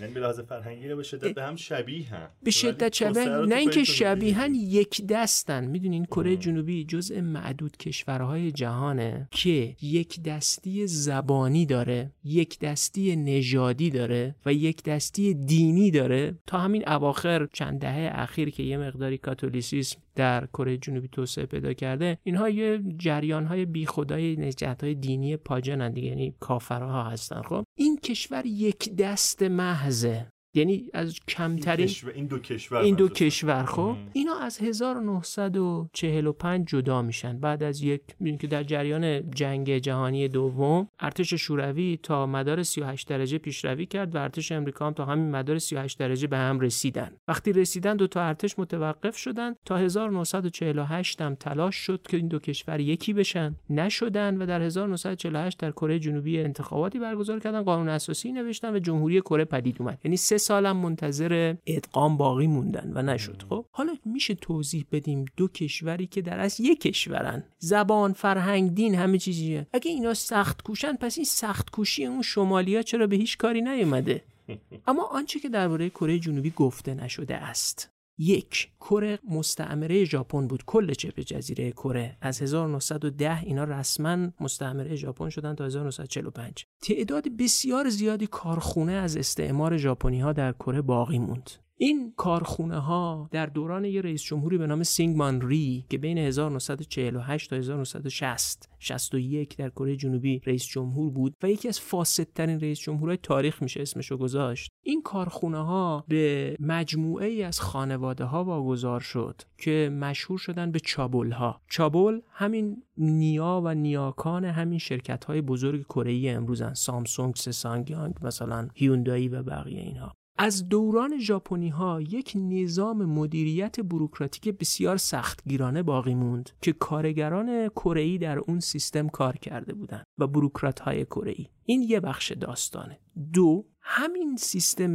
یعنی 0.00 0.14
به 0.14 0.20
لحاظ 0.20 0.40
فرهنگی 0.40 0.94
به 0.94 1.02
شدت 1.02 1.34
به 1.34 1.42
هم 1.42 1.56
شبیه 1.56 2.08
هم. 2.08 2.28
به 2.42 2.50
شدت 2.50 2.94
شبیه 2.94 3.28
نه 3.28 3.54
اینکه 3.54 3.84
شبیهن 3.84 4.54
یک 4.54 5.06
دستن. 5.06 5.64
می‌دونین 5.64 6.04
کره 6.04 6.36
جنوبی 6.36 6.84
جزء 6.84 7.20
معدود 7.20 7.76
کشورهای 7.76 8.52
جهانه 8.52 9.28
که 9.30 9.76
یک 9.82 10.22
دستی 10.34 10.86
زبانی 10.86 11.66
داره 11.66 12.12
یک 12.24 12.58
دستی 12.58 13.16
نژادی 13.16 13.90
داره 13.90 14.34
و 14.46 14.52
یک 14.52 14.82
دستی 14.82 15.34
دینی 15.34 15.90
داره. 15.90 16.38
تا 16.46 16.58
همین 16.58 16.88
اواخر 16.88 17.46
چند 17.52 17.80
دهه 17.80 18.10
اخیر 18.14 18.50
که 18.50 18.62
یه 18.62 18.76
مقداری 18.76 19.18
کاتولیسیسم 19.18 20.00
در 20.14 20.46
کره 20.46 20.78
جنوبی 20.78 21.08
توسعه 21.08 21.46
پیدا 21.46 21.72
کرده 21.72 22.18
اینها 22.22 22.48
یه 22.48 22.82
جریان 22.98 23.46
های 23.46 23.64
بی 23.64 23.86
خدای 23.86 24.36
نجات 24.36 24.84
های 24.84 24.94
دینی 24.94 25.36
پاجنن 25.36 25.92
دیگه 25.92 26.08
یعنی 26.08 26.34
کافرها 26.40 27.04
هستن 27.04 27.42
خب؟ 27.42 27.64
این 27.78 27.96
کشور 27.96 28.46
یک 28.46 28.96
دست 28.96 29.42
محضه. 29.42 30.26
یعنی 30.54 30.90
از 30.92 31.20
کمترین 31.28 31.90
این 32.14 32.26
دو 32.26 32.38
کشور 32.38 32.78
این 32.78 32.94
دو 32.94 33.08
کشور 33.08 33.64
خب؟ 33.64 33.96
اینا 34.12 34.38
از 34.38 34.58
1945 34.58 36.66
جدا 36.66 37.02
میشن. 37.02 37.38
بعد 37.38 37.62
از 37.62 37.82
یک 37.82 38.00
که 38.40 38.46
در 38.46 38.62
جریان 38.62 39.30
جنگ 39.30 39.78
جهانی 39.78 40.28
دوم 40.28 40.88
ارتش 41.00 41.34
شوروی 41.34 41.98
تا 42.02 42.26
مدار 42.26 42.62
38 42.62 43.08
درجه 43.08 43.38
پیشروی 43.38 43.86
کرد 43.86 44.14
و 44.14 44.18
ارتش 44.18 44.52
امریکا 44.52 44.86
هم 44.86 44.92
تا 44.92 45.04
همین 45.04 45.30
مدار 45.30 45.58
38 45.58 45.98
درجه 45.98 46.26
به 46.26 46.36
هم 46.36 46.60
رسیدن. 46.60 47.10
وقتی 47.28 47.52
رسیدن 47.52 47.96
دو 47.96 48.06
تا 48.06 48.22
ارتش 48.22 48.58
متوقف 48.58 49.16
شدن. 49.16 49.54
تا 49.64 49.76
1948 49.76 51.20
هم 51.20 51.34
تلاش 51.34 51.76
شد 51.76 52.00
که 52.08 52.16
این 52.16 52.28
دو 52.28 52.38
کشور 52.38 52.80
یکی 52.80 53.12
بشن. 53.12 53.54
نشدن 53.70 54.36
و 54.36 54.46
در 54.46 54.62
1948 54.62 55.58
در 55.58 55.70
کره 55.70 55.98
جنوبی 55.98 56.38
انتخاباتی 56.38 56.98
برگزار 56.98 57.40
کردن 57.40 57.62
قانون 57.62 57.88
اساسی 57.88 58.32
نوشتن 58.32 58.74
و 58.74 58.78
جمهوری 58.78 59.20
کره 59.20 59.44
پدید 59.44 59.76
اومد. 59.80 59.98
یعنی 60.04 60.16
سه 60.16 60.38
سالم 60.44 60.76
منتظر 60.76 61.54
ادغام 61.66 62.16
باقی 62.16 62.46
موندن 62.46 62.92
و 62.94 63.02
نشد 63.02 63.42
خب؟ 63.48 63.64
حالا 63.70 63.96
میشه 64.04 64.34
توضیح 64.34 64.86
بدیم 64.92 65.24
دو 65.36 65.48
کشوری 65.48 66.06
که 66.06 66.22
در 66.22 66.40
از 66.40 66.60
یک 66.60 66.80
کشورن. 66.80 67.44
زبان 67.58 68.12
فرهنگ 68.12 68.74
دین 68.74 68.94
همه 68.94 69.18
چیزیه 69.18 69.66
اگه 69.72 69.90
اینا 69.90 70.14
سخت 70.14 70.62
کوشن 70.62 70.96
پس 70.96 71.18
این 71.18 71.24
سخت 71.24 71.70
کوشی 71.70 72.06
اون 72.06 72.22
شمالیا 72.22 72.82
چرا 72.82 73.06
به 73.06 73.16
هیچ 73.16 73.38
کاری 73.38 73.62
نیومده؟ 73.62 74.24
اما 74.88 75.02
آنچه 75.02 75.40
که 75.40 75.48
درباره 75.48 75.90
کره 75.90 76.18
جنوبی 76.18 76.50
گفته 76.50 76.94
نشده 76.94 77.36
است. 77.36 77.93
یک 78.18 78.70
کره 78.80 79.18
مستعمره 79.30 80.04
ژاپن 80.04 80.46
بود. 80.46 80.64
کل 80.66 80.92
چپ 80.92 81.20
جزیره 81.20 81.72
کره. 81.72 82.16
از 82.20 82.42
1910 82.42 83.40
اینا 83.40 83.64
رسما 83.64 84.28
مستعمره 84.40 84.96
ژاپن 84.96 85.28
شدن 85.28 85.54
تا 85.54 85.64
1945 85.64 86.66
تعداد 86.82 87.28
بسیار 87.28 87.88
زیادی 87.88 88.26
کارخونه 88.26 88.92
از 88.92 89.16
استعمار 89.16 89.76
ژاپنی 89.76 90.20
ها 90.20 90.32
در 90.32 90.52
کره 90.52 90.82
باقی 90.82 91.18
موند. 91.18 91.63
این 91.76 92.12
کارخونه 92.16 92.78
ها 92.78 93.28
در 93.32 93.46
دوران 93.46 93.84
یه 93.84 94.00
رئیس 94.00 94.22
جمهوری 94.22 94.58
به 94.58 94.66
نام 94.66 94.82
سینگمان 94.82 95.40
ری 95.40 95.84
که 95.88 95.98
بین 95.98 96.18
1948 96.18 97.50
تا 97.50 97.56
1960 97.56 98.68
61 98.78 99.56
در 99.56 99.68
کره 99.68 99.96
جنوبی 99.96 100.40
رئیس 100.46 100.66
جمهور 100.66 101.10
بود 101.10 101.34
و 101.42 101.50
یکی 101.50 101.68
از 101.68 101.80
فاسدترین 101.80 102.60
رئیس 102.60 102.78
جمهورهای 102.78 103.16
تاریخ 103.16 103.62
میشه 103.62 103.82
اسمشو 103.82 104.16
گذاشت. 104.16 104.70
این 104.82 105.02
کارخونه 105.02 105.64
ها 105.64 106.04
به 106.08 106.56
مجموعه 106.60 107.26
ای 107.26 107.42
از 107.42 107.60
خانواده 107.60 108.24
ها 108.24 108.44
واگذار 108.44 109.00
شد 109.00 109.42
که 109.58 109.90
مشهور 110.00 110.38
شدن 110.38 110.72
به 110.72 110.80
چابل 110.80 111.30
ها 111.30 111.60
چابل 111.68 112.20
همین 112.30 112.82
نیا 112.96 113.62
و 113.64 113.74
نیاکان 113.74 114.44
همین 114.44 114.78
شرکت 114.78 115.24
های 115.24 115.40
بزرگ 115.40 115.82
کره 115.82 116.10
ای 116.10 116.28
امروزن 116.28 116.74
سامسونگ 116.74 117.34
سسانگیانگ 117.34 118.14
مثلا 118.22 118.68
هیوندایی 118.74 119.28
و 119.28 119.42
بقیه 119.42 119.80
اینها. 119.80 120.12
از 120.36 120.68
دوران 120.68 121.18
ژاپنی 121.18 121.68
ها 121.68 122.00
یک 122.00 122.32
نظام 122.36 123.04
مدیریت 123.04 123.80
بروکراتیک 123.80 124.48
بسیار 124.48 124.96
سختگیرانه 124.96 125.82
باقی 125.82 126.14
موند 126.14 126.50
که 126.60 126.72
کارگران 126.72 127.68
کره 127.68 128.18
در 128.18 128.38
اون 128.38 128.60
سیستم 128.60 129.08
کار 129.08 129.36
کرده 129.36 129.74
بودند 129.74 130.04
و 130.18 130.26
بروکرات 130.26 130.80
های 130.80 131.04
کره 131.04 131.34
این 131.64 131.82
یه 131.82 132.00
بخش 132.00 132.32
داستانه. 132.32 132.98
دو 133.32 133.66
همین 133.80 134.36
سیستم 134.36 134.94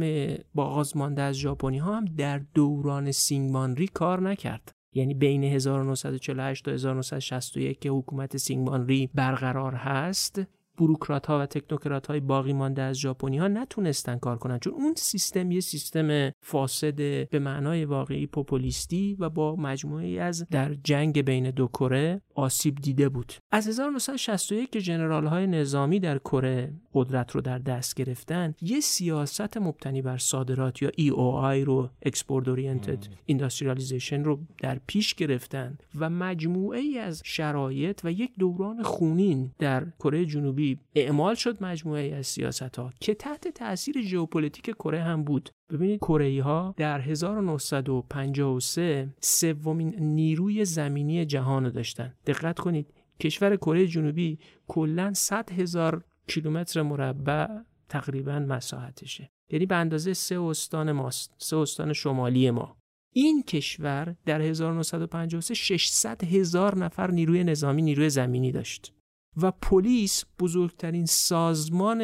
بازمانده 0.54 1.22
از 1.22 1.34
ژاپنی 1.34 1.78
ها 1.78 1.96
هم 1.96 2.04
در 2.04 2.38
دوران 2.38 3.12
سینگمانری 3.12 3.86
کار 3.86 4.20
نکرد. 4.20 4.72
یعنی 4.92 5.14
بین 5.14 5.44
1948 5.44 6.64
تا 6.64 6.70
1961 6.70 7.80
که 7.80 7.90
حکومت 7.90 8.36
سینگمانری 8.36 9.10
برقرار 9.14 9.74
هست 9.74 10.40
بروکرات 10.80 11.26
ها 11.26 11.40
و 11.40 11.46
تکنوکرات 11.46 12.06
های 12.06 12.20
باقی 12.20 12.52
مانده 12.52 12.82
از 12.82 12.96
ژاپنی 12.96 13.38
ها 13.38 13.48
نتونستن 13.48 14.18
کار 14.18 14.38
کنن. 14.38 14.58
چون 14.58 14.72
اون 14.72 14.94
سیستم 14.96 15.50
یه 15.50 15.60
سیستم 15.60 16.30
فاسد 16.40 16.94
به 17.28 17.38
معنای 17.38 17.84
واقعی 17.84 18.26
پوپولیستی 18.26 19.16
و 19.18 19.30
با 19.30 19.56
مجموعه 19.56 20.20
از 20.20 20.46
در 20.50 20.74
جنگ 20.74 21.22
بین 21.22 21.50
دو 21.50 21.66
کره 21.66 22.20
آسیب 22.34 22.74
دیده 22.74 23.08
بود. 23.08 23.32
از 23.50 23.68
1961 23.68 24.70
که 24.70 24.80
جنرال 24.80 25.26
های 25.26 25.46
نظامی 25.46 26.00
در 26.00 26.18
کره 26.18 26.72
قدرت 26.94 27.30
رو 27.30 27.40
در 27.40 27.58
دست 27.58 27.94
گرفتن 27.94 28.54
یه 28.60 28.80
سیاست 28.80 29.56
مبتنی 29.56 30.02
بر 30.02 30.18
صادرات 30.18 30.82
یا 30.82 30.90
EOI 30.90 31.64
رو 31.66 31.88
Export 32.06 32.44
Oriented 32.46 33.32
Industrialization 33.32 34.24
رو 34.24 34.40
در 34.58 34.80
پیش 34.86 35.14
گرفتن 35.14 35.78
و 35.98 36.10
مجموعه 36.10 36.80
ای 36.80 36.98
از 36.98 37.22
شرایط 37.24 38.00
و 38.04 38.12
یک 38.12 38.30
دوران 38.38 38.82
خونین 38.82 39.50
در 39.58 39.86
کره 39.98 40.26
جنوبی 40.26 40.69
اعمال 40.94 41.34
شد 41.34 41.62
مجموعه 41.62 42.14
از 42.14 42.26
سیاست 42.26 42.76
ها 42.76 42.92
که 43.00 43.14
تحت 43.14 43.48
تاثیر 43.48 44.02
ژئوپلیتیک 44.02 44.64
کره 44.64 45.02
هم 45.02 45.24
بود. 45.24 45.50
ببینید 45.72 46.00
کره 46.00 46.42
ها 46.42 46.74
در 46.76 47.00
1953 47.00 49.14
سومین 49.20 49.94
نیروی 49.98 50.64
زمینی 50.64 51.24
جهان 51.24 51.64
رو 51.64 51.70
داشتن. 51.70 52.14
دقت 52.26 52.58
کنید 52.58 52.94
کشور 53.20 53.56
کره 53.56 53.86
جنوبی 53.86 54.38
کلا 54.68 55.14
100 55.14 55.52
هزار 55.52 56.04
کیلومتر 56.26 56.82
مربع 56.82 57.46
تقریبا 57.88 58.38
مساحتشه. 58.38 59.30
یعنی 59.50 59.66
به 59.66 59.74
اندازه 59.74 60.14
سه 60.14 60.40
استان 60.40 60.92
ماست 60.92 61.34
سه 61.38 61.56
استان 61.56 61.92
شمالی 61.92 62.50
ما. 62.50 62.76
این 63.12 63.42
کشور 63.42 64.16
در 64.26 64.42
1953 64.42 65.54
600 65.54 66.24
هزار 66.24 66.78
نفر 66.78 67.10
نیروی 67.10 67.44
نظامی 67.44 67.82
نیروی 67.82 68.10
زمینی 68.10 68.52
داشت. 68.52 68.92
و 69.36 69.50
پلیس 69.50 70.24
بزرگترین 70.38 71.06
سازمان 71.06 71.98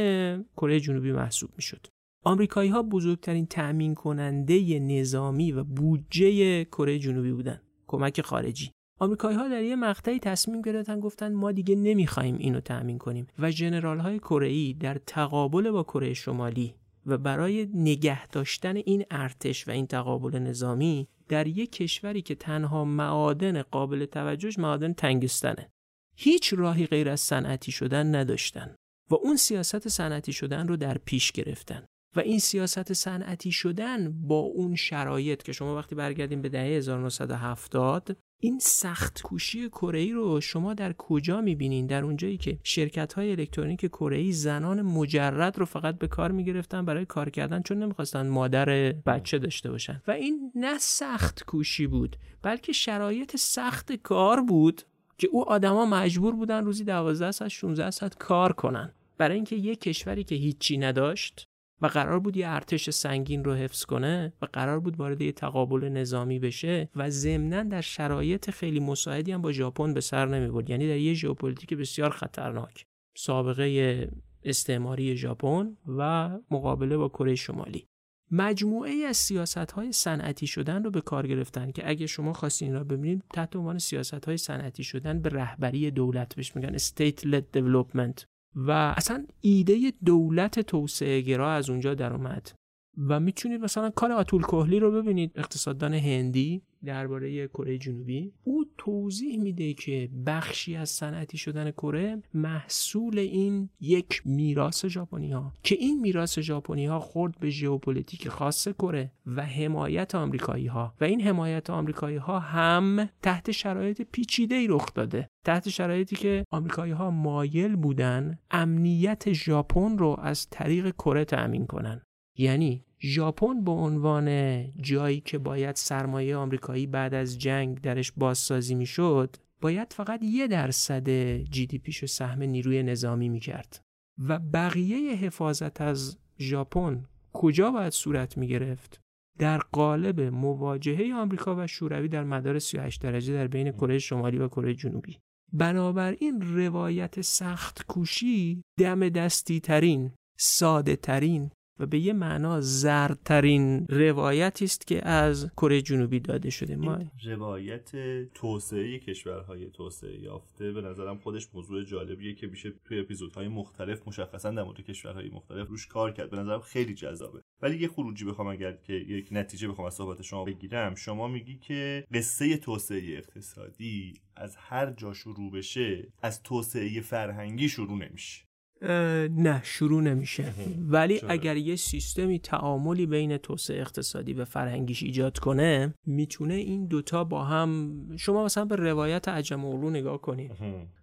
کره 0.57 0.81
جنوبی 0.81 1.13
محسوب 1.13 1.51
می‌شد. 1.57 1.87
آمریکایی 2.25 2.71
ها 2.71 2.83
بزرگترین 2.83 3.47
تأمین 3.47 3.95
کننده 3.95 4.79
نظامی 4.79 5.53
و 5.53 5.65
بودجه 5.65 6.65
کره 6.65 6.99
جنوبی 6.99 7.33
بودن. 7.33 7.61
کمک 7.87 8.21
خارجی. 8.21 8.71
آمریکایی 9.01 9.37
ها 9.37 9.49
در 9.49 9.63
یه 9.63 9.77
مقطعی 9.77 10.19
تصمیم 10.19 10.63
گرفتن 10.63 11.01
گفتن 11.01 11.33
ما 11.33 11.53
دیگه 11.53 11.75
نمی‌خوایم 11.75 12.37
اینو 12.39 12.61
تأمین 12.61 12.99
کنیم 12.99 13.27
و 13.39 13.51
ژنرال 13.51 13.99
های 13.99 14.19
کره 14.19 14.73
در 14.73 14.99
تقابل 15.07 15.71
با 15.71 15.83
کره 15.83 16.15
شمالی 16.15 16.75
و 17.07 17.19
برای 17.19 17.69
نگه 17.75 18.27
داشتن 18.27 18.77
این 18.77 19.05
ارتش 19.11 19.69
و 19.69 19.71
این 19.71 19.87
تقابل 19.87 20.39
نظامی 20.39 21.09
در 21.29 21.47
یک 21.47 21.73
کشوری 21.73 22.23
که 22.23 22.35
تنها 22.35 22.85
معادن 22.85 23.63
قابل 23.63 24.05
توجهش 24.05 24.59
معادن 24.59 24.93
تنگستانه 24.93 25.71
هیچ 26.17 26.55
راهی 26.57 26.87
غیر 26.87 27.09
از 27.09 27.21
صنعتی 27.21 27.73
شدن 27.73 28.15
نداشتن 28.15 28.75
و 29.11 29.15
اون 29.15 29.37
سیاست 29.37 29.89
صنعتی 29.89 30.33
شدن 30.33 30.69
رو 30.69 30.77
در 30.77 30.99
پیش 30.99 31.33
گرفتن 31.33 31.87
و 32.17 32.21
این 32.21 32.39
سیاست 32.39 32.93
صنعتی 32.93 33.53
شدن 33.53 34.23
با 34.23 34.39
اون 34.39 34.75
شرایط 34.75 35.43
که 35.43 35.53
شما 35.53 35.77
وقتی 35.77 35.95
برگردیم 35.95 36.43
به 36.43 36.49
دهه 36.49 36.63
1970 36.63 38.17
این 38.41 38.59
سخت 38.59 39.23
کوشی 39.23 39.69
کره 39.69 40.13
رو 40.13 40.41
شما 40.41 40.75
در 40.75 40.93
کجا 40.93 41.41
می‌بینین؟ 41.41 41.87
در 41.87 42.05
اونجایی 42.05 42.37
که 42.37 42.59
شرکت 42.63 43.13
های 43.13 43.31
الکترونیک 43.31 43.81
کره 43.81 44.31
زنان 44.31 44.83
مجرد 44.83 45.59
رو 45.59 45.65
فقط 45.65 45.99
به 45.99 46.09
کار 46.09 46.33
می‌گرفتن 46.33 46.85
برای 46.85 47.05
کار 47.05 47.31
کردن 47.31 47.63
چون 47.63 47.79
نمی‌خواستن 47.83 48.27
مادر 48.27 48.93
بچه 48.93 49.39
داشته 49.39 49.71
باشن. 49.71 50.03
و 50.07 50.11
این 50.11 50.53
نه 50.55 50.79
سخت 50.79 51.45
کوشی 51.45 51.87
بود 51.87 52.17
بلکه 52.43 52.73
شرایط 52.73 53.37
سخت 53.37 53.93
کار 53.93 54.41
بود. 54.41 54.83
که 55.19 55.29
او 55.33 55.49
آدما 55.49 55.87
مجبور 55.87 56.35
بودن 56.35 56.65
روزی 56.65 56.85
12 56.85 57.31
ساعت 57.31 57.51
16 57.51 57.91
ساعت 57.91 58.19
کار 58.19 58.53
کنن. 58.53 58.93
برای 59.19 59.35
اینکه 59.35 59.57
یک 59.57 59.81
کشوری 59.81 60.25
که 60.25 60.35
هیچی 60.35 60.79
نداشت 60.79 61.49
و 61.83 61.87
قرار 61.87 62.19
بود 62.19 62.37
یه 62.37 62.49
ارتش 62.49 62.91
سنگین 62.91 63.45
رو 63.45 63.55
حفظ 63.55 63.85
کنه 63.85 64.33
و 64.43 64.47
قرار 64.53 64.81
بود 64.81 64.97
وارد 64.97 65.23
یه 65.23 65.33
تقابل 65.33 65.85
نظامی 65.89 66.39
بشه 66.39 66.89
و 66.97 67.11
ضمنا 67.11 67.63
در 67.63 67.81
شرایط 67.81 68.51
خیلی 68.51 68.81
مساعدی 68.81 69.33
هم 69.33 69.43
با 69.43 69.53
ژاپن 69.53 69.95
به 69.95 70.01
سر 70.01 70.27
نمی 70.27 70.65
یعنی 70.69 70.89
در 70.89 70.97
یه 70.97 71.15
ژئوپلیتیک 71.15 71.75
بسیار 71.75 72.11
خطرناک. 72.11 72.87
سابقه 73.17 74.09
استعماری 74.45 75.17
ژاپن 75.17 75.77
و 75.99 76.31
مقابله 76.51 76.97
با 76.97 77.09
کره 77.09 77.35
شمالی. 77.35 77.87
مجموعه 78.31 78.93
از 78.93 79.17
سیاست 79.17 79.73
های 79.73 79.93
صنعتی 79.93 80.47
شدن 80.47 80.85
رو 80.85 80.91
به 80.91 81.01
کار 81.01 81.27
گرفتن 81.27 81.71
که 81.71 81.91
اگه 81.91 82.07
شما 82.07 82.33
خواستین 82.33 82.73
را 82.73 82.85
ببینید 82.85 83.23
تحت 83.33 83.57
عنوان 83.57 83.79
سیاست 83.79 84.25
های 84.25 84.37
صنعتی 84.37 84.85
شدن 84.85 85.23
به 85.23 85.29
رهبری 85.29 85.91
دولت 85.91 86.35
بهش 86.35 86.57
میگن 86.57 86.79
state 86.79 87.21
led 87.21 87.59
development. 87.59 88.25
و 88.57 88.71
اصلا 88.71 89.27
ایده 89.41 89.93
دولت 90.05 90.61
توسعه 90.61 91.21
گرا 91.21 91.53
از 91.53 91.71
اونجا 91.71 91.95
در 91.95 92.13
اومد. 92.13 92.53
و 92.99 93.21
می‌تونید 93.21 93.61
مثلا 93.61 93.91
کار 93.91 94.13
آتول 94.13 94.43
کوهلی 94.43 94.79
رو 94.79 94.91
ببینید. 94.91 95.33
اقتصاددان 95.35 95.95
هندی 95.95 96.63
درباره 96.85 97.49
کره 97.49 97.79
جنوبی 97.79 98.33
او 98.45 98.65
توضیح 98.79 99.39
میده 99.39 99.75
که 99.75 100.09
بخشی 100.27 100.77
از 100.77 100.91
صنعتی 100.91 101.39
شدن 101.39 101.71
کره 101.71 102.23
محصول 102.35 103.19
این 103.19 103.69
یک 103.81 104.23
میراث 104.25 104.87
ژاپنی 104.87 105.33
ها 105.33 105.53
که 105.63 105.75
این 105.75 106.01
میراث 106.01 106.39
ژاپنی 106.39 106.87
ها 106.87 107.01
خورد 107.01 107.39
به 107.41 107.51
ژئوپلیتیک 107.51 108.29
خاص 108.29 108.69
کره 108.69 109.13
و 109.27 109.47
حمایت 109.47 110.15
آمریکایی 110.15 110.67
ها 110.67 110.95
و 111.01 111.05
این 111.05 111.21
حمایت 111.21 111.71
آمریکایی 111.71 112.17
ها 112.17 112.39
هم 112.39 113.09
تحت 113.23 113.51
شرایط 113.51 114.03
پیچیده 114.13 114.55
ای 114.55 114.67
رخ 114.67 114.95
داده. 114.95 115.29
تحت 115.45 115.69
شرایطی 115.69 116.17
که 116.17 116.45
آمریکایی 116.51 116.93
ها 116.93 117.11
مایل 117.11 117.77
بودن 117.77 118.39
امنیت 118.51 119.33
ژاپن 119.33 119.99
رو 119.99 120.17
از 120.23 120.47
طریق 120.51 120.91
کره 120.91 121.25
تأمین 121.25 121.67
کنن. 121.67 122.03
یعنی 122.37 122.85
ژاپن 123.01 123.65
به 123.65 123.71
عنوان 123.71 124.65
جایی 124.81 125.21
که 125.21 125.39
باید 125.39 125.77
سرمایه 125.77 126.37
آمریکایی 126.37 126.87
بعد 126.87 127.15
از 127.15 127.39
جنگ 127.39 127.81
درش 127.81 128.13
بازسازی 128.13 128.75
می‌شد 128.75 129.37
باید 129.61 129.93
فقط 129.93 130.21
یه 130.23 130.47
درصد 130.47 131.09
جی 131.39 131.67
دی 131.67 131.79
پیش 131.79 132.05
سهم 132.05 132.43
نیروی 132.43 132.83
نظامی 132.83 133.29
می‌کرد 133.29 133.81
و 134.19 134.39
بقیه 134.39 135.15
حفاظت 135.15 135.81
از 135.81 136.19
ژاپن 136.39 137.05
کجا 137.33 137.71
باید 137.71 137.93
صورت 137.93 138.39
می 138.39 138.49
گرفت؟ 138.49 139.01
در 139.39 139.59
قالب 139.59 140.21
مواجهه 140.21 141.15
آمریکا 141.15 141.57
و 141.59 141.67
شوروی 141.67 142.09
در 142.09 142.25
مدار 142.25 142.59
38 142.59 143.03
درجه 143.03 143.35
در 143.35 143.47
بین 143.47 143.73
کره 143.73 143.99
شمالی 143.99 144.39
و 144.39 144.49
کره 144.49 144.75
جنوبی 144.75 145.19
بنابراین 145.53 146.41
روایت 146.41 147.21
سخت 147.21 147.87
کوشی 147.87 148.63
دم 148.79 149.09
دستی 149.09 149.61
ترین 149.61 150.13
ساده 150.39 150.97
ترین 150.97 151.51
و 151.81 151.87
به 151.87 151.99
یه 151.99 152.13
معنا 152.13 152.61
زردترین 152.61 153.87
روایتی 153.89 154.65
است 154.65 154.87
که 154.87 155.09
از 155.09 155.51
کره 155.57 155.83
جنوبی 155.83 156.21
داده 156.21 156.51
شده. 156.51 156.77
ما 156.77 156.99
روایت 157.25 157.91
توسعه 158.33 158.99
کشورهای 158.99 159.71
توسعه 159.71 160.21
یافته 160.21 160.73
به 160.73 160.81
نظرم 160.81 161.19
خودش 161.19 161.49
موضوع 161.55 161.85
جالبیه 161.85 162.35
که 162.35 162.47
میشه 162.47 162.73
توی 162.85 163.01
اپیزودهای 163.01 163.49
مختلف 163.49 164.09
مشخصا 164.09 164.51
در 164.51 164.63
مورد 164.63 164.81
کشورهای 164.81 165.31
مختلف 165.31 165.69
روش 165.69 165.87
کار 165.87 166.13
کرد. 166.13 166.31
به 166.31 166.37
نظرم 166.37 166.61
خیلی 166.61 166.95
جذابه. 166.95 167.41
ولی 167.63 167.79
یه 167.79 167.89
خروجی 167.89 168.25
بخوام 168.25 168.49
اگر 168.49 168.73
که 168.73 168.93
یک 168.93 169.29
نتیجه 169.31 169.69
بخوام 169.69 169.87
از 169.87 169.95
صحبت 169.95 170.23
شما 170.23 170.45
بگیرم. 170.45 170.95
شما 170.95 171.29
میگی 171.29 171.59
که 171.59 172.07
قصه 172.15 172.57
توسعه 172.57 173.17
اقتصادی 173.17 174.15
از 174.37 174.57
هر 174.57 174.91
جا 174.91 175.13
شروع 175.13 175.53
بشه 175.53 176.13
از 176.23 176.43
توسعه 176.43 177.01
فرهنگی 177.01 177.69
شروع 177.69 177.99
نمیشه. 177.99 178.46
نه 178.83 179.61
شروع 179.65 180.03
نمیشه. 180.03 180.45
ولی 180.89 181.21
اگر 181.29 181.57
یه 181.57 181.77
سیستمی 181.77 182.39
تعاملی 182.39 183.07
بین 183.07 183.37
توسعه 183.37 183.81
اقتصادی 183.81 184.33
و 184.33 184.45
فرهنگیش 184.45 185.03
ایجاد 185.03 185.39
کنه 185.39 185.95
می‌تونه 186.07 186.55
این 186.55 186.87
دوتا 186.87 187.25
با 187.25 187.45
هم 187.45 187.97
شما 188.17 188.45
مثلا 188.45 188.65
به 188.65 188.77
روایت 188.77 189.29
عجم 189.29 189.65
اولو 189.65 189.91
نگاه 189.91 190.21
کنید. 190.21 190.53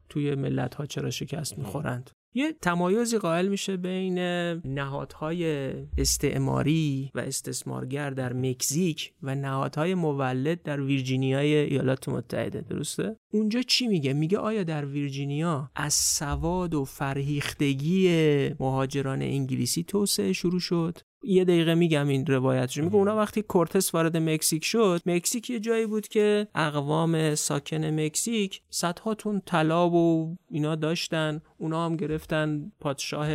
توی 0.10 0.36
ملت 0.36 0.76
ها 0.76 0.86
چرا 0.86 1.10
شکست 1.10 1.58
می‌خورند. 1.60 2.12
یه 2.36 2.54
تمایزی 2.62 3.18
قائل 3.18 3.48
میشه 3.48 3.78
بین 3.78 4.20
نهادهای 4.66 5.74
استعماری 5.98 7.12
و 7.16 7.20
استثمارگر 7.20 8.10
در 8.10 8.34
مکزیک 8.34 9.14
و 9.24 9.36
نهادهای 9.36 9.96
مولد 9.96 10.62
در 10.64 10.82
ویرجینیای 10.82 11.56
ایالات 11.56 12.10
متحده 12.10 12.62
درسته؟ 12.62 13.16
اونجا 13.34 13.62
چی 13.62 13.88
میگه؟ 13.88 14.14
میگه 14.14 14.38
آیا 14.38 14.64
در 14.64 14.86
ویرجینیا 14.86 15.72
از 15.76 15.94
سواد 15.94 16.74
و 16.74 16.86
فرهیختگی 16.86 18.10
مهاجران 18.60 19.22
انگلیسی 19.22 19.84
توسعه 19.84 20.34
شروع 20.34 20.60
شد؟ 20.60 20.98
یه 21.24 21.44
دقیقه 21.44 21.76
میگم 21.76 22.08
این 22.08 22.26
روایت 22.26 22.78
رو. 22.78 22.84
میگه 22.84 22.96
اونا 22.96 23.18
وقتی 23.18 23.42
کورتس 23.42 23.94
وارد 23.94 24.18
مکزیک 24.18 24.66
شد 24.66 25.02
مکزیک 25.06 25.50
یه 25.50 25.60
جایی 25.60 25.86
بود 25.86 26.08
که 26.08 26.48
اقوام 26.56 27.36
ساکن 27.36 27.86
مکزیک 27.86 28.62
صدها 28.70 29.14
تون 29.14 29.42
طلا 29.46 29.90
و 29.90 30.36
اینا 30.50 30.76
داشتن. 30.76 31.42
اونا 31.58 31.86
هم 31.86 31.96
گرفتن 31.96 32.72
پادشاه 32.80 33.28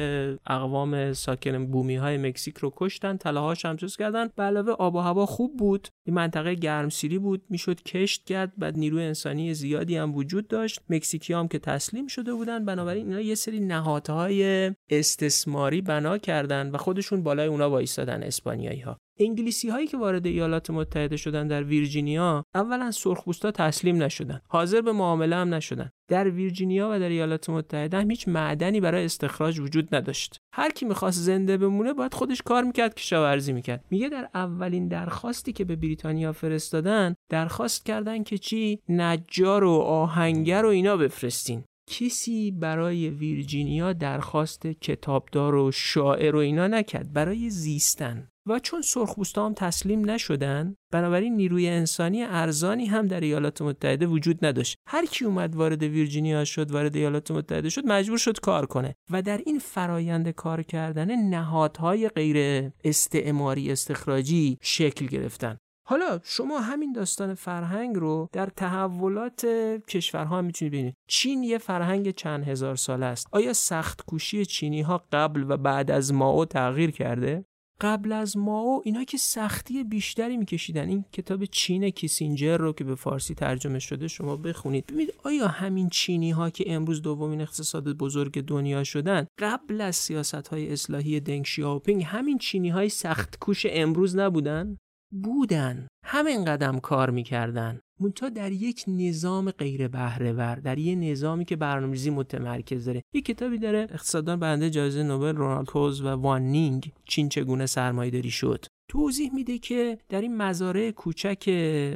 اقوام 0.46 1.12
ساکن 1.12 1.66
بومی 1.66 1.96
های 1.96 2.16
مکزیک 2.16 2.58
رو 2.58 2.72
کشتن 2.76 3.16
طلاهاش 3.16 3.64
هم 3.64 3.76
چیز 3.76 3.96
کردن. 3.96 4.28
به 4.36 4.42
علاوه 4.42 4.72
آب 4.72 4.94
و 4.94 4.98
هوا 4.98 5.26
خوب 5.26 5.56
بود. 5.56 5.88
این 6.04 6.14
منطقه 6.14 6.54
گرمسیری 6.54 7.18
بود. 7.18 7.42
می‌شد 7.50 7.82
کشت 7.82 8.24
کرد. 8.24 8.52
بعد 8.58 8.78
نیروی 8.78 9.04
انسانی 9.04 9.54
زیادی 9.54 9.96
هم 9.96 10.14
وجود 10.14 10.48
داشت. 10.48 10.80
مکزیکی 10.90 11.32
هم 11.32 11.48
که 11.48 11.58
تسلیم 11.58 12.06
شده 12.06 12.34
بودن. 12.34 12.64
بنابراین 12.64 13.06
اینا 13.06 13.20
یه 13.20 13.34
سری 13.34 13.60
نهادهای 13.60 14.70
استثماری 14.90 15.80
بنا 15.80 16.18
کردن 16.18 16.70
و 16.70 16.76
خودشون 16.76 17.22
بالای 17.22 17.46
اونا 17.46 17.70
وایستادن 17.78 18.22
اسپانیایی 18.22 18.80
ها 18.80 18.98
انگلیسی 19.20 19.68
هایی 19.68 19.86
که 19.86 19.96
وارد 19.96 20.26
ایالات 20.26 20.70
متحده 20.70 21.16
شدن 21.16 21.48
در 21.48 21.62
ویرجینیا 21.62 22.44
اولا 22.54 22.90
سرخپوستا 22.90 23.50
تسلیم 23.50 24.02
نشدن. 24.02 24.40
حاضر 24.48 24.80
به 24.80 24.92
معامله 24.92 25.36
هم 25.36 25.54
نشدن. 25.54 25.90
در 26.08 26.30
ویرجینیا 26.30 26.90
و 26.92 26.98
در 26.98 27.08
ایالات 27.08 27.50
متحده 27.50 27.96
هم 27.96 28.10
هیچ 28.10 28.28
معدنی 28.28 28.80
برای 28.80 29.04
استخراج 29.04 29.60
وجود 29.60 29.94
نداشت. 29.94 30.36
هر 30.54 30.70
کی 30.70 30.86
می‌خواست 30.86 31.20
زنده 31.20 31.56
بمونه 31.56 31.92
باید 31.92 32.14
خودش 32.14 32.42
کار 32.42 32.62
می‌کرد 32.62 32.94
کشاورزی 32.94 33.52
می‌کرد. 33.52 33.84
میگه 33.90 34.08
در 34.08 34.28
اولین 34.34 34.88
درخواستی 34.88 35.52
که 35.52 35.64
به 35.64 35.76
بریتانیا 35.76 36.32
فرستادن 36.32 37.14
درخواست 37.30 37.86
کردن 37.86 38.22
که 38.22 38.38
چی؟ 38.38 38.80
نجار 38.88 39.64
و 39.64 39.70
آهنگر 39.70 40.64
و 40.64 40.68
اینا 40.68 40.96
بفرستین. 40.96 41.64
کسی 41.90 42.50
برای 42.50 43.08
ویرجینیا 43.08 43.92
درخواست 43.92 44.66
کتابدار 44.66 45.54
و 45.54 45.72
شاعر 45.72 46.36
و 46.36 46.38
اینا 46.38 46.66
نکرد 46.66 47.12
برای 47.12 47.50
زیستن. 47.50 48.28
و 48.46 48.58
چون 48.58 48.82
سرخپوستا 48.82 49.46
هم 49.46 49.54
تسلیم 49.54 50.10
نشدن 50.10 50.74
بنابراین 50.92 51.36
نیروی 51.36 51.68
انسانی 51.68 52.22
ارزانی 52.22 52.86
هم 52.86 53.06
در 53.06 53.20
ایالات 53.20 53.62
متحده 53.62 54.06
وجود 54.06 54.44
نداشت. 54.44 54.76
هر 54.86 55.06
کی 55.06 55.24
اومد 55.24 55.56
وارد 55.56 55.82
ویرجینیا 55.82 56.44
شد 56.44 56.70
وارد 56.70 56.96
ایالات 56.96 57.30
متحده 57.30 57.68
شد 57.68 57.86
مجبور 57.86 58.18
شد 58.18 58.40
کار 58.40 58.66
کنه. 58.66 58.94
و 59.10 59.22
در 59.22 59.40
این 59.46 59.58
فرایند 59.58 60.28
کار 60.28 60.62
کردن 60.62 61.28
نهادهای 61.28 62.08
غیر 62.08 62.70
استعماری 62.84 63.72
استخراجی 63.72 64.58
شکل 64.62 65.06
گرفتن. 65.06 65.58
حالا 65.90 66.20
شما 66.24 66.60
همین 66.60 66.92
داستان 66.92 67.34
فرهنگ 67.34 67.96
رو 67.96 68.28
در 68.32 68.46
تحولات 68.46 69.46
کشورها 69.88 70.38
هم 70.38 70.44
می‌تونید 70.44 70.72
ببینید. 70.72 70.94
چین 71.06 71.42
یه 71.42 71.58
فرهنگ 71.58 72.10
چند 72.10 72.48
هزار 72.48 72.76
ساله 72.76 73.06
است. 73.06 73.26
آیا 73.32 73.52
سخت 73.52 74.02
کوشی 74.02 74.46
چینی 74.46 74.80
ها 74.80 75.04
قبل 75.12 75.44
و 75.48 75.56
بعد 75.56 75.90
از 75.90 76.12
ماو 76.12 76.44
تغییر 76.44 76.90
کرده؟ 76.90 77.44
قبل 77.80 78.12
از 78.12 78.36
ماو 78.36 78.82
اینا 78.84 79.04
که 79.04 79.16
سختی 79.16 79.84
بیشتری 79.84 80.36
میکشیدن. 80.36 80.88
این 80.88 81.04
کتاب 81.12 81.44
چین 81.44 81.90
کیسینجر 81.90 82.56
رو 82.56 82.72
که 82.72 82.84
به 82.84 82.94
فارسی 82.94 83.34
ترجمه 83.34 83.78
شده 83.78 84.08
شما 84.08 84.36
بخونید. 84.36 84.86
ببینید 84.86 85.14
آیا 85.24 85.48
همین 85.48 85.88
چینی 85.88 86.30
ها 86.30 86.50
که 86.50 86.64
امروز 86.66 87.02
دومین 87.02 87.40
اقتصاد 87.40 87.88
بزرگ 87.92 88.44
دنیا 88.44 88.84
شدن 88.84 89.26
قبل 89.38 89.80
از 89.80 89.96
سیاست 89.96 90.48
های 90.48 90.72
اصلاحی 90.72 91.20
دنگ 91.20 91.44
شیاوپینگ 91.44 92.02
همین 92.06 92.38
چینی 92.38 92.68
های 92.68 92.88
سخت 92.88 93.38
کوش 93.38 93.66
امروز 93.70 94.16
نبودن؟ 94.16 94.76
بودن 95.10 95.88
همین 96.04 96.44
قدم 96.44 96.78
کار 96.78 97.10
می‌کردن. 97.10 97.80
منتها 98.00 98.28
در 98.28 98.52
یک 98.52 98.84
نظام 98.88 99.50
غیر 99.50 99.88
بهرهور 99.88 100.54
در 100.54 100.78
یه 100.78 100.94
نظامی 100.94 101.44
که 101.44 101.56
برنامه‌ریزی 101.56 102.10
متمرکز 102.10 102.84
داره. 102.84 103.02
یه 103.14 103.20
کتابی 103.20 103.58
داره 103.58 103.78
اقتصاددان 103.78 104.40
برنده 104.40 104.70
جایزه 104.70 105.02
نوبل 105.02 105.36
رونالد 105.36 105.66
کوز 105.66 106.00
و 106.00 106.08
وان 106.08 106.42
نینگ 106.42 106.92
چین 107.04 107.28
چگونه 107.28 107.66
سرمایه‌داری 107.66 108.30
شد. 108.30 108.64
توضیح 108.90 109.34
میده 109.34 109.58
که 109.58 109.98
در 110.08 110.20
این 110.20 110.36
مزارع 110.36 110.90
کوچک 110.90 111.48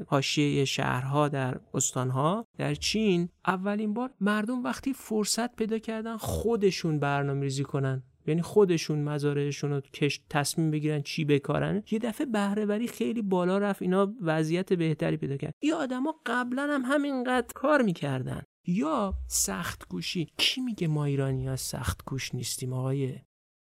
حاشیه 0.07 0.65
شهرها 0.65 1.29
در 1.29 1.61
استانها 1.75 2.47
در 2.59 2.75
چین 2.75 3.29
اولین 3.47 3.95
بار 3.95 4.11
مردم 4.21 4.65
وقتی 4.65 4.93
فرصت 4.93 5.57
پیدا 5.57 5.79
کردن 5.79 6.17
خودشون 6.17 6.99
برنامه 6.99 7.41
ریزی 7.41 7.65
کنن. 7.65 8.03
یعنی 8.27 8.43
خودشون 8.43 9.05
مزارعشون 9.05 9.71
رو 9.71 9.81
کش 9.81 10.21
تصمیم 10.31 10.71
بگیرن 10.71 11.03
چی 11.03 11.25
بکارن. 11.25 11.83
یه 11.91 11.99
دفعه 11.99 12.27
بهره 12.27 12.87
خیلی 12.87 13.23
بالا 13.23 13.59
رفت 13.59 13.83
اینا 13.83 14.15
وضعیت 14.21 14.73
بهتری 14.73 15.17
پیدا 15.17 15.37
کرد. 15.37 15.55
این 15.63 15.73
آدما 15.73 16.15
قبلا 16.27 16.69
هم 16.71 16.83
همینقدر 16.85 17.53
کار 17.55 17.83
می‌کردن. 17.83 18.43
یا 18.67 19.15
سخت 19.29 19.89
گوشی 19.89 20.33
کی 20.37 20.61
میگه 20.61 20.89
ما 20.89 21.05
ایرانی 21.05 21.47
ها 21.47 21.57
سخت 21.57 22.05
گوش 22.05 22.35
نیستیم 22.35 22.73
آقای 22.73 23.19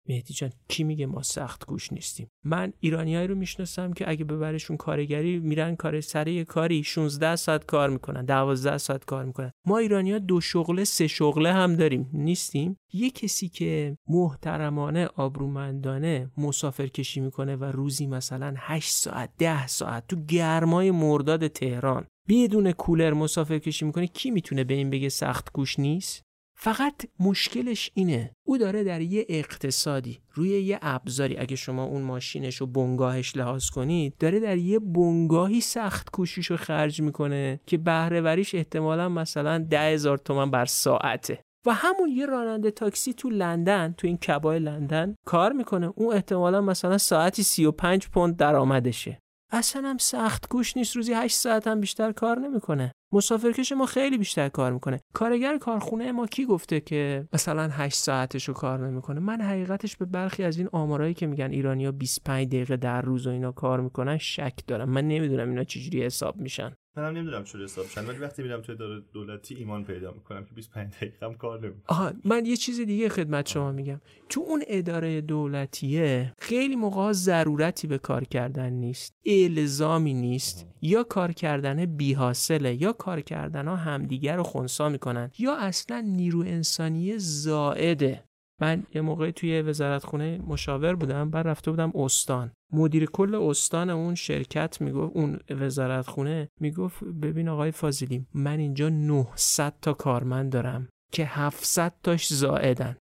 مهدی 0.08 0.34
جان 0.34 0.50
کی 0.68 0.84
میگه 0.84 1.06
ما 1.06 1.22
سخت 1.22 1.66
گوش 1.66 1.92
نیستیم؟ 1.92 2.28
من 2.44 2.72
ایرانیایی 2.80 3.26
رو 3.26 3.34
می‌شناسم 3.34 3.92
که 3.92 4.10
اگه 4.10 4.24
ببرشون 4.24 4.76
کارگری 4.76 5.38
میرن 5.38 5.76
کار 5.76 6.00
سره 6.00 6.44
کاری 6.44 6.84
16 6.84 7.36
ساعت 7.36 7.66
کار 7.66 7.90
می‌کنن 7.90 8.24
12 8.24 8.78
ساعت 8.78 9.04
کار 9.04 9.24
می‌کنن. 9.24 9.50
ما 9.66 9.78
ایرانیا 9.78 10.18
دو 10.18 10.40
شغله 10.40 10.84
سه 10.84 11.06
شغله 11.06 11.52
هم 11.52 11.76
داریم. 11.76 12.10
نیستیم؟ 12.12 12.76
یه 12.92 13.10
کسی 13.10 13.48
که 13.48 13.96
محترمانه 14.08 15.06
آبرومندانه 15.06 16.30
مسافر 16.38 16.86
کشی 16.86 17.20
می‌کنه 17.20 17.56
و 17.56 17.64
روزی 17.64 18.06
مثلا 18.06 18.54
8 18.56 18.90
ساعت 18.90 19.30
10 19.38 19.66
ساعت 19.66 20.06
تو 20.08 20.16
گرمای 20.24 20.90
مرداد 20.90 21.46
تهران 21.46 22.06
بدون 22.28 22.72
کولر 22.72 23.12
مسافر 23.12 23.58
کشی 23.58 23.84
می‌کنه 23.84 24.06
کی 24.06 24.30
می‌تونه 24.30 24.64
به 24.64 24.74
این 24.74 24.90
بگه 24.90 25.08
سخت 25.08 25.52
گوش 25.52 25.78
نیست؟ 25.78 26.22
فقط 26.64 26.94
مشکلش 27.20 27.90
اینه. 27.94 28.30
او 28.46 28.58
داره 28.58 28.84
در 28.84 29.00
یه 29.00 29.26
اقتصادی 29.28 30.18
روی 30.34 30.48
یه 30.48 30.78
ابزاری 30.82 31.36
اگه 31.36 31.56
شما 31.56 31.84
اون 31.84 32.02
ماشینش 32.02 32.62
و 32.62 32.66
بنگاهش 32.66 33.36
لحاظ 33.36 33.70
کنید 33.70 34.14
داره 34.18 34.40
در 34.40 34.56
یه 34.56 34.78
بنگاهی 34.78 35.60
سخت 35.60 36.10
کوشیش 36.10 36.46
رو 36.46 36.56
خرج 36.56 37.02
می‌کنه 37.02 37.60
که 37.66 37.78
بهرهوریش 37.78 38.54
احتمالا 38.54 39.08
مثلا 39.08 39.58
ده 39.58 39.80
هزار 39.80 40.18
تومن 40.18 40.50
بر 40.50 40.64
ساعته. 40.64 41.38
و 41.66 41.74
همون 41.74 42.08
یه 42.08 42.26
راننده 42.26 42.70
تاکسی 42.70 43.12
تو 43.12 43.30
لندن 43.30 43.94
تو 43.98 44.06
این 44.06 44.16
کبای 44.16 44.58
لندن 44.58 45.14
کار 45.26 45.52
می‌کنه. 45.52 45.92
اون 45.96 46.14
احتمالا 46.14 46.60
مثلا 46.60 46.98
ساعتی 46.98 47.42
35 47.42 48.08
پوند 48.08 48.36
درآمدشه. 48.36 49.18
اصلا 49.52 49.88
هم 49.88 49.98
سخت 49.98 50.48
گوش 50.48 50.76
نیست 50.76 50.96
روزی 50.96 51.12
8 51.12 51.36
ساعت 51.36 51.66
هم 51.66 51.80
بیشتر 51.80 52.12
کار 52.12 52.38
نمی‌کنه. 52.38 52.92
مسافرکش 53.12 53.72
ما 53.72 53.86
خیلی 53.86 54.18
بیشتر 54.18 54.48
کار 54.48 54.72
می‌کنه. 54.72 55.00
کارگر 55.14 55.58
کارخونه 55.58 56.12
ما 56.12 56.26
کی 56.26 56.44
گفته 56.44 56.80
که 56.80 57.28
مثلا 57.32 57.68
8 57.68 57.94
ساعتش 57.94 58.48
رو 58.48 58.54
کار 58.54 58.88
نمی‌کنه؟ 58.88 59.20
من 59.20 59.40
حقیقتش 59.40 59.96
به 59.96 60.04
برخی 60.04 60.44
از 60.44 60.58
این 60.58 60.68
آمارایی 60.72 61.14
که 61.14 61.26
میگن 61.26 61.50
ایرانیا 61.50 61.92
25 61.92 62.46
دقیقه 62.48 62.76
در 62.76 63.02
روز 63.02 63.26
و 63.26 63.30
اینا 63.30 63.52
کار 63.52 63.80
می‌کنن 63.80 64.18
شک 64.18 64.54
دارم. 64.66 64.90
من 64.90 65.08
نمی‌دونم 65.08 65.48
اینا 65.48 65.64
چجوری 65.64 66.04
حساب 66.04 66.36
میشن. 66.36 66.72
منم 66.96 67.16
نمی‌دونم 67.16 67.44
چه 67.44 67.58
حساب 67.58 67.86
شن 67.86 68.06
ولی 68.06 68.18
وقتی 68.18 68.42
میرم 68.42 68.60
توی 68.60 68.76
داره 68.76 69.02
دولتی 69.12 69.54
ایمان 69.54 69.84
پیدا 69.84 70.12
می‌کنم 70.12 70.44
که 70.44 70.54
25 70.54 70.92
دقیقه 70.92 71.26
هم 71.26 71.34
کار 71.34 71.60
نمی‌کنم. 71.60 71.82
آها 71.88 72.12
من 72.24 72.46
یه 72.46 72.56
چیز 72.56 72.80
دیگه 72.80 73.08
خدمت 73.08 73.48
شما 73.48 73.72
میگم. 73.72 74.00
تو 74.28 74.40
اون 74.40 74.62
اداره 74.66 75.20
دولتیه 75.20 76.32
خیلی 76.38 76.76
موقع 76.76 77.12
ضرورتی 77.12 77.86
به 77.86 77.98
کار 77.98 78.24
کردن 78.24 78.72
نیست. 78.72 79.14
الزامی 79.26 80.14
نیست. 80.14 80.66
یا 80.82 81.02
کار 81.02 81.32
کردن 81.32 81.86
بی 81.86 82.12
حاصله 82.12 82.82
یا 82.82 82.92
کار 82.92 83.20
کردن 83.20 83.68
ها 83.68 83.76
همدیگر 83.76 84.36
رو 84.36 84.42
خونسا 84.42 84.88
می‌کنن 84.88 85.30
یا 85.38 85.56
اصلا 85.56 86.00
نیرو 86.00 86.40
انسانی 86.40 87.18
زائده. 87.18 88.24
من 88.60 88.82
یه 88.94 89.00
موقع 89.00 89.30
توی 89.30 89.62
وزارت 89.62 90.04
خونه 90.04 90.40
مشاور 90.46 90.94
بودم 90.94 91.30
بعد 91.30 91.48
رفته 91.48 91.70
بودم 91.70 91.92
استان. 91.94 92.52
مدیر 92.72 93.06
کل 93.06 93.34
استان 93.34 93.90
اون 93.90 94.14
شرکت 94.14 94.80
می‌گفت 94.80 95.16
اون 95.16 95.38
وزارت 95.50 96.06
خونه 96.06 96.48
می‌گفت 96.60 97.04
ببین 97.04 97.48
آقای 97.48 97.70
فاضلی 97.70 98.26
من 98.34 98.58
اینجا 98.58 98.88
900 98.88 99.74
تا 99.82 99.92
کارمند 99.92 100.52
دارم 100.52 100.88
که 101.12 101.24
700 101.24 101.94
تاش 102.02 102.34
زائدن 102.34 102.96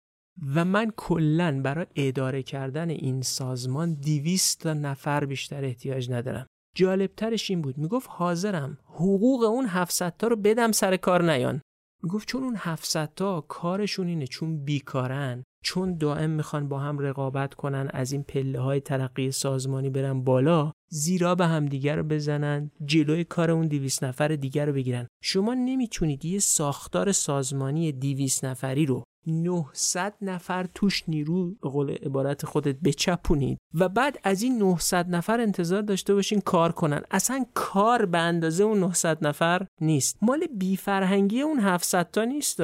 و 0.54 0.64
من 0.64 0.92
کلا 0.96 1.60
برای 1.64 1.86
اداره 1.96 2.42
کردن 2.42 2.90
این 2.90 3.22
سازمان 3.22 3.94
200 3.94 4.62
تا 4.62 4.74
نفر 4.74 5.24
بیشتر 5.24 5.64
احتیاج 5.64 6.10
ندارم. 6.10 6.46
جالبترش 6.74 7.50
این 7.50 7.62
بود. 7.62 7.78
می‌گفت 7.78 8.08
حاضرم. 8.10 8.78
حقوق 8.84 9.42
اون 9.42 9.66
700 9.66 10.16
تا 10.18 10.26
رو 10.26 10.36
بدم 10.36 10.72
سر 10.72 10.96
کار 10.96 11.32
نیان. 11.32 11.60
می‌گفت 12.02 12.28
چون 12.28 12.42
اون 12.42 12.56
700 12.56 13.12
تا 13.16 13.40
کارشون 13.40 14.06
اینه 14.08 14.26
چون 14.26 14.64
بیکارن 14.64 15.44
چون 15.62 15.96
دائم 15.96 16.30
می‌خوان 16.30 16.68
با 16.68 16.78
هم 16.78 16.98
رقابت 16.98 17.54
کنن 17.54 17.88
از 17.92 18.12
این 18.12 18.22
پله 18.22 18.60
های 18.60 18.80
ترقی 18.80 19.30
سازمانی 19.30 19.90
برن 19.90 20.24
بالا 20.24 20.72
زیرا 20.88 21.34
به 21.34 21.46
هم 21.46 21.66
دیگر 21.66 21.96
رو 21.96 22.02
بزنن 22.02 22.70
جلوی 22.84 23.24
کار 23.24 23.50
اون 23.50 23.66
دیویس 23.66 24.02
نفر 24.02 24.28
دیگر 24.28 24.66
رو 24.66 24.72
بگیرن. 24.72 25.06
شما 25.22 25.54
نمی‌تونید 25.54 26.24
یه 26.24 26.38
ساختار 26.38 27.12
سازمانی 27.12 27.92
دیویس 27.92 28.44
نفری 28.44 28.86
رو 28.86 29.04
900 29.26 30.14
نفر 30.22 30.66
توش 30.74 31.08
نیرو 31.08 31.54
به 31.62 31.68
قول 31.68 31.90
عبارت 31.90 32.46
خودت 32.46 32.76
بچپونید. 32.80 33.58
و 33.74 33.88
بعد 33.88 34.18
از 34.24 34.42
این 34.42 34.58
900 34.58 35.08
نفر 35.08 35.40
انتظار 35.40 35.82
داشته 35.82 36.14
باشین 36.14 36.40
کار 36.40 36.72
کنن. 36.72 37.02
اصلا 37.10 37.44
کار 37.54 38.06
به 38.06 38.18
اندازه 38.18 38.64
اون 38.64 38.78
900 38.78 39.26
نفر 39.26 39.66
نیست. 39.80 40.18
مال 40.22 40.46
بی 40.46 40.76
فرهنگی 40.76 41.40
اون 41.40 41.60
700 41.60 42.10
تا 42.10 42.24
نیست 42.24 42.58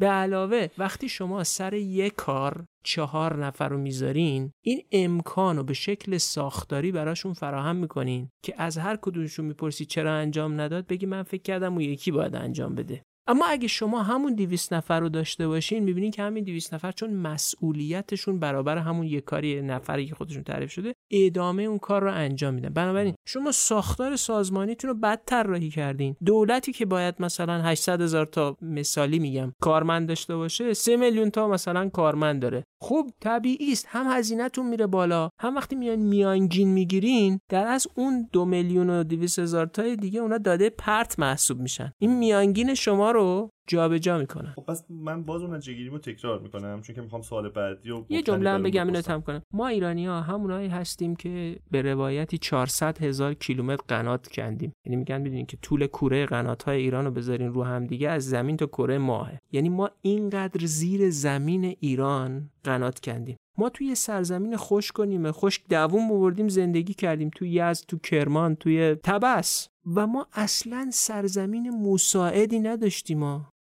به 0.00 0.06
علاوه 0.06 0.68
وقتی 0.78 1.08
شما 1.08 1.44
سر 1.44 1.74
یک 1.74 2.14
کار 2.14 2.64
چهار 2.84 3.46
نفر 3.46 3.68
رو 3.68 3.78
می‌ذارین 3.78 4.50
این 4.64 4.82
امکان 4.92 5.56
رو 5.56 5.64
به 5.64 5.74
شکل 5.74 6.16
ساختاری 6.18 6.92
براشون 6.92 7.32
فراهم 7.32 7.76
می‌کنین 7.76 8.28
که 8.44 8.54
از 8.58 8.78
هر 8.78 8.96
کدومشون 8.96 9.44
می‌پرسی 9.44 9.84
چرا 9.84 10.14
انجام 10.14 10.60
نداد 10.60 10.86
بگی 10.86 11.06
من 11.06 11.22
فکر 11.22 11.42
کردم 11.42 11.72
اون 11.72 11.80
یکی 11.80 12.10
باید 12.10 12.34
انجام 12.34 12.74
بده. 12.74 13.02
اما 13.26 13.46
اگه 13.46 13.68
شما 13.68 14.02
همون 14.02 14.34
200 14.34 14.72
نفر 14.72 15.00
رو 15.00 15.08
داشته 15.08 15.48
باشین 15.48 15.84
می‌بینین 15.84 16.10
که 16.10 16.22
همین 16.22 16.44
200 16.44 16.74
نفر 16.74 16.92
چون 16.92 17.12
مسئولیتشون 17.12 18.40
برابر 18.40 18.78
همون 18.78 19.06
یک 19.06 19.24
کاری 19.24 19.62
نفری 19.62 20.06
که 20.06 20.14
خودشون 20.14 20.42
تعریف 20.42 20.70
شده 20.72 20.94
ادامه 21.10 21.62
اون 21.62 21.78
کار 21.78 22.02
رو 22.02 22.12
انجام 22.12 22.54
میدن. 22.54 22.68
بنابراین 22.68 23.14
شما 23.26 23.52
ساختار 23.52 24.16
سازمانیتون 24.16 24.90
رو 24.90 24.96
بد 24.96 25.20
طراحی 25.26 25.70
کردین. 25.70 26.16
دولتی 26.24 26.72
که 26.72 26.86
باید 26.86 27.14
مثلا 27.20 27.62
800 27.62 28.00
هزار 28.00 28.26
تا 28.26 28.56
مثالی 28.62 29.18
میگم 29.18 29.52
کارمند 29.62 30.08
داشته 30.08 30.36
باشه 30.36 30.74
3 30.74 30.96
میلیون 30.96 31.30
تا 31.30 31.48
مثلا 31.48 31.88
کارمند 31.88 32.42
داره. 32.42 32.64
خب 32.82 33.06
طبیعی 33.20 33.72
است. 33.72 33.86
هم 33.88 34.06
هزینهتون 34.18 34.68
میره 34.68 34.86
بالا. 34.86 35.30
هم 35.40 35.56
وقتی 35.56 35.76
میان 35.76 35.98
میانگین 35.98 36.68
می‌گیرین 36.68 37.40
در 37.48 37.66
از 37.66 37.86
اون 37.94 38.28
دو 38.32 38.44
میلیون 38.44 38.90
و 38.90 39.04
200 39.04 39.38
هزار 39.38 39.66
تا 39.66 39.94
دیگه 39.94 40.20
اونا 40.20 40.38
داده 40.38 40.70
پرت 40.70 41.18
محسوب 41.18 41.60
میشن. 41.60 41.92
این 41.98 42.18
میانگین 42.18 42.74
شما 42.74 43.09
رو 43.10 43.50
جابجا 43.66 44.18
می‌کنن. 44.18 44.52
خب 44.56 44.62
پس 44.62 44.84
من 44.90 45.24
باز 45.24 45.42
اون 45.42 45.54
نتیجهگیریمو 45.54 45.98
تکرار 45.98 46.40
می‌کنم 46.40 46.82
چون 46.82 46.94
که 46.94 47.02
می‌خوام 47.02 47.22
سوال 47.22 47.48
بعدی 47.48 47.90
و 47.90 48.04
یه 48.08 48.22
جمله 48.22 48.50
هم 48.50 48.62
بگم 48.62 48.86
اینو 48.86 49.00
تم 49.00 49.20
کنم. 49.20 49.42
ما 49.54 49.66
ایرانی 49.66 50.06
ها 50.06 50.20
همونایی 50.20 50.68
هستیم 50.68 51.16
که 51.16 51.56
به 51.70 51.82
روایتی 51.82 52.38
400 52.38 53.02
هزار 53.02 53.34
کیلومتر 53.34 53.82
قنات 53.88 54.28
کندیم. 54.28 54.72
یعنی 54.86 54.96
میگن 54.96 55.20
می‌دونین 55.20 55.46
که 55.46 55.56
طول 55.56 55.86
کوره 55.86 56.26
قنات 56.26 56.62
های 56.62 56.80
ایران 56.80 57.04
رو 57.04 57.10
بذارین 57.10 57.52
رو 57.52 57.64
هم 57.64 57.86
دیگه 57.86 58.08
از 58.08 58.28
زمین 58.28 58.56
تا 58.56 58.66
کره 58.66 58.98
ماهه. 58.98 59.38
یعنی 59.52 59.68
ما 59.68 59.90
اینقدر 60.02 60.66
زیر 60.66 61.10
زمین 61.10 61.64
ایران 61.64 62.50
قنات 62.64 63.00
کندیم. 63.00 63.36
ما 63.58 63.68
توی 63.68 63.94
سرزمین 63.94 64.56
خوش 64.56 64.92
کنیم 64.92 65.32
خشک 65.32 65.68
دووم 65.68 66.08
بردیم 66.08 66.48
زندگی 66.48 66.94
کردیم. 66.94 67.30
توی 67.36 67.50
یزد 67.50 67.84
تو 67.88 67.98
کرمان 67.98 68.54
توی 68.54 68.94
تبس. 68.94 69.68
و 69.94 70.06
ما 70.06 70.26
اصلا 70.32 70.90
سرزمین 70.92 71.70
مساعدی 71.70 72.60
نداشتیم 72.60 73.22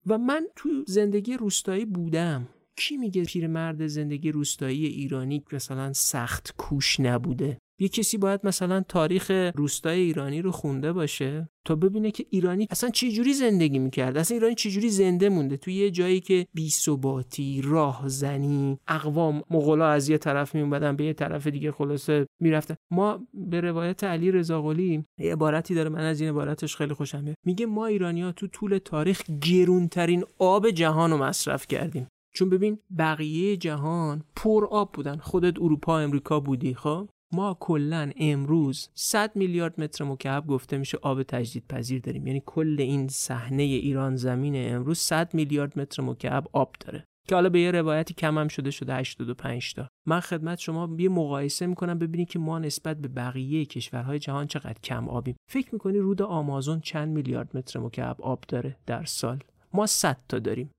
و 0.05 0.17
من 0.17 0.47
تو 0.55 0.69
زندگی 0.87 1.37
روستایی 1.37 1.85
بودم. 1.85 2.47
کی 2.75 2.97
میگه 2.97 3.23
پیرمرد 3.23 3.87
زندگی 3.87 4.31
روستایی 4.31 4.85
ایرانی 4.85 5.43
مثلا 5.51 5.93
سخت 5.93 6.53
کوش 6.57 6.99
نبوده؟ 6.99 7.57
یه 7.81 7.89
کسی 7.89 8.17
باید 8.17 8.39
مثلا 8.43 8.83
تاریخ 8.87 9.31
روستای 9.55 9.99
ایرانی 9.99 10.41
رو 10.41 10.51
خونده 10.51 10.93
باشه 10.93 11.49
تا 11.65 11.75
ببینه 11.75 12.11
که 12.11 12.25
ایرانی 12.29 12.67
اصلا 12.69 12.89
چه 12.89 13.11
جوری 13.11 13.33
زندگی 13.33 13.79
می‌کرد 13.79 14.17
اصلا 14.17 14.35
ایرانی 14.35 14.55
چه 14.55 14.69
جوری 14.69 14.89
زنده 14.89 15.29
مونده. 15.29 15.57
توی 15.57 15.73
یه 15.73 15.91
جایی 15.91 16.19
که 16.19 16.47
بی 16.53 16.69
ثباتی 16.69 17.61
راهزنی 17.63 18.77
اقوام 18.87 19.43
مغلا 19.49 19.87
از 19.87 20.09
یه 20.09 20.17
طرف 20.17 20.55
میومدن 20.55 20.95
به 20.95 21.03
یه 21.03 21.13
طرف 21.13 21.47
دیگه 21.47 21.71
خلاصه 21.71 22.25
می‌رفتن. 22.39 22.75
ما 22.91 23.27
به 23.33 23.61
روایت 23.61 24.03
علی 24.03 24.31
رضا 24.31 24.61
قلی 24.61 25.05
یه 25.19 25.31
عبارتی 25.31 25.75
داره 25.75 25.89
من 25.89 26.03
از 26.03 26.21
این 26.21 26.29
عبارتش 26.29 26.75
خیلی 26.75 26.93
خوشم 26.93 27.23
میاد. 27.23 27.35
میگه 27.45 27.65
ما 27.65 27.85
ایرانی 27.85 28.33
تو 28.35 28.47
طول 28.47 28.77
تاریخ 28.77 29.23
گرونترین 29.41 30.23
آب 30.39 30.69
جهان 30.69 31.11
رو 31.11 31.17
مصرف 31.17 31.67
کردیم. 31.67 32.07
چون 32.33 32.49
ببین 32.49 32.79
بقیه 32.97 33.57
جهان 33.57 34.23
پر 34.35 34.65
آب 34.65 34.91
بودن. 34.91 35.17
خودت 35.17 35.59
اروپا 35.61 35.99
امریکا 35.99 36.39
بودی 36.39 36.73
خب؟ 36.73 37.09
ما 37.33 37.57
کلا 37.59 38.11
امروز 38.17 38.89
100 38.93 39.35
میلیارد 39.35 39.81
متر 39.81 40.05
مکعب 40.05 40.47
گفته 40.47 40.77
میشه 40.77 40.97
آب 41.01 41.23
تجدید 41.23 41.67
پذیر 41.67 42.01
داریم. 42.01 42.27
یعنی 42.27 42.43
کل 42.45 42.75
این 42.79 43.07
صحنه 43.07 43.63
ایران 43.63 44.15
زمین 44.15 44.73
امروز 44.75 44.97
100 44.97 45.33
میلیارد 45.33 45.79
متر 45.79 46.03
مکعب 46.03 46.47
آب 46.53 46.75
داره. 46.79 47.05
که 47.27 47.35
حالا 47.35 47.49
به 47.49 47.59
یه 47.59 47.71
روایتی 47.71 48.13
کم 48.13 48.37
هم 48.37 48.47
شده 48.47 48.71
شده 48.71 48.95
85 48.95 49.73
تا. 49.73 49.87
من 50.07 50.19
خدمت 50.19 50.59
شما 50.59 50.95
یه 50.99 51.09
مقایسه 51.09 51.65
می‌کنم 51.67 51.99
ببینید 51.99 52.29
که 52.29 52.39
ما 52.39 52.59
نسبت 52.59 52.97
به 52.97 53.07
بقیه 53.07 53.65
کشورهای 53.65 54.19
جهان 54.19 54.47
چقدر 54.47 54.79
کم 54.83 55.09
آبیم. 55.09 55.35
فکر 55.51 55.69
می‌کنی 55.73 55.97
رود 55.97 56.21
آمازون 56.21 56.79
چند 56.79 57.09
میلیارد 57.09 57.57
متر 57.57 57.79
مکعب 57.79 58.21
آب 58.21 58.43
داره 58.47 58.77
در 58.85 59.05
سال؟ 59.05 59.39
ما 59.73 59.85
100 59.85 60.17
تا 60.29 60.39
داریم. 60.39 60.71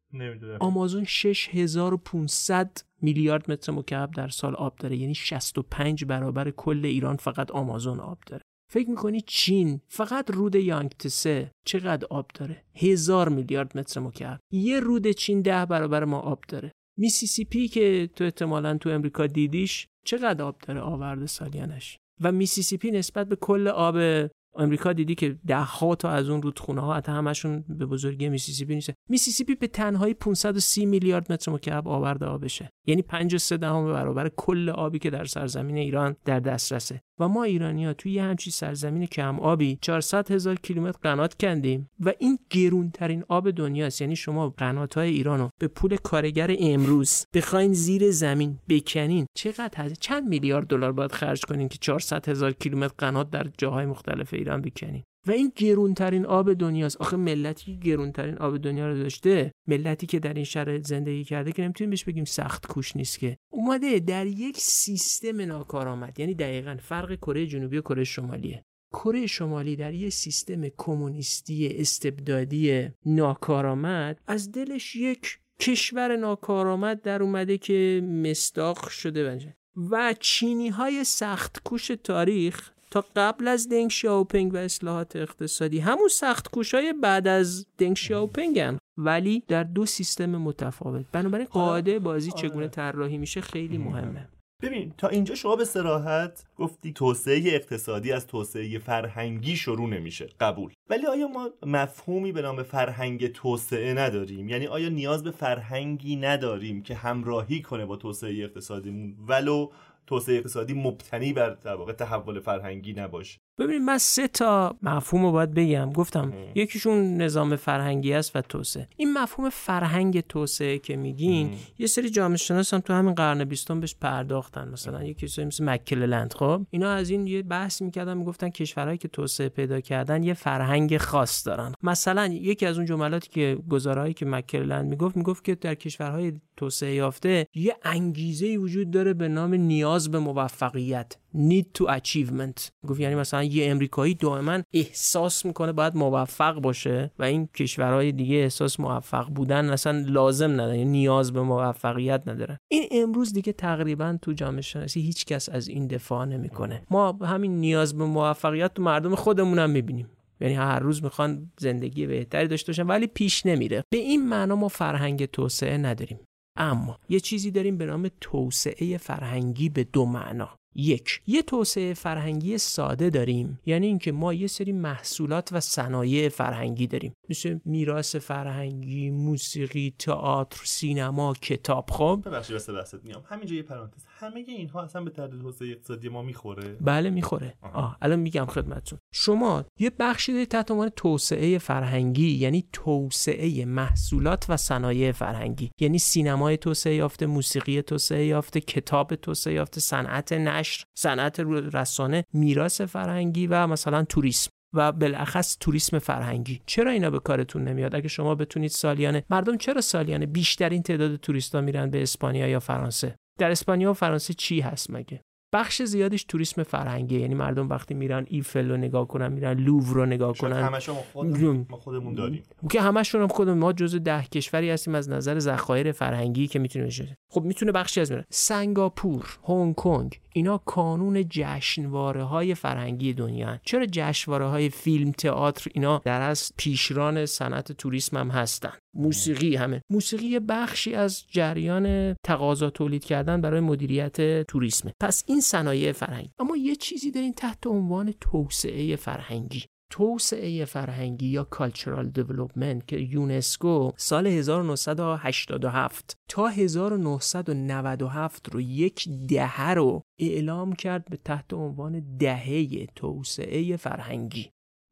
آمازون 0.60 1.04
6500 1.04 2.78
میلیارد 3.02 3.50
متر 3.50 3.72
مکعب 3.72 4.10
در 4.10 4.28
سال 4.28 4.54
آب 4.54 4.76
داره. 4.76 4.96
یعنی 4.96 5.14
65 5.14 6.04
برابر 6.04 6.50
کل 6.50 6.84
ایران 6.84 7.16
فقط 7.16 7.50
آمازون 7.50 8.00
آب 8.00 8.18
داره. 8.26 8.42
فکر 8.72 8.90
می‌کنی 8.90 9.20
چین 9.20 9.80
فقط 9.88 10.30
رود 10.30 10.54
یانگتسه 10.54 11.50
چقدر 11.66 12.06
آب 12.10 12.30
داره؟ 12.34 12.64
هزار 12.74 13.28
میلیارد 13.28 13.78
متر 13.78 14.00
مکعب. 14.00 14.40
یه 14.52 14.80
رود 14.80 15.10
چین 15.10 15.42
ده 15.42 15.66
برابر 15.66 16.04
ما 16.04 16.18
آب 16.18 16.44
داره. 16.48 16.72
میسیسیپی 16.98 17.68
که 17.68 18.10
تو 18.16 18.24
احتمالا 18.24 18.78
تو 18.78 18.88
امریکا 18.88 19.26
دیدیش 19.26 19.86
چقدر 20.04 20.44
آب 20.44 20.58
داره 20.58 20.80
آورده 20.80 21.26
سالیانش؟ 21.26 21.96
و 22.20 22.32
میسیسیپی 22.32 22.90
نسبت 22.90 23.28
به 23.28 23.36
کل 23.36 23.68
آب 23.68 24.28
امریکا 24.54 24.92
دیدی 24.92 25.14
که 25.14 25.36
ده 25.46 25.56
ها 25.56 25.94
تا 25.94 26.10
از 26.10 26.28
اون 26.28 26.42
رودخونه 26.42 26.80
ها 26.80 26.94
حتی 26.94 27.12
همشون 27.12 27.64
به 27.68 27.86
بزرگی 27.86 28.28
میسیسیپی 28.28 28.74
نیست 28.74 28.90
میسیسیپی 29.08 29.54
به 29.54 29.66
تنهایی 29.66 30.14
530 30.14 30.86
میلیارد 30.86 31.32
متر 31.32 31.52
مکعب 31.52 31.88
آورده 31.88 32.26
آبشه. 32.26 32.70
یعنی 32.86 33.02
5 33.02 33.36
3 33.36 33.56
دهم 33.56 33.92
برابر 33.92 34.28
کل 34.36 34.68
آبی 34.68 34.98
که 34.98 35.10
در 35.10 35.24
سرزمین 35.24 35.76
ایران 35.76 36.16
در 36.24 36.40
دسترسه. 36.40 37.00
و 37.18 37.28
ما 37.28 37.42
ایرانی 37.42 37.86
ها 37.86 37.92
توی 37.92 38.12
یه 38.12 38.22
همچی 38.22 38.50
سرزمین 38.50 39.06
کم 39.06 39.40
آبی 39.40 39.78
400 39.80 40.30
هزار 40.30 40.54
کیلومتر 40.54 40.98
قنات 41.02 41.34
کندیم 41.40 41.90
و 42.00 42.12
این 42.18 42.38
گرونترین 42.50 43.24
آب 43.28 43.50
دنیاست. 43.50 44.00
یعنی 44.00 44.16
شما 44.16 44.48
قنات 44.48 44.94
های 44.94 45.10
ایرانو 45.10 45.48
به 45.60 45.68
پول 45.68 45.96
کارگر 45.96 46.56
امروز 46.58 47.24
بخواین 47.34 47.72
زیر 47.72 48.10
زمین 48.10 48.58
بکنین. 48.68 49.26
چقدر 49.34 49.82
هزینه 49.82 49.96
چند 50.00 50.28
میلیارد 50.28 50.66
دلار 50.66 50.92
باید 50.92 51.12
خرج 51.12 51.44
کنین 51.44 51.68
که 51.68 51.78
400 51.80 52.28
هزار 52.28 52.52
کیلومتر 52.52 52.94
قنات 52.98 53.30
در 53.30 53.46
جاهای 53.58 53.86
مختلف 53.86 54.34
ایران 54.42 54.62
بکنین 54.62 55.02
و 55.26 55.30
این 55.30 55.52
گرونترین 55.56 56.26
آب 56.26 56.52
دنیاست. 56.52 56.96
آخه 56.96 57.16
ملتی 57.16 57.64
که 57.64 57.90
گرونترین 57.90 58.38
آب 58.38 58.58
دنیا 58.58 58.88
رو 58.88 58.98
داشته 58.98 59.52
ملتی 59.68 60.06
که 60.06 60.18
در 60.18 60.34
این 60.34 60.44
شرایط 60.44 60.86
زندگی 60.86 61.24
کرده 61.24 61.52
که 61.52 61.62
نمی‌تونیم 61.62 61.90
بهش 61.90 62.04
بگیم 62.04 62.24
سخت 62.24 62.66
کوش 62.66 62.96
نیست 62.96 63.18
که. 63.18 63.36
اومده 63.52 63.98
در 63.98 64.26
یک 64.26 64.56
سیستم 64.58 65.40
ناکارآمد. 65.40 66.20
یعنی 66.20 66.34
دقیقا 66.34 66.76
فرق 66.80 67.14
کره 67.14 67.46
جنوبی 67.46 67.78
و 67.78 67.80
کره 67.80 68.04
شمالیه. 68.04 68.64
کره 68.92 69.26
شمالی 69.26 69.76
در 69.76 69.94
یک 69.94 70.12
سیستم 70.12 70.68
کمونیستی 70.68 71.68
استبدادی 71.68 72.88
ناکارآمد 73.06 74.20
از 74.26 74.52
دلش 74.52 74.96
یک 74.96 75.38
کشور 75.60 76.16
ناکارآمد 76.16 77.02
در 77.02 77.22
اومده 77.22 77.58
که 77.58 78.02
مستاق 78.24 78.88
شده 78.88 79.24
بنجه. 79.24 79.54
و 79.90 80.14
چینی 80.20 80.68
های 80.68 81.04
سخت 81.04 81.62
کوش 81.64 81.86
تاریخ 82.04 82.70
تا 82.92 83.04
قبل 83.16 83.48
از 83.48 83.68
دنگ 83.68 83.90
شاوپنگ 83.90 84.54
و 84.54 84.56
اصلاحات 84.56 85.16
اقتصادی. 85.16 85.78
همون 85.78 86.08
سخت 86.08 86.50
کوشای 86.50 86.92
بعد 87.02 87.28
از 87.28 87.66
دنگ 87.78 87.96
شاوپنگن. 87.96 88.78
ولی 88.96 89.42
در 89.48 89.64
دو 89.64 89.86
سیستم 89.86 90.36
متفاوت. 90.36 91.04
بنابراین 91.12 91.46
قاعده 91.46 91.98
بازی 91.98 92.30
آره. 92.30 92.40
چگونه 92.40 92.68
طراحی 92.68 93.18
میشه 93.18 93.40
خیلی 93.40 93.78
مهمه. 93.78 94.28
ببین 94.62 94.94
تا 94.98 95.08
اینجا 95.08 95.34
شما 95.34 95.56
به 95.56 95.64
سراحت 95.64 96.44
گفتی 96.56 96.92
توسعه 96.92 97.42
اقتصادی 97.46 98.12
از 98.12 98.26
توسعه 98.26 98.78
فرهنگی 98.78 99.56
شروع 99.56 99.88
نمیشه. 99.88 100.28
قبول. 100.40 100.72
ولی 100.90 101.06
آیا 101.06 101.28
ما 101.28 101.50
مفهومی 101.66 102.32
به 102.32 102.42
نام 102.42 102.62
فرهنگ 102.62 103.32
توسعه 103.32 103.94
نداریم؟ 103.94 104.48
یعنی 104.48 104.66
آیا 104.66 104.88
نیاز 104.88 105.22
به 105.22 105.30
فرهنگی 105.30 106.16
نداریم 106.16 106.82
که 106.82 106.94
همراهی 106.94 107.62
کنه 107.62 107.86
با 107.86 107.96
توسعه 107.96 108.44
اقتصادیمون؟ 108.44 109.16
ولو 109.28 109.70
توسعه 110.06 110.36
اقتصادی 110.36 110.74
مبتنی 110.74 111.32
بر 111.32 111.50
در 111.50 111.74
واقع 111.74 111.92
تحول 111.92 112.40
فرهنگی 112.40 112.92
نباشه. 112.92 113.40
ببینید 113.62 113.82
من 113.82 113.98
سه 113.98 114.28
تا 114.28 114.76
مفهوم 114.82 115.22
رو 115.22 115.32
باید 115.32 115.54
بگم. 115.54 115.92
گفتم 115.92 116.32
یکیشون 116.54 117.16
نظام 117.16 117.56
فرهنگی 117.56 118.12
است 118.12 118.36
و 118.36 118.40
توسعه. 118.40 118.88
این 118.96 119.12
مفهوم 119.12 119.50
فرهنگ 119.50 120.20
توسعه 120.20 120.78
که 120.78 120.96
میگین 120.96 121.50
یه 121.78 121.86
سری 121.86 122.10
جامعه 122.10 122.36
شناس 122.36 122.74
هم 122.74 122.80
تو 122.80 122.92
همین 122.92 123.14
قرن 123.14 123.44
بیستم 123.44 123.80
بهش 123.80 123.94
پرداختن. 124.00 124.68
مثلا 124.68 125.04
یکی 125.04 125.26
کسایی 125.26 125.48
مثل 125.48 125.64
مکللند. 125.64 126.34
خب 126.34 126.66
اینا 126.70 126.90
از 126.90 127.10
این 127.10 127.26
یه 127.26 127.42
بحث 127.42 127.82
می‌کردن 127.82 128.16
می‌گفتن 128.16 128.48
کشورهایی 128.48 128.98
که 128.98 129.08
توسعه 129.08 129.48
پیدا 129.48 129.80
کردن 129.80 130.22
یه 130.22 130.34
فرهنگ 130.34 130.96
خاص 130.96 131.46
دارن. 131.46 131.72
مثلا 131.82 132.26
یکی 132.26 132.66
از 132.66 132.76
اون 132.76 132.86
جملاتی 132.86 133.28
که 133.28 133.58
گزارهایی 133.68 134.14
که 134.14 134.26
مکللند 134.26 134.86
می‌گفت 134.86 135.16
می‌گفت 135.16 135.44
که 135.44 135.54
در 135.54 135.74
کشورهای 135.74 136.32
توسعه 136.56 136.94
یافته 136.94 137.46
یه 137.54 137.76
انگیزه 137.82 138.56
وجود 138.56 138.90
داره 138.90 139.14
به 139.14 139.28
نام 139.28 139.54
نیاز 139.54 140.10
به 140.10 140.18
موفقیت. 140.18 141.16
Need 141.36 141.78
to 141.78 141.86
achievement. 141.86 142.70
گفت 142.88 143.00
یعنی 143.00 143.14
مثلا 143.14 143.42
یه 143.42 143.70
امریکایی 143.70 144.14
دائما 144.14 144.62
احساس 144.72 145.44
می‌کنه 145.44 145.72
باید 145.72 145.96
موفق 145.96 146.60
باشه 146.60 147.10
و 147.18 147.24
این 147.24 147.46
کشورهای 147.46 148.12
دیگه 148.12 148.36
احساس 148.36 148.80
موفق 148.80 149.28
بودن 149.28 149.70
اصلا 149.70 150.04
لازم 150.08 150.52
نداره 150.52 150.78
یعنی 150.78 150.90
نیاز 150.90 151.32
به 151.32 151.42
موفقیت 151.42 152.22
نداره 152.26 152.58
این 152.68 152.88
امروز 152.90 153.32
دیگه 153.32 153.52
تقریبا 153.52 154.18
تو 154.22 154.32
جامعه 154.32 154.62
شناسی 154.62 155.00
هیچ 155.00 155.24
کس 155.24 155.48
از 155.48 155.68
این 155.68 155.86
دفاع 155.86 156.24
نمی‌کنه. 156.24 156.82
ما 156.90 157.12
همین 157.12 157.60
نیاز 157.60 157.98
به 157.98 158.04
موفقیت 158.04 158.74
تو 158.74 158.82
مردم 158.82 159.14
خودمون 159.14 159.58
هم 159.58 159.70
می‌بینیم. 159.70 160.08
یعنی 160.40 160.54
هر 160.54 160.78
روز 160.78 161.04
می‌خوان 161.04 161.52
زندگی 161.58 162.06
بهتری 162.06 162.48
داشته 162.48 162.72
باشن 162.72 162.86
ولی 162.86 163.06
پیش 163.06 163.46
نمیره. 163.46 163.84
به 163.90 163.98
این 163.98 164.28
معنا 164.28 164.56
ما 164.56 164.68
فرهنگ 164.68 165.24
توسعه 165.24 165.76
نداریم. 165.76 166.20
اما 166.58 166.98
یه 167.08 167.20
چیزی 167.20 167.50
داریم 167.50 167.78
به 167.78 167.86
نام 167.86 168.10
توسعه 168.20 168.96
فرهنگی 168.98 169.68
به 169.68 169.84
دو 169.84 170.04
معنا. 170.06 170.58
یک. 170.74 171.20
یه 171.26 171.42
توسعه 171.42 171.94
فرهنگی 171.94 172.58
ساده 172.58 173.10
داریم. 173.10 173.60
یعنی 173.66 173.86
اینکه 173.86 174.12
ما 174.12 174.34
یه 174.34 174.46
سری 174.46 174.72
محصولات 174.72 175.48
و 175.52 175.60
صنایع 175.60 176.28
فرهنگی 176.28 176.86
داریم. 176.86 177.14
مثل 177.28 177.58
میراث 177.64 178.16
فرهنگی 178.16 179.10
موسیقی 179.10 179.94
تئاتر 179.98 180.60
سینما 180.64 181.34
کتاب 181.34 181.90
خب؟ 181.90 182.22
ببخشید 182.24 182.52
واسه 182.52 182.72
بحثت 182.72 183.04
میام. 183.04 183.22
همینجا 183.26 183.54
یه 183.54 183.62
پرانتز. 183.62 184.04
همه 184.22 184.44
اینها 184.48 184.82
اصلا 184.82 185.04
به 185.04 185.10
درد 185.10 185.40
توسعه 185.40 185.70
اقتصادی 185.70 186.08
ما 186.08 186.22
می‌خوره؟ 186.22 186.76
بله 186.80 187.10
می‌خوره. 187.10 187.54
آه 187.62 187.96
الان 188.02 188.18
میگم 188.18 188.46
خدمتتون. 188.46 188.98
شما 189.14 189.64
یه 189.78 189.90
بخشی 189.98 190.32
دارید 190.32 190.48
تحت 190.48 190.70
عنوان 190.70 190.88
توسعه 190.88 191.58
فرهنگی 191.58 192.30
یعنی 192.30 192.64
توسعه 192.72 193.64
محصولات 193.64 194.46
و 194.48 194.56
صنایع 194.56 195.12
فرهنگی. 195.12 195.70
یعنی 195.80 195.98
سینمای 195.98 196.56
توسعه 196.56 196.94
یافته 196.94 197.26
موسیقی 197.26 197.82
توسعه 197.82 198.26
یافته 198.26 198.60
کتاب 198.60 199.14
توسعه 199.14 199.54
یافته 199.54 199.80
صنعت 199.80 200.32
نشر 200.32 200.84
صنعت 200.98 201.40
رسانه 201.74 202.24
میراث 202.32 202.80
فرهنگی 202.80 203.46
و 203.46 203.66
مثلا 203.66 204.04
توریسم. 204.04 204.50
و 204.74 204.92
بالاخص 204.92 205.56
توریسم 205.60 205.98
فرهنگی. 205.98 206.60
چرا 206.66 206.90
اینا 206.90 207.10
به 207.10 207.18
کارتون 207.18 207.64
نمیاد؟ 207.64 207.94
اگه 207.94 208.08
شما 208.08 208.34
بتونید 208.34 208.70
سالیانه 208.70 209.24
مردم 209.30 209.56
چرا 209.56 209.80
سالیانه 209.80 210.26
بیشترین 210.26 210.82
تعداد 210.82 211.16
توریستا 211.16 211.60
میرن 211.60 211.90
به 211.90 212.02
اسپانیا 212.02 212.48
یا 212.48 212.60
فرانسه؟ 212.60 213.16
در 213.38 213.50
اسپانیا 213.50 213.90
و 213.90 213.94
فرانسه 213.94 214.34
چی 214.34 214.60
هست 214.60 214.90
مگه؟ 214.90 215.20
بخش 215.54 215.82
زیادش 215.82 216.24
توریسم 216.24 216.62
فرهنگی 216.62 217.20
یعنی 217.20 217.34
مردم 217.34 217.68
وقتی 217.68 217.94
میرن 217.94 218.26
ایفل 218.28 218.70
رو 218.70 218.76
نگاه 218.76 219.08
کنن 219.08 219.32
میرن 219.32 219.58
لوور 219.58 219.94
رو 219.94 220.06
نگاه 220.06 220.36
کنن. 220.36 220.62
همش 220.62 220.88
خودمون, 220.88 221.66
خودمون 221.70 222.14
داریم. 222.14 222.42
که 222.70 222.80
همشون 222.80 223.20
هم 223.20 223.28
خودمون 223.28 223.58
ما 223.58 223.72
جزو 223.72 223.98
ده 223.98 224.22
کشوری 224.22 224.70
هستیم 224.70 224.94
از 224.94 225.10
نظر 225.10 225.38
ذخایر 225.38 225.92
فرهنگی 225.92 226.46
که 226.46 226.58
می‌تونه 226.58 226.84
بشه. 226.84 227.16
خب 227.30 227.42
می‌تونه 227.42 227.72
بخشی 227.72 228.00
از 228.00 228.10
میرن 228.10 228.24
سنگاپور 228.30 229.38
هنگ 229.48 229.74
کنگ. 229.74 230.20
اینا 230.34 230.58
کانون 230.58 231.24
جشنواره 231.28 232.22
های 232.22 232.54
فرهنگی 232.54 233.12
دنیا 233.12 233.48
هن. 233.48 233.60
چرا 233.64 233.86
جشنواره 233.86 234.46
های 234.46 234.68
فیلم 234.68 235.12
تئاتر 235.12 235.70
اینا 235.74 236.02
در 236.04 236.20
از 236.22 236.52
پیشران 236.56 237.26
صنعت 237.26 237.72
توریسم 237.72 238.16
هم 238.16 238.30
هستن؟ 238.30 238.72
موسیقی 238.94 239.56
همه. 239.56 239.82
موسیقی 239.90 240.38
بخشی 240.38 240.94
از 240.94 241.24
جریان 241.30 242.14
تقاضا 242.26 242.70
تولید 242.70 243.04
کردن 243.04 243.40
برای 243.40 243.60
مدیریت 243.60 244.42
توریسمه. 244.42 244.92
پس 245.00 245.24
این 245.26 245.40
صنایع 245.40 245.92
فرهنگی. 245.92 246.30
اما 246.38 246.56
یه 246.56 246.76
چیزی 246.76 247.10
دارین 247.10 247.32
تحت 247.32 247.66
عنوان 247.66 248.14
توسعه 248.20 248.96
فرهنگی. 248.96 249.64
توسعه 249.92 250.64
فرهنگی 250.64 251.26
یا 251.26 251.44
کالچرال 251.44 252.08
دیولپمنت 252.08 252.88
که 252.88 252.96
یونسکو 252.96 253.90
سال 253.96 254.26
1987 254.26 256.16
تا 256.28 256.48
1997 256.48 258.54
رو 258.54 258.60
یک 258.60 259.08
دهه 259.28 259.70
رو 259.70 260.02
اعلام 260.18 260.72
کرد 260.72 261.04
به 261.04 261.16
تحت 261.16 261.52
عنوان 261.52 262.16
دهه 262.18 262.86
توسعه 262.86 263.76
فرهنگی. 263.76 264.50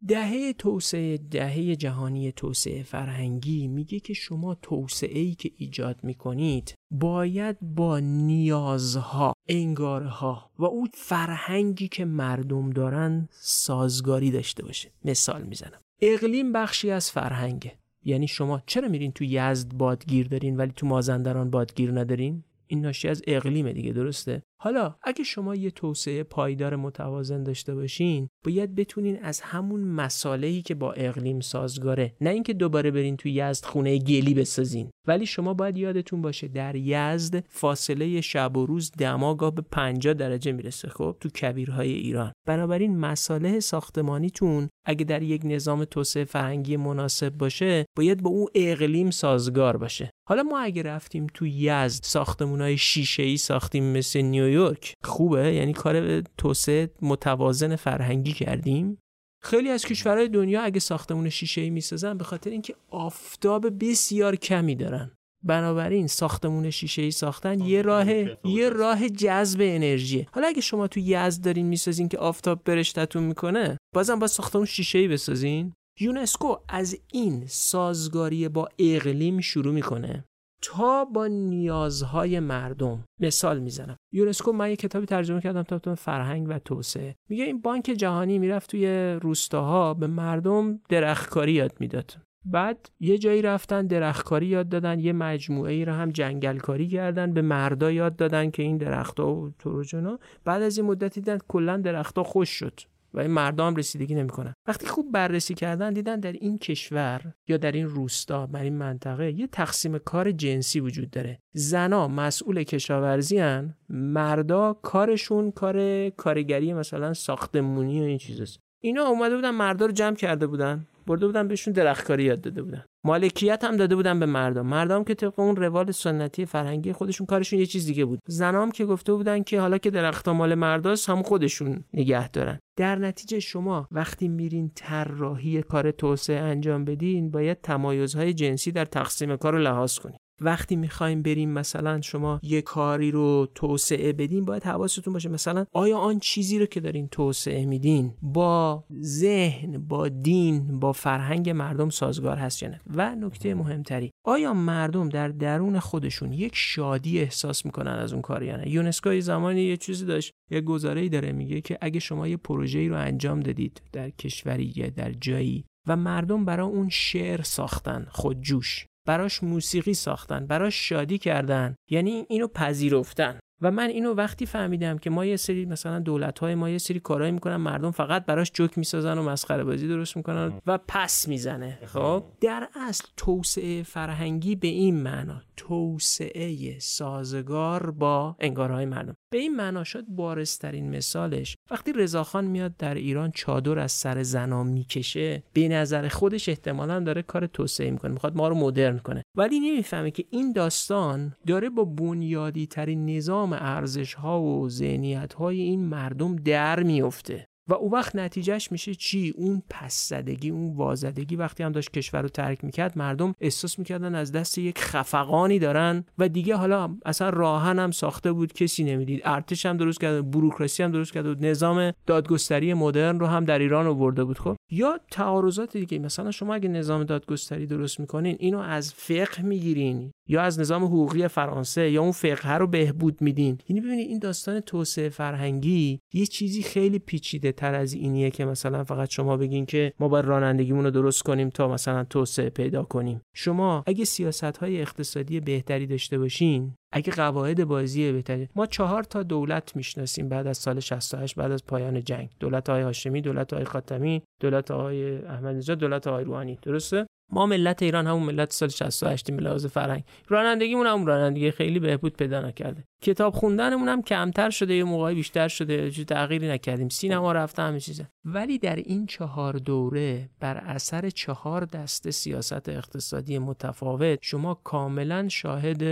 دهه 0.08 0.52
توسعه 0.52 1.16
دهه 1.16 1.76
جهانی 1.76 2.32
توسعه 2.32 2.82
فرهنگی 2.82 3.68
میگه 3.68 4.00
که 4.00 4.14
شما 4.14 4.54
توسعه 4.54 5.18
ای 5.18 5.34
که 5.34 5.50
ایجاد 5.56 6.04
می‌کنید 6.04 6.74
باید 6.90 7.56
با 7.60 7.98
نیازها 7.98 9.32
انگارها 9.48 10.50
و 10.58 10.64
اون 10.64 10.88
فرهنگی 10.94 11.88
که 11.88 12.04
مردم 12.04 12.70
دارن 12.70 13.28
سازگاری 13.32 14.30
داشته 14.30 14.62
باشه. 14.62 14.92
مثال 15.04 15.42
می‌زنم. 15.42 15.80
اقلیم 16.02 16.52
بخشی 16.52 16.90
از 16.90 17.10
فرهنگه. 17.10 17.72
یعنی 18.04 18.28
شما 18.28 18.62
چرا 18.66 18.88
میرین 18.88 19.12
تو 19.12 19.24
یزد 19.24 19.74
بادگیر 19.74 20.28
دارین 20.28 20.56
ولی 20.56 20.72
تو 20.76 20.86
مازندران 20.86 21.50
بادگیر 21.50 22.00
ندارین؟ 22.00 22.44
این 22.66 22.80
ناشی 22.80 23.08
از 23.08 23.22
اقلیم 23.26 23.72
دیگه 23.72 23.92
درسته؟ 23.92 24.42
حالا 24.62 24.94
اگه 25.02 25.24
شما 25.24 25.54
یه 25.54 25.70
توسعه 25.70 26.22
پایدار 26.22 26.76
متوازن 26.76 27.42
داشته 27.42 27.74
باشین 27.74 28.28
باید 28.44 28.74
بتونین 28.74 29.18
از 29.22 29.40
همون 29.40 29.80
مسالهی 29.80 30.62
که 30.62 30.74
با 30.74 30.92
اقلیم 30.92 31.40
سازگاره 31.40 32.16
نه 32.20 32.30
اینکه 32.30 32.52
دوباره 32.52 32.90
برین 32.90 33.16
تو 33.16 33.28
یزد 33.28 33.64
خونه 33.64 33.98
گلی 33.98 34.34
بسازین. 34.34 34.90
ولی 35.06 35.26
شما 35.26 35.54
باید 35.54 35.78
یادتون 35.78 36.22
باشه 36.22 36.48
در 36.48 36.76
یزد 36.76 37.44
فاصله 37.48 38.20
شب 38.20 38.56
و 38.56 38.66
روز 38.66 38.92
دماغا 38.98 39.50
به 39.50 39.62
50 39.62 40.14
درجه 40.14 40.52
می‌رسه 40.52 40.88
خب؟ 40.88 41.16
تو 41.20 41.28
کبیرهای 41.28 41.92
ایران. 41.92 42.32
بنابراین 42.46 42.98
مساله 42.98 43.60
ساختمانیتون 43.60 44.68
اگه 44.86 45.04
در 45.04 45.22
یک 45.22 45.42
نظام 45.44 45.84
توسعه 45.84 46.24
فرهنگی 46.24 46.76
مناسب 46.76 47.30
باشه 47.30 47.86
باید 47.96 48.22
با 48.22 48.30
اون 48.30 48.46
اقلیم 48.54 49.10
سازگار 49.10 49.76
باشه. 49.76 50.10
حالا 50.28 50.42
ما 50.42 50.58
اگه 50.58 50.82
رفتیم 50.82 51.26
تو 51.34 51.46
یزد 51.46 52.04
ساختمونای 52.04 52.78
شیشه 52.78 53.22
ای 53.22 53.36
ساختیم 53.36 53.84
مثل 53.84 54.20
نیویورک. 54.50 54.94
خوبه؟ 55.04 55.54
یعنی 55.54 55.72
کار 55.72 56.20
توسعه 56.20 56.90
متوازن 57.02 57.76
فرهنگی 57.76 58.32
کردیم. 58.32 58.98
خیلی 59.42 59.68
از 59.68 59.84
کشورهای 59.84 60.28
دنیا 60.28 60.62
اگه 60.62 60.80
ساختمون 60.80 61.28
شیشه 61.28 61.60
ای 61.60 61.70
می‌سازن 61.70 62.18
به 62.18 62.24
خاطر 62.24 62.50
اینکه 62.50 62.74
آفتاب 62.90 63.84
بسیار 63.84 64.36
کمی 64.36 64.74
دارن. 64.74 65.10
بنابراین 65.44 66.06
ساختمون 66.06 66.70
شیشه 66.70 67.02
ای 67.02 67.10
ساختن 67.10 67.60
یه 67.60 67.82
راه 67.82 68.12
یه 68.44 68.68
راه 68.68 69.08
جذب 69.08 69.60
انرژی 69.62 70.26
حالا 70.32 70.46
اگه 70.46 70.60
شما 70.60 70.86
تو 70.88 71.00
یزد 71.00 71.44
دارین 71.44 71.66
می‌سازین 71.66 72.08
که 72.08 72.18
آفتاب 72.18 72.64
برشتتون 72.64 73.22
می‌کنه 73.22 73.78
بازم 73.94 74.18
با 74.18 74.26
ساختمون 74.26 74.64
شیشه 74.66 74.98
ای 74.98 75.08
بسازین. 75.08 75.72
یونسکو 76.00 76.56
از 76.68 76.98
این 77.12 77.44
سازگاری 77.46 78.48
با 78.48 78.68
اقلیم 78.78 79.40
شروع 79.40 79.74
می‌کنه. 79.74 80.24
تا 80.62 81.04
با 81.04 81.26
نیازهای 81.26 82.40
مردم. 82.40 83.04
مثال 83.20 83.58
می‌زنم. 83.58 83.96
یونسکو 84.12 84.52
من 84.52 84.70
یه 84.70 84.76
کتابی 84.76 85.06
ترجمه 85.06 85.40
کردم 85.40 85.62
تا 85.62 85.94
فرهنگ 85.94 86.46
و 86.48 86.58
توسعه. 86.58 87.16
میگه 87.28 87.44
این 87.44 87.60
بانک 87.60 87.84
جهانی 87.84 88.38
می‌رفت 88.38 88.70
توی 88.70 89.12
روستاها 89.22 89.94
به 89.94 90.06
مردم 90.06 90.80
درختکاری 90.88 91.52
یاد 91.52 91.72
می‌داد. 91.80 92.16
بعد 92.44 92.90
یه 93.00 93.18
جایی 93.18 93.42
رفتن 93.42 93.86
درختکاری 93.86 94.46
یاد 94.46 94.68
دادن 94.68 95.00
یه 95.00 95.12
مجموعه 95.12 95.72
ای 95.72 95.84
رو 95.84 95.92
هم 95.92 96.10
جنگلکاری 96.10 96.88
کردن 96.88 97.32
به 97.32 97.42
مردا 97.42 97.90
یاد 97.90 98.16
دادن 98.16 98.50
که 98.50 98.62
این 98.62 98.76
درختها 98.76 99.34
و 99.34 99.50
تروجنا 99.58 100.18
بعد 100.44 100.62
از 100.62 100.78
این 100.78 100.86
مدتی 100.86 101.20
دیدن 101.20 101.38
کلا 101.48 101.76
درختها 101.76 102.24
خوش 102.24 102.48
شد. 102.48 102.80
و 103.14 103.20
این 103.20 103.30
مردم 103.30 103.76
رسیدگی 103.76 104.14
نمی‌کنن. 104.14 104.54
وقتی 104.66 104.86
خوب 104.86 105.12
بررسی 105.12 105.54
کردن 105.54 105.92
دیدن 105.92 106.20
در 106.20 106.32
این 106.32 106.58
کشور 106.58 107.34
یا 107.48 107.56
در 107.56 107.72
این 107.72 107.86
روستا 107.86 108.46
در 108.46 108.62
این 108.62 108.76
منطقه 108.76 109.32
یه 109.32 109.46
تقسیم 109.46 109.98
کار 109.98 110.32
جنسی 110.32 110.80
وجود 110.80 111.10
داره. 111.10 111.38
زنا 111.52 112.08
مسئول 112.08 112.62
کشاورزی 112.62 113.38
هن 113.38 113.74
مردا 113.88 114.72
کارشون 114.72 115.50
کار 115.50 116.08
کارگری 116.10 116.72
مثلا 116.72 117.14
ساختمونی 117.14 118.00
و 118.00 118.04
این 118.04 118.18
چیزاست. 118.18 118.60
اینا 118.82 119.02
اومده 119.04 119.36
بودن 119.36 119.50
مردا 119.50 119.86
رو 119.86 119.92
جمع 119.92 120.16
کرده 120.16 120.46
بودن. 120.46 120.86
برده 121.06 121.26
بودن 121.26 121.48
بهشون 121.48 121.72
درختکاری 121.72 122.24
یاد 122.24 122.40
داده 122.40 122.62
بودن. 122.62 122.84
مالکیت 123.04 123.64
هم 123.64 123.76
داده 123.76 123.96
بودن 123.96 124.20
به 124.20 124.26
مردم. 124.26 124.66
مردم 124.66 125.04
که 125.04 125.14
طبق 125.14 125.40
اون 125.40 125.56
روال 125.56 125.90
سنتی 125.90 126.46
فرهنگی 126.46 126.92
خودشون 126.92 127.26
کارشون 127.26 127.58
یه 127.58 127.66
چیز 127.66 127.86
دیگه 127.86 128.04
بود. 128.04 128.20
زنام 128.26 128.70
که 128.70 128.86
گفته 128.86 129.12
بودن 129.12 129.42
که 129.42 129.60
حالا 129.60 129.78
که 129.78 129.90
درختها 129.90 130.34
مال 130.34 130.54
مرداست 130.54 131.10
هم 131.10 131.22
خودشون 131.22 131.84
نگه 131.94 132.28
دارن. 132.28 132.58
در 132.76 132.96
نتیجه 132.96 133.40
شما 133.40 133.88
وقتی 133.90 134.28
میرین 134.28 134.70
طراحی 134.74 135.62
کار 135.62 135.90
توسعه 135.90 136.40
انجام 136.40 136.84
بدین 136.84 137.30
باید 137.30 137.60
تمایزهای 137.60 138.34
جنسی 138.34 138.72
در 138.72 138.84
تقسیم 138.84 139.36
کار 139.36 139.52
رو 139.52 139.58
لحاظ 139.58 139.98
کنید 139.98 140.20
وقتی 140.40 140.76
می‌خوایم 140.76 141.22
بریم 141.22 141.50
مثلا 141.50 142.00
شما 142.00 142.40
یه 142.42 142.62
کاری 142.62 143.10
رو 143.10 143.48
توسعه 143.54 144.12
بدین 144.12 144.44
باید 144.44 144.62
حواستون 144.62 145.12
باشه 145.12 145.28
مثلا 145.28 145.64
آیا 145.72 145.98
آن 145.98 146.18
چیزی 146.18 146.58
رو 146.58 146.66
که 146.66 146.80
دارین 146.80 147.08
توسعه 147.08 147.64
میدین 147.64 148.14
با 148.22 148.84
ذهن 149.02 149.78
با 149.78 150.08
دین 150.08 150.80
با 150.80 150.92
فرهنگ 150.92 151.50
مردم 151.50 151.90
سازگار 151.90 152.36
هست 152.36 152.62
یا 152.62 152.68
نه؟ 152.68 152.80
و 152.94 153.14
نکته 153.14 153.54
مهمتری 153.54 154.10
آیا 154.24 154.54
مردم 154.54 155.08
در 155.08 155.28
درون 155.28 155.78
خودشون 155.78 156.32
یک 156.32 156.52
شادی 156.54 157.18
احساس 157.18 157.64
می‌کنن 157.66 157.92
از 157.92 158.12
اون 158.12 158.22
کار 158.22 158.42
یا 158.42 158.56
نه؟ 158.56 158.68
یونسکو 158.68 159.20
زمانی 159.20 159.60
یه 159.60 159.76
چیزی 159.76 160.06
داشت 160.06 160.32
یه 160.50 160.60
گزاره‌ای 160.60 161.08
داره 161.08 161.32
میگه 161.32 161.60
که 161.60 161.78
اگه 161.80 162.00
شما 162.00 162.28
یه 162.28 162.36
پروژه‌ای 162.36 162.88
رو 162.88 162.96
انجام 162.96 163.40
دادید 163.40 163.82
در 163.92 164.10
کشوری 164.10 164.72
یا 164.76 164.90
در 164.90 165.12
جایی 165.12 165.64
و 165.88 165.96
مردم 165.96 166.44
برای 166.44 166.66
اون 166.66 166.88
شعر 166.88 167.42
ساختن 167.42 168.06
خودجوش 168.10 168.86
براش 169.06 169.42
موسیقی 169.42 169.94
ساختن 169.94 170.46
براش 170.46 170.88
شادی 170.88 171.18
کردن 171.18 171.74
یعنی 171.90 172.26
اینو 172.28 172.48
پذیرفتن. 172.48 173.40
و 173.62 173.70
من 173.70 173.88
اینو 173.88 174.14
وقتی 174.14 174.46
فهمیدم 174.46 174.98
که 174.98 175.10
ما 175.10 175.24
یه 175.24 175.36
سری 175.36 175.64
مثلا 175.64 175.98
دولت 175.98 176.38
های 176.38 176.54
ما 176.54 176.70
یه 176.70 176.78
سری 176.78 177.00
کارهایی 177.00 177.32
می‌کنن 177.32 177.56
مردم 177.56 177.90
فقط 177.90 178.26
براش 178.26 178.50
جوک 178.54 178.78
می‌سازن 178.78 179.18
و 179.18 179.22
مسخره 179.22 179.64
بازی 179.64 179.88
درست 179.88 180.16
می‌کنن 180.16 180.52
و 180.66 180.78
پس 180.88 181.28
می‌زنه. 181.28 181.78
خب؟ 181.86 182.24
در 182.40 182.68
اصل 182.88 183.04
توسعه 183.16 183.82
فرهنگی 183.82 184.56
به 184.56 184.68
این 184.68 185.02
معنا 185.02 185.42
توسعه 185.56 186.78
سازگار 186.78 187.90
با 187.90 188.36
انگارهای 188.40 188.84
مردم. 188.84 189.16
به 189.32 189.38
این 189.38 189.56
معنا 189.56 189.84
شد 189.84 190.04
بارسترین 190.08 190.96
مثالش 190.96 191.56
وقتی 191.70 191.92
رضاخان 191.92 192.44
میاد 192.44 192.76
در 192.76 192.94
ایران 192.94 193.30
چادر 193.30 193.78
از 193.78 193.92
سر 193.92 194.22
زنا 194.22 194.64
می‌کشه 194.64 195.42
به 195.52 195.68
نظر 195.68 196.08
خودش 196.08 196.48
احتمالا 196.48 197.00
داره 197.00 197.22
کار 197.22 197.46
توسعه 197.46 197.90
می‌کنه 197.90 198.12
می‌خواد 198.12 198.36
ما 198.36 198.48
رو 198.48 198.54
مدرن 198.54 198.98
کنه. 198.98 199.22
ولی 199.34 199.60
نمی‌فهمه 199.60 200.10
که 200.10 200.24
این 200.30 200.52
داستان 200.52 201.34
داره 201.46 201.70
با 201.70 201.84
بنیادی 201.84 202.66
ترین 202.66 203.06
نظام 203.16 203.49
ارزش 203.52 204.14
ها 204.14 204.42
و 204.42 204.68
ذهنیت 204.68 205.32
های 205.32 205.60
این 205.60 205.84
مردم 205.84 206.36
در 206.36 206.82
میفته 206.82 207.49
و 207.70 207.74
اون 207.74 207.92
وقت 207.92 208.16
نتیجهش 208.16 208.72
میشه 208.72 208.94
چی؟ 208.94 209.34
اون 209.36 209.62
پس 209.70 210.08
زدگی 210.08 210.50
اون 210.50 210.76
وازدگی. 210.76 211.36
وقتی 211.36 211.62
هم 211.62 211.72
داشت 211.72 211.90
کشور 211.90 212.22
رو 212.22 212.28
ترک 212.28 212.64
می‌کرد 212.64 212.98
مردم 212.98 213.34
احساس 213.40 213.78
می‌کردن 213.78 214.14
از 214.14 214.32
دست 214.32 214.58
یک 214.58 214.78
خفقانی 214.78 215.58
دارن 215.58 216.04
و 216.18 216.28
دیگه 216.28 216.56
حالا 216.56 216.96
اصلا 217.04 217.28
راهن 217.28 217.78
هم 217.78 217.90
ساخته 217.90 218.32
بود 218.32 218.52
کسی 218.52 218.84
نمی‌دید. 218.84 219.20
ارتش 219.24 219.66
هم 219.66 219.76
درست 219.76 220.00
کرده 220.00 220.22
بروکراسی 220.22 220.82
هم 220.82 220.92
درست 220.92 221.12
کرده 221.12 221.28
بود. 221.28 221.46
نظام 221.46 221.92
دادگستری 222.06 222.74
مدرن 222.74 223.20
رو 223.20 223.26
هم 223.26 223.44
در 223.44 223.58
ایران 223.58 223.86
آورده 223.86 224.24
بود 224.24 224.38
خب. 224.38 224.56
یا 224.70 225.00
تعارضات 225.10 225.76
دیگه 225.76 225.98
مثلا 225.98 226.30
شما 226.30 226.54
اگه 226.54 226.68
نظام 226.68 227.04
دادگستری 227.04 227.66
درست 227.66 228.00
می‌کنین 228.00 228.36
اینو 228.38 228.58
از 228.58 228.94
فقه 228.94 229.42
می‌گیرین. 229.42 230.10
یا 230.28 230.42
از 230.42 230.60
نظام 230.60 230.84
حقوقی 230.84 231.28
فرانسه 231.28 231.90
یا 231.90 232.02
اون 232.02 232.12
فقه 232.12 232.54
رو 232.54 232.66
بهبود 232.66 233.22
میدین. 233.22 233.58
یعنی 233.68 233.80
ببینید 233.80 234.08
این 234.08 234.18
داستان 234.18 234.60
توسعه 234.60 235.08
فرهنگی 235.08 236.00
یه 236.14 236.26
چیزی 236.26 236.62
خیلی 236.62 236.98
پیچیده 236.98 237.52
تر 237.60 237.74
از 237.74 237.92
اینیه 237.92 238.30
که 238.30 238.44
مثلا 238.44 238.84
فقط 238.84 239.10
شما 239.10 239.36
بگین 239.36 239.66
که 239.66 239.92
ما 240.00 240.08
باید 240.08 240.24
رانندگیمون 240.24 240.84
رو 240.84 240.90
درست 240.90 241.22
کنیم 241.22 241.48
تا 241.50 241.68
مثلا 241.68 242.04
توسعه 242.04 242.50
پیدا 242.50 242.82
کنیم. 242.82 243.20
شما 243.34 243.84
اگه 243.86 244.04
سیاست 244.04 244.56
های 244.56 244.80
اقتصادی 244.80 245.40
بهتری 245.40 245.86
داشته 245.86 246.18
باشین 246.18 246.74
اگه 246.92 247.12
قواعد 247.12 247.64
بازی 247.64 248.12
بهتری 248.12 248.48
ما 248.56 248.66
چهار 248.66 249.02
تا 249.02 249.22
دولت 249.22 249.76
می‌شناسیم 249.76 250.28
بعد 250.28 250.46
از 250.46 250.58
سال 250.58 250.80
68 250.80 251.34
بعد 251.34 251.52
از 251.52 251.66
پایان 251.66 252.04
جنگ. 252.04 252.30
دولت 252.40 252.68
های 252.68 252.82
هاشمی 252.82 253.20
دولت 253.20 253.52
های 253.52 253.64
خاتمی 253.64 254.22
دولت 254.40 254.70
های 254.70 255.18
احمدی 255.18 255.58
نژاد 255.58 255.78
دولت 255.78 256.06
های 256.06 256.24
روحانی. 256.24 256.58
درسته؟ 256.62 257.06
ما 257.32 257.46
ملت 257.46 257.82
ایران 257.82 258.06
همون 258.06 258.22
ملت 258.22 258.52
سال 258.52 258.68
68 258.68 259.30
لحاظ 259.30 259.66
فرهنگ. 259.66 260.04
رانندگیمون 260.28 260.86
هم 260.86 261.06
رانندگی 261.06 261.50
خیلی 261.50 261.78
بهبود 261.78 262.16
پیدا 262.16 262.40
نکرده. 262.40 262.84
کتاب 263.02 263.34
خوندنمون 263.34 263.88
هم 263.88 264.02
کمتر 264.02 264.50
شده 264.50 264.74
یه 264.74 264.84
موقعی 264.84 265.14
بیشتر 265.14 265.48
شده 265.48 265.90
چه 265.90 266.04
تغییری 266.04 266.48
نکردیم. 266.48 266.88
سینما 266.88 267.32
رفته 267.32 267.62
همه 267.62 267.80
چیزه. 267.80 268.08
ولی 268.24 268.58
در 268.58 268.76
این 268.76 269.06
چهار 269.06 269.52
دوره 269.52 270.30
بر 270.40 270.56
اثر 270.56 271.10
چهار 271.10 271.64
دسته 271.64 272.10
سیاست 272.10 272.68
اقتصادی 272.68 273.38
متفاوت 273.38 274.18
شما 274.22 274.54
کاملا 274.54 275.28
شاهد 275.28 275.82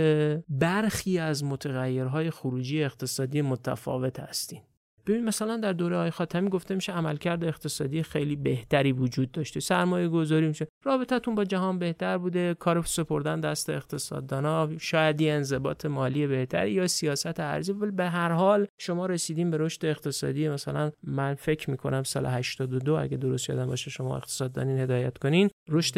برخی 0.49 1.19
از 1.19 1.43
متغیرهای 1.43 2.31
خروجی 2.31 2.83
اقتصادی 2.83 3.41
متفاوت 3.41 4.19
هستین. 4.19 4.61
ببین 5.09 5.25
مثلا 5.25 5.57
در 5.57 5.73
دوره 5.73 5.97
های 5.97 6.11
خاتمی 6.11 6.49
گفته 6.49 6.75
میشه 6.75 6.93
عملکرد 6.93 7.43
اقتصادی 7.43 8.03
خیلی 8.03 8.35
بهتری 8.35 8.91
وجود 8.91 9.31
داشته. 9.31 9.59
سرمایه 9.59 10.07
گذاری 10.07 10.47
میشه. 10.47 10.67
رابطتون 10.83 11.35
با 11.35 11.43
جهان 11.43 11.79
بهتر 11.79 12.17
بوده. 12.17 12.53
کار 12.53 12.83
سپردن 12.83 13.39
دست 13.39 13.69
اقتصاددانا 13.69 14.69
شاید 14.77 15.21
یه 15.21 15.33
انضباط 15.33 15.85
مالی 15.85 16.27
بهتری 16.27 16.71
یا 16.71 16.87
سیاست 16.87 17.39
ارزی. 17.39 17.71
ولی 17.71 17.91
به 17.91 18.05
هر 18.05 18.31
حال 18.31 18.67
شما 18.77 19.05
رسیدیم 19.05 19.51
به 19.51 19.57
رشد 19.57 19.85
اقتصادی 19.85 20.49
مثلا 20.49 20.91
من 21.03 21.35
فکر 21.35 21.69
می‌کنم 21.69 22.03
سال 22.03 22.25
82 22.25 22.93
اگه 22.93 23.17
درست 23.17 23.49
یادم 23.49 23.67
باشه 23.67 23.91
شما 23.91 24.17
اقتصاددانین 24.17 24.79
هدایت 24.79 25.17
کنین. 25.17 25.49
رشد 25.69 25.97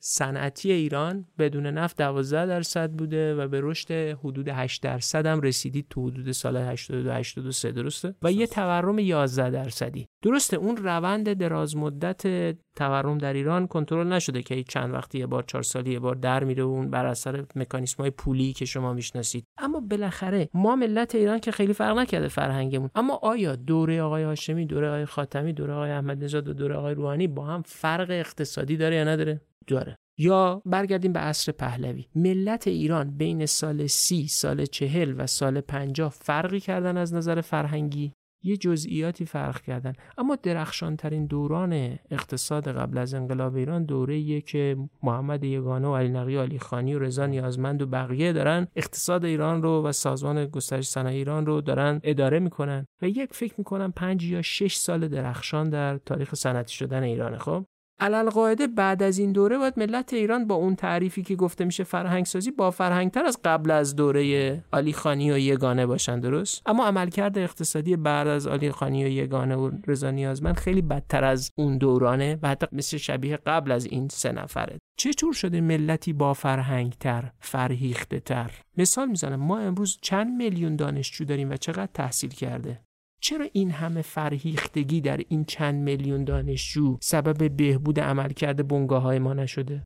صنعتی 0.00 0.72
ایران 0.72 1.24
بدون 1.38 1.66
نفت 1.66 1.96
12 1.96 2.46
درصد 2.46 2.90
بوده 2.90 3.34
و 3.34 3.48
به 3.48 3.60
رشد 3.62 3.90
حدود 3.92 4.48
8 4.48 4.82
درصد 4.82 5.26
هم 5.26 5.40
رسیدید 5.40 5.86
تو 5.90 6.08
حدود 6.08 6.32
سال 6.32 6.56
82 6.56 7.12
83 7.12 7.72
درسته؟ 7.72 8.14
و 8.22 8.32
یه 8.32 8.46
تورم 8.52 8.98
11 8.98 9.50
درصدی. 9.50 10.06
درسته 10.22 10.56
اون 10.56 10.76
روند 10.76 11.32
دراز 11.32 11.76
مدت 11.76 12.22
تورم 12.76 13.18
در 13.18 13.32
ایران 13.32 13.66
کنترل 13.66 14.12
نشده 14.12 14.42
که 14.42 14.62
چند 14.62 14.94
وقتی 14.94 15.18
یه 15.18 15.26
بار 15.26 15.42
چهار 15.42 15.62
سالی 15.62 15.92
یه 15.92 15.98
بار 15.98 16.14
در 16.14 16.44
میره 16.44 16.62
اون 16.62 16.90
بر 16.90 17.06
اثر 17.06 17.44
مکانیسم 17.56 18.02
های 18.02 18.10
پولی 18.10 18.52
که 18.52 18.64
شما 18.64 18.92
می‌شناسید. 18.92 19.44
اما 19.58 19.80
بالاخره 19.80 20.48
ما 20.54 20.76
ملت 20.76 21.14
ایران 21.14 21.38
که 21.38 21.50
خیلی 21.52 21.72
فرق 21.72 21.98
نکرده 21.98 22.28
فرهنگمون. 22.28 22.90
اما 22.94 23.14
آیا 23.22 23.56
دوره 23.56 24.02
آقای 24.02 24.22
هاشمی 24.22 24.66
دوره 24.66 24.88
آقای 24.88 25.04
خاتمی 25.04 25.52
دوره 25.52 25.72
آقای 25.72 25.90
احمد 25.90 26.24
نژاد 26.24 26.48
و 26.48 26.52
دوره 26.52 26.74
آقای 26.74 26.94
روحانی 26.94 27.26
با 27.26 27.44
هم 27.44 27.62
فرق 27.66 28.10
اقتصادی 28.10 28.76
داره 28.76 28.96
یا 28.96 29.04
نداره؟ 29.04 29.40
داره. 29.66 29.96
یا 30.18 30.62
برگردیم 30.66 31.12
به 31.12 31.20
عصر 31.20 31.52
پهلوی. 31.52 32.06
ملت 32.14 32.66
ایران 32.66 33.10
بین 33.10 33.46
سال 33.46 33.86
سی 33.86 34.28
سال 34.28 34.64
چهل 34.64 35.14
و 35.18 35.26
سال 35.26 35.60
پنجاه 35.60 36.10
فرقی 36.10 36.60
کردن 36.60 36.96
از 36.96 37.14
نظر 37.14 37.40
فرهنگی؟ 37.40 38.12
یه 38.42 38.56
جزئیاتی 38.56 39.26
فرق 39.26 39.60
کردن. 39.60 39.92
اما 40.18 40.36
درخشانترین 40.42 41.26
دوران 41.26 41.98
اقتصاد 42.10 42.68
قبل 42.68 42.98
از 42.98 43.14
انقلاب 43.14 43.56
ایران 43.56 43.84
دوره 43.84 44.40
که 44.40 44.76
محمد 45.02 45.44
یگانه 45.44 45.88
و 45.88 45.96
علی 45.96 46.08
نقی 46.08 46.36
علی 46.36 46.58
خانی 46.58 46.94
و 46.94 46.98
رضا 46.98 47.26
نیازمند 47.26 47.82
و 47.82 47.86
بقیه 47.86 48.32
دارن 48.32 48.66
اقتصاد 48.76 49.24
ایران 49.24 49.62
رو 49.62 49.82
و 49.82 49.92
سازمان 49.92 50.46
گسترش 50.46 50.88
صنایع 50.88 51.18
ایران 51.18 51.46
رو 51.46 51.60
دارن 51.60 52.00
اداره 52.02 52.38
می‌کنن 52.38 52.86
و 53.02 53.08
یک 53.08 53.32
فکر 53.32 53.54
می‌کنم 53.58 53.92
پنج 53.92 54.24
یا 54.24 54.42
شش 54.42 54.74
سال 54.74 55.08
درخشان 55.08 55.70
در 55.70 55.98
تاریخ 55.98 56.34
صنعتی 56.34 56.74
شدن 56.74 57.02
ایرانه 57.02 57.38
خب؟ 57.38 57.66
قاعده 58.10 58.66
بعد 58.66 59.02
از 59.02 59.18
این 59.18 59.32
دوره 59.32 59.58
باید 59.58 59.74
ملت 59.76 60.12
ایران 60.12 60.46
با 60.46 60.54
اون 60.54 60.76
تعریفی 60.76 61.22
که 61.22 61.36
گفته 61.36 61.64
میشه 61.64 61.84
فرهنگ 61.84 62.26
سازی 62.26 62.50
با 62.50 62.70
فرهنگتر 62.70 63.24
از 63.24 63.38
قبل 63.44 63.70
از 63.70 63.96
دوره 63.96 64.64
علی 64.72 64.92
خانی 64.92 65.32
و 65.32 65.38
یگانه 65.38 65.86
باشن 65.86 66.20
درست؟ 66.20 66.62
اما 66.66 66.86
عملکرد 66.86 67.38
اقتصادی 67.38 67.96
بعد 67.96 68.28
از 68.28 68.46
علی 68.46 68.70
خانی 68.70 69.04
و 69.04 69.08
یگانه 69.08 69.56
و 69.56 69.70
رضا 69.86 70.10
نیازمند 70.10 70.56
خیلی 70.56 70.82
بدتر 70.82 71.24
از 71.24 71.50
اون 71.58 71.78
دورانه 71.78 72.38
و 72.42 72.48
حتی 72.48 72.66
مثل 72.72 72.96
شبیه 72.96 73.36
قبل 73.36 73.72
از 73.72 73.86
این 73.86 74.08
سه 74.08 74.32
نفره. 74.32 74.78
چطور 74.98 75.32
شده 75.32 75.60
ملتی 75.60 76.12
با 76.12 76.34
فرهنگتر 76.34 77.30
فرهیخته 77.40 78.20
تر 78.20 78.50
مثال 78.78 79.08
می‌زنم 79.08 79.40
ما 79.40 79.58
امروز 79.58 79.98
چند 80.02 80.36
میلیون 80.36 80.76
دانشجو 80.76 81.24
داریم 81.24 81.50
و 81.50 81.56
چقدر 81.56 81.90
تحصیل 81.94 82.30
کرده؟ 82.30 82.80
چرا 83.22 83.46
این 83.52 83.70
همه 83.70 84.02
فرهیختگی 84.02 85.00
در 85.00 85.20
این 85.28 85.44
چند 85.44 85.74
میلیون 85.74 86.24
دانشجو 86.24 86.98
سبب 87.00 87.56
بهبود 87.56 88.00
عملکرد 88.00 88.68
بنگاه 88.68 89.02
های 89.02 89.18
ما 89.18 89.34
نشده؟ 89.34 89.84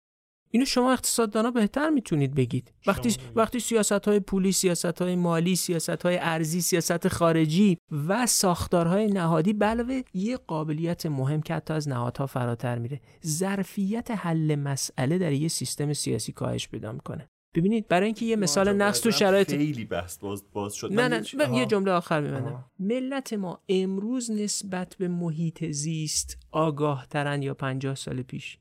اینو 0.51 0.65
شما 0.65 0.93
اقتصاددانا 0.93 1.51
بهتر 1.51 1.91
می‌تونید 1.91 2.35
بگید. 2.35 2.73
وقتی 2.87 3.17
وقتی 3.35 3.61
سیاست 3.61 3.93
های 3.93 4.21
پولی 4.21 4.53
سیاست 4.53 5.03
های 5.03 5.17
مالی 5.17 5.57
سیاست 5.57 6.03
های 6.03 6.19
ارزی 6.19 6.61
سیاست 6.61 7.09
خارجی 7.09 7.79
و 8.09 8.27
ساختارهای 8.27 9.07
نهادی 9.07 9.57
علاوه 9.61 10.03
یه 10.15 10.37
قابلیت 10.37 11.07
مهم 11.07 11.43
که 11.43 11.55
حتی 11.55 11.75
از 11.75 11.89
نهادها 11.89 12.27
فراتر 12.27 12.79
میره. 12.79 13.01
ظرفیت 13.27 14.11
حل 14.11 14.55
مسئله 14.55 15.19
در 15.19 15.33
یه 15.33 15.49
سیستم 15.49 15.93
سیاسی 15.93 16.33
کاهش 16.33 16.69
پیدا 16.69 16.93
می‌کنه. 16.93 17.29
ببینید 17.57 17.89
برای 17.89 18.07
اینکه 18.07 18.27
یه 18.27 18.37
مثال 18.37 18.73
نقص 18.73 19.01
تو 19.01 19.11
شرایط 19.11 19.51
خیلی 19.51 19.85
بحث 19.85 20.19
باز, 20.19 20.45
باز 20.53 20.75
شد. 20.75 20.93
نه 20.93 21.09
نه 21.09 21.23
من 21.39 21.55
یه 21.55 21.67
جمله 21.67 21.93
آخر 21.93 22.21
میبندم 22.21 22.65
ملت 22.79 23.33
ما 23.33 23.61
امروز 23.69 24.31
نسبت 24.31 24.97
به 24.99 25.09
محیط 25.09 25.65
زیست 25.65 26.39
آگاه 26.53 27.07
ترن 27.07 27.43
یا 27.43 27.55
50 27.55 27.95
سال 27.95 28.23
پیش 28.23 28.59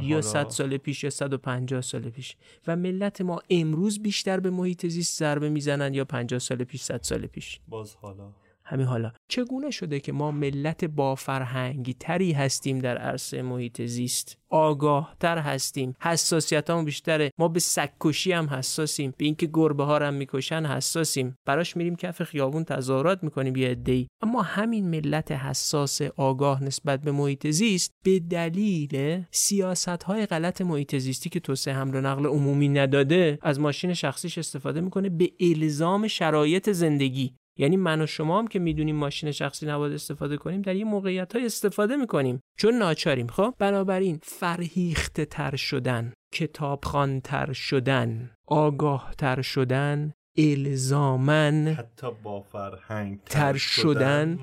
یا 0.00 0.20
100 0.20 0.48
سال 0.48 0.76
پیش 0.76 1.04
یا 1.04 1.10
150 1.10 1.80
سال 1.80 2.10
پیش. 2.10 2.36
و 2.66 2.76
ملت 2.76 3.20
ما 3.20 3.40
امروز 3.50 4.02
بیشتر 4.02 4.40
به 4.40 4.50
محیط 4.50 4.86
زیست 4.86 5.18
ضربه 5.18 5.48
می‌زنن 5.48 5.94
یا 5.94 6.04
50 6.04 6.38
سال 6.38 6.64
پیش 6.64 6.82
100 6.82 7.02
سال 7.02 7.26
پیش. 7.26 7.60
باز 7.68 7.94
حالا. 7.94 8.32
همین 8.68 8.86
حالا. 8.86 9.12
چگونه 9.28 9.70
شده 9.70 10.00
که 10.00 10.12
ما 10.12 10.30
ملت 10.30 10.84
با 10.84 11.14
فرهنگی 11.14 11.94
تری 11.94 12.32
هستیم 12.32 12.78
در 12.78 12.98
عرصه 12.98 13.42
محیط 13.42 13.82
زیست؟ 13.82 14.38
آگاه 14.50 15.16
تر 15.20 15.38
هستیم. 15.38 15.94
حساسیت 16.00 16.70
هم 16.70 16.84
بیشتره. 16.84 17.30
ما 17.38 17.48
به 17.48 17.60
سگکشی 17.60 18.32
هم 18.32 18.46
حساسیم. 18.46 19.14
به 19.16 19.24
اینکه 19.24 19.50
گربه 19.52 19.84
ها 19.84 19.98
هم 19.98 20.14
می‌کشن 20.14 20.66
حساسیم. 20.66 21.34
براش 21.46 21.76
میریم 21.76 21.96
کف 21.96 22.22
خیابون 22.22 22.64
تظاهرات 22.64 23.24
می‌کنیم 23.24 23.56
یه 23.56 23.68
عده‌ای. 23.68 24.06
اما 24.22 24.42
همین 24.42 24.90
ملت 24.90 25.32
حساس 25.32 26.02
آگاه 26.02 26.64
نسبت 26.64 27.00
به 27.00 27.12
محیط 27.12 27.46
زیست 27.46 27.92
به 28.04 28.18
دلیل 28.18 29.24
سیاست 29.30 30.02
های 30.02 30.26
غلط 30.26 30.60
محیط 30.60 30.96
زیستی 30.96 31.30
که 31.30 31.40
توسعه 31.40 31.74
حمل 31.74 31.94
و 31.94 32.00
نقل 32.00 32.26
عمومی 32.26 32.68
نداده 32.68 33.38
از 33.42 33.60
ماشین 33.60 33.94
شخصیش 33.94 34.38
استفاده 34.38 34.80
می‌کنه 34.80 35.08
به 35.08 35.30
الزام 35.40 36.08
شرایط 36.08 36.70
زندگی. 36.70 37.34
یعنی 37.58 37.76
من 37.76 38.00
و 38.00 38.06
شما 38.06 38.38
هم 38.38 38.46
که 38.46 38.58
می‌دونیم 38.58 38.96
ماشین 38.96 39.30
شخصی 39.30 39.66
نباید 39.66 39.92
استفاده 39.92 40.36
کنیم 40.36 40.62
در 40.62 40.76
یه 40.76 40.84
موقعیت 40.84 41.32
های 41.32 41.46
استفاده 41.46 41.96
می‌کنیم. 41.96 42.40
چون 42.58 42.74
ناچاریم 42.74 43.26
خب؟ 43.26 43.54
بنابراین 43.58 44.18
فرهیخته 44.22 45.24
تر 45.24 45.56
شدن 45.56 46.12
تر 47.24 47.52
شدن 47.52 48.30
آگاه 48.46 49.14
تر 49.18 49.42
شدن 49.42 50.12
الزامن 50.38 51.68
حتی 51.78 52.06
با 52.22 52.40
فرهنگ 52.40 53.18
تر 53.24 53.56
شدن, 53.56 54.38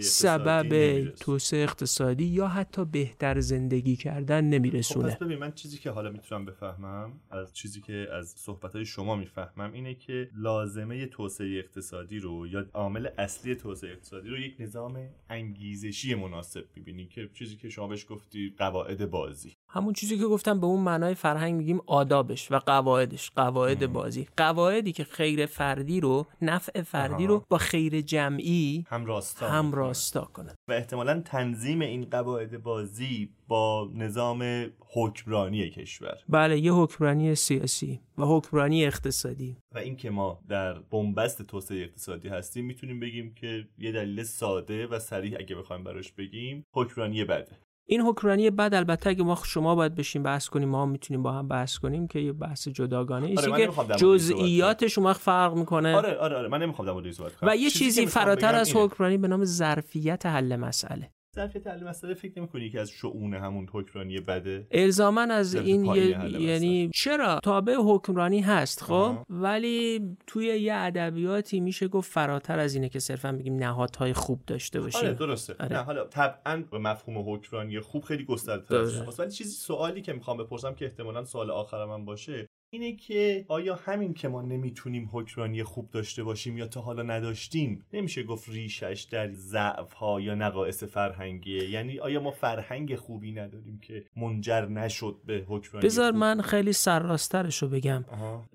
سبب 0.00 1.04
توسعه 1.10 1.62
اقتصادی 1.62 2.24
یا 2.24 2.48
حتی 2.48 2.84
بهتر 2.84 3.40
زندگی 3.40 3.96
کردن 3.96 4.44
نمیرسونه. 4.44 5.14
خب 5.14 5.24
ببین 5.24 5.38
من 5.38 5.52
چیزی 5.52 5.78
که 5.78 5.90
حالا 5.90 6.10
می‌تونم 6.10 6.44
بفهمم 6.44 7.12
از 7.30 7.54
چیزی 7.54 7.80
که 7.80 8.08
از 8.12 8.34
صحبت 8.36 8.82
شما 8.82 9.16
می‌فهمم 9.16 9.72
اینه 9.72 9.94
که 9.94 10.30
لازمه 10.36 11.06
توسعه 11.06 11.58
اقتصادی 11.58 12.18
رو 12.18 12.46
یا 12.46 12.66
عامل 12.74 13.08
اصلی 13.18 13.54
توسعه 13.54 13.90
اقتصادی 13.90 14.28
رو 14.28 14.38
یک 14.38 14.56
نظام 14.58 15.08
انگیزشی 15.30 16.14
مناسب 16.14 16.64
می‌بینی 16.76 17.06
که 17.06 17.28
چیزی 17.34 17.56
که 17.56 17.68
شما 17.68 17.88
بهش 17.88 18.06
گفتی 18.08 18.54
قواعد 18.58 19.10
بازی. 19.10 19.53
همون 19.74 19.92
چیزی 19.92 20.18
که 20.18 20.24
گفتم 20.24 20.60
به 20.60 20.66
اون 20.66 20.80
معنای 20.80 21.14
فرهنگ 21.14 21.54
میگیم 21.54 21.80
آدابش 21.86 22.52
و 22.52 22.58
قواعدش 22.58 23.30
قواعد 23.30 23.92
بازی. 23.92 24.28
قواعدی 24.36 24.92
که 24.92 25.04
خیر 25.04 25.46
فردی 25.46 26.00
رو 26.00 26.26
نفع 26.42 26.82
فردی 26.82 27.26
رو 27.26 27.44
با 27.48 27.58
خیر 27.58 28.00
جمعی 28.00 28.84
هم 28.88 29.06
راستا 29.06 29.48
هم 29.48 29.72
راستا 29.72 30.24
کنه 30.24 30.54
و 30.68 30.72
احتمالا 30.72 31.20
تنظیم 31.20 31.80
این 31.80 32.04
قواعد 32.04 32.62
بازی 32.62 33.30
با 33.48 33.90
نظام 33.94 34.66
حکمرانی 34.94 35.70
کشور. 35.70 36.18
بله 36.28 36.58
یه 36.58 36.72
حکمرانی 36.72 37.34
سیاسی 37.34 38.00
و 38.18 38.24
حکمرانی 38.24 38.84
اقتصادی. 38.84 39.56
و 39.74 39.78
اینکه 39.78 40.10
ما 40.10 40.40
در 40.48 40.74
بنبست 40.74 41.42
توسعه 41.42 41.82
اقتصادی 41.82 42.28
هستیم 42.28 42.64
می‌تونیم 42.64 43.00
بگیم 43.00 43.34
که 43.34 43.68
یه 43.78 43.92
دلیل 43.92 44.22
ساده 44.22 44.86
و 44.86 44.98
سریع 44.98 45.36
اگه 45.38 45.56
بخوایم 45.56 45.84
براش 45.84 46.12
بگیم 46.12 46.66
حکمرانی 46.74 47.24
بده 47.24 47.63
این 47.86 48.00
حکمرانی 48.00 48.50
بعد 48.50 48.74
البته 48.74 49.10
اگه 49.10 49.24
ما 49.24 49.38
شما 49.44 49.74
باید 49.74 49.94
بشیم 49.94 50.22
بحث 50.22 50.48
کنیم 50.48 50.68
ما 50.68 50.86
می‌تونیم 50.86 51.22
با 51.22 51.32
هم 51.32 51.48
بحث 51.48 51.78
کنیم 51.78 52.06
که 52.06 52.18
یه 52.18 52.32
بحث 52.32 52.68
جداگانه 52.68 53.26
ایست. 53.26 53.48
آره 53.48 53.66
که 53.66 53.94
جزئیاتش 53.96 54.94
شما 54.94 55.12
فرق 55.12 55.54
می‌کنه. 55.54 55.96
آره 55.96 56.16
آره 56.16 56.36
آره 56.36 56.48
من 56.48 56.62
نمی‌خوام 56.62 57.02
در 57.02 57.12
صحبت 57.12 57.32
و 57.42 57.56
یه 57.56 57.70
چیزی 57.70 58.06
فراتر 58.06 58.54
از 58.54 58.76
حکمرانی 58.76 59.18
به 59.18 59.28
نام 59.28 59.44
ظرفیت 59.44 60.26
حل 60.26 60.56
مسئله. 60.56 61.10
ظرفیت 61.34 61.66
حل 61.66 61.84
مسئله 61.84 62.14
فکر 62.14 62.38
نمی‌کنی 62.38 62.70
که 62.70 62.80
از 62.80 62.90
شؤون 62.90 63.34
همون 63.34 63.68
حکمرانی 63.72 64.20
بده؟ 64.20 64.66
الزاما 64.70 65.20
از 65.20 65.54
این 65.54 65.84
یعنی 65.84 66.90
چرا؟ 66.94 67.40
تابع 67.42 67.74
حکمرانی 67.78 68.40
هست 68.40 68.82
خب؟ 68.82 69.16
ولی 69.30 70.00
توی 70.26 70.46
یه 70.46 70.74
ادبیاتی 70.74 71.60
میشه 71.60 71.88
گفت 71.88 72.12
فراتر 72.12 72.58
از 72.58 72.74
اینه 72.74 72.88
که 72.88 72.98
صرفا 72.98 73.32
بگیم 73.32 73.56
نهادهای 73.56 74.12
خوب 74.12 74.42
داشته 74.46 74.80
باشیم 74.80 75.00
آره 75.00 75.14
درسته. 75.14 75.54
آره. 75.60 75.72
نه 75.72 75.82
حالا 75.82 76.04
طبعا 76.04 76.64
به 76.70 76.78
مفهوم 76.78 77.34
حکمرانی 77.34 77.80
خوب 77.80 78.04
خیلی 78.04 78.24
گسترده 78.24 78.80
ولی 79.18 79.30
چیزی 79.30 79.50
سوالی 79.50 80.02
که 80.02 80.12
می‌خوام 80.12 80.36
بپرسم 80.36 80.74
که 80.74 80.84
احتمالا 80.84 81.24
سوال 81.24 81.50
آخرم 81.50 81.90
هم 81.90 82.04
باشه 82.04 82.48
اینه 82.70 82.96
که 82.96 83.44
آیا 83.48 83.74
همین 83.74 84.14
که 84.14 84.28
ما 84.28 84.42
نمی‌تونیم 84.42 85.10
حکمرانی 85.12 85.62
خوب 85.62 85.90
داشته 85.90 86.24
باشیم 86.24 86.58
یا 86.58 86.66
تا 86.66 86.80
حالا 86.80 87.02
نداشتیم 87.02 87.84
نمیشه 87.92 88.22
گفت 88.22 88.48
ریشش 88.48 89.06
در 89.10 89.32
ضعف 89.32 89.92
ها 89.92 90.20
یا 90.20 90.34
نقایص 90.34 90.84
فرهنگیه؟ 90.84 91.70
یعنی 91.70 91.98
آیا 91.98 92.20
ما 92.20 92.30
فرهنگ 92.30 92.96
خوبی 92.96 93.32
نداریم 93.32 93.78
که 93.82 94.04
منجر 94.16 94.66
نشد 94.66 95.16
به 95.26 95.44
حکمرانی 95.48 95.86
بذار 95.86 96.12
من 96.12 96.40
خیلی 96.40 96.72
سرراسترش 96.72 97.62
رو 97.62 97.68
بگم 97.68 98.04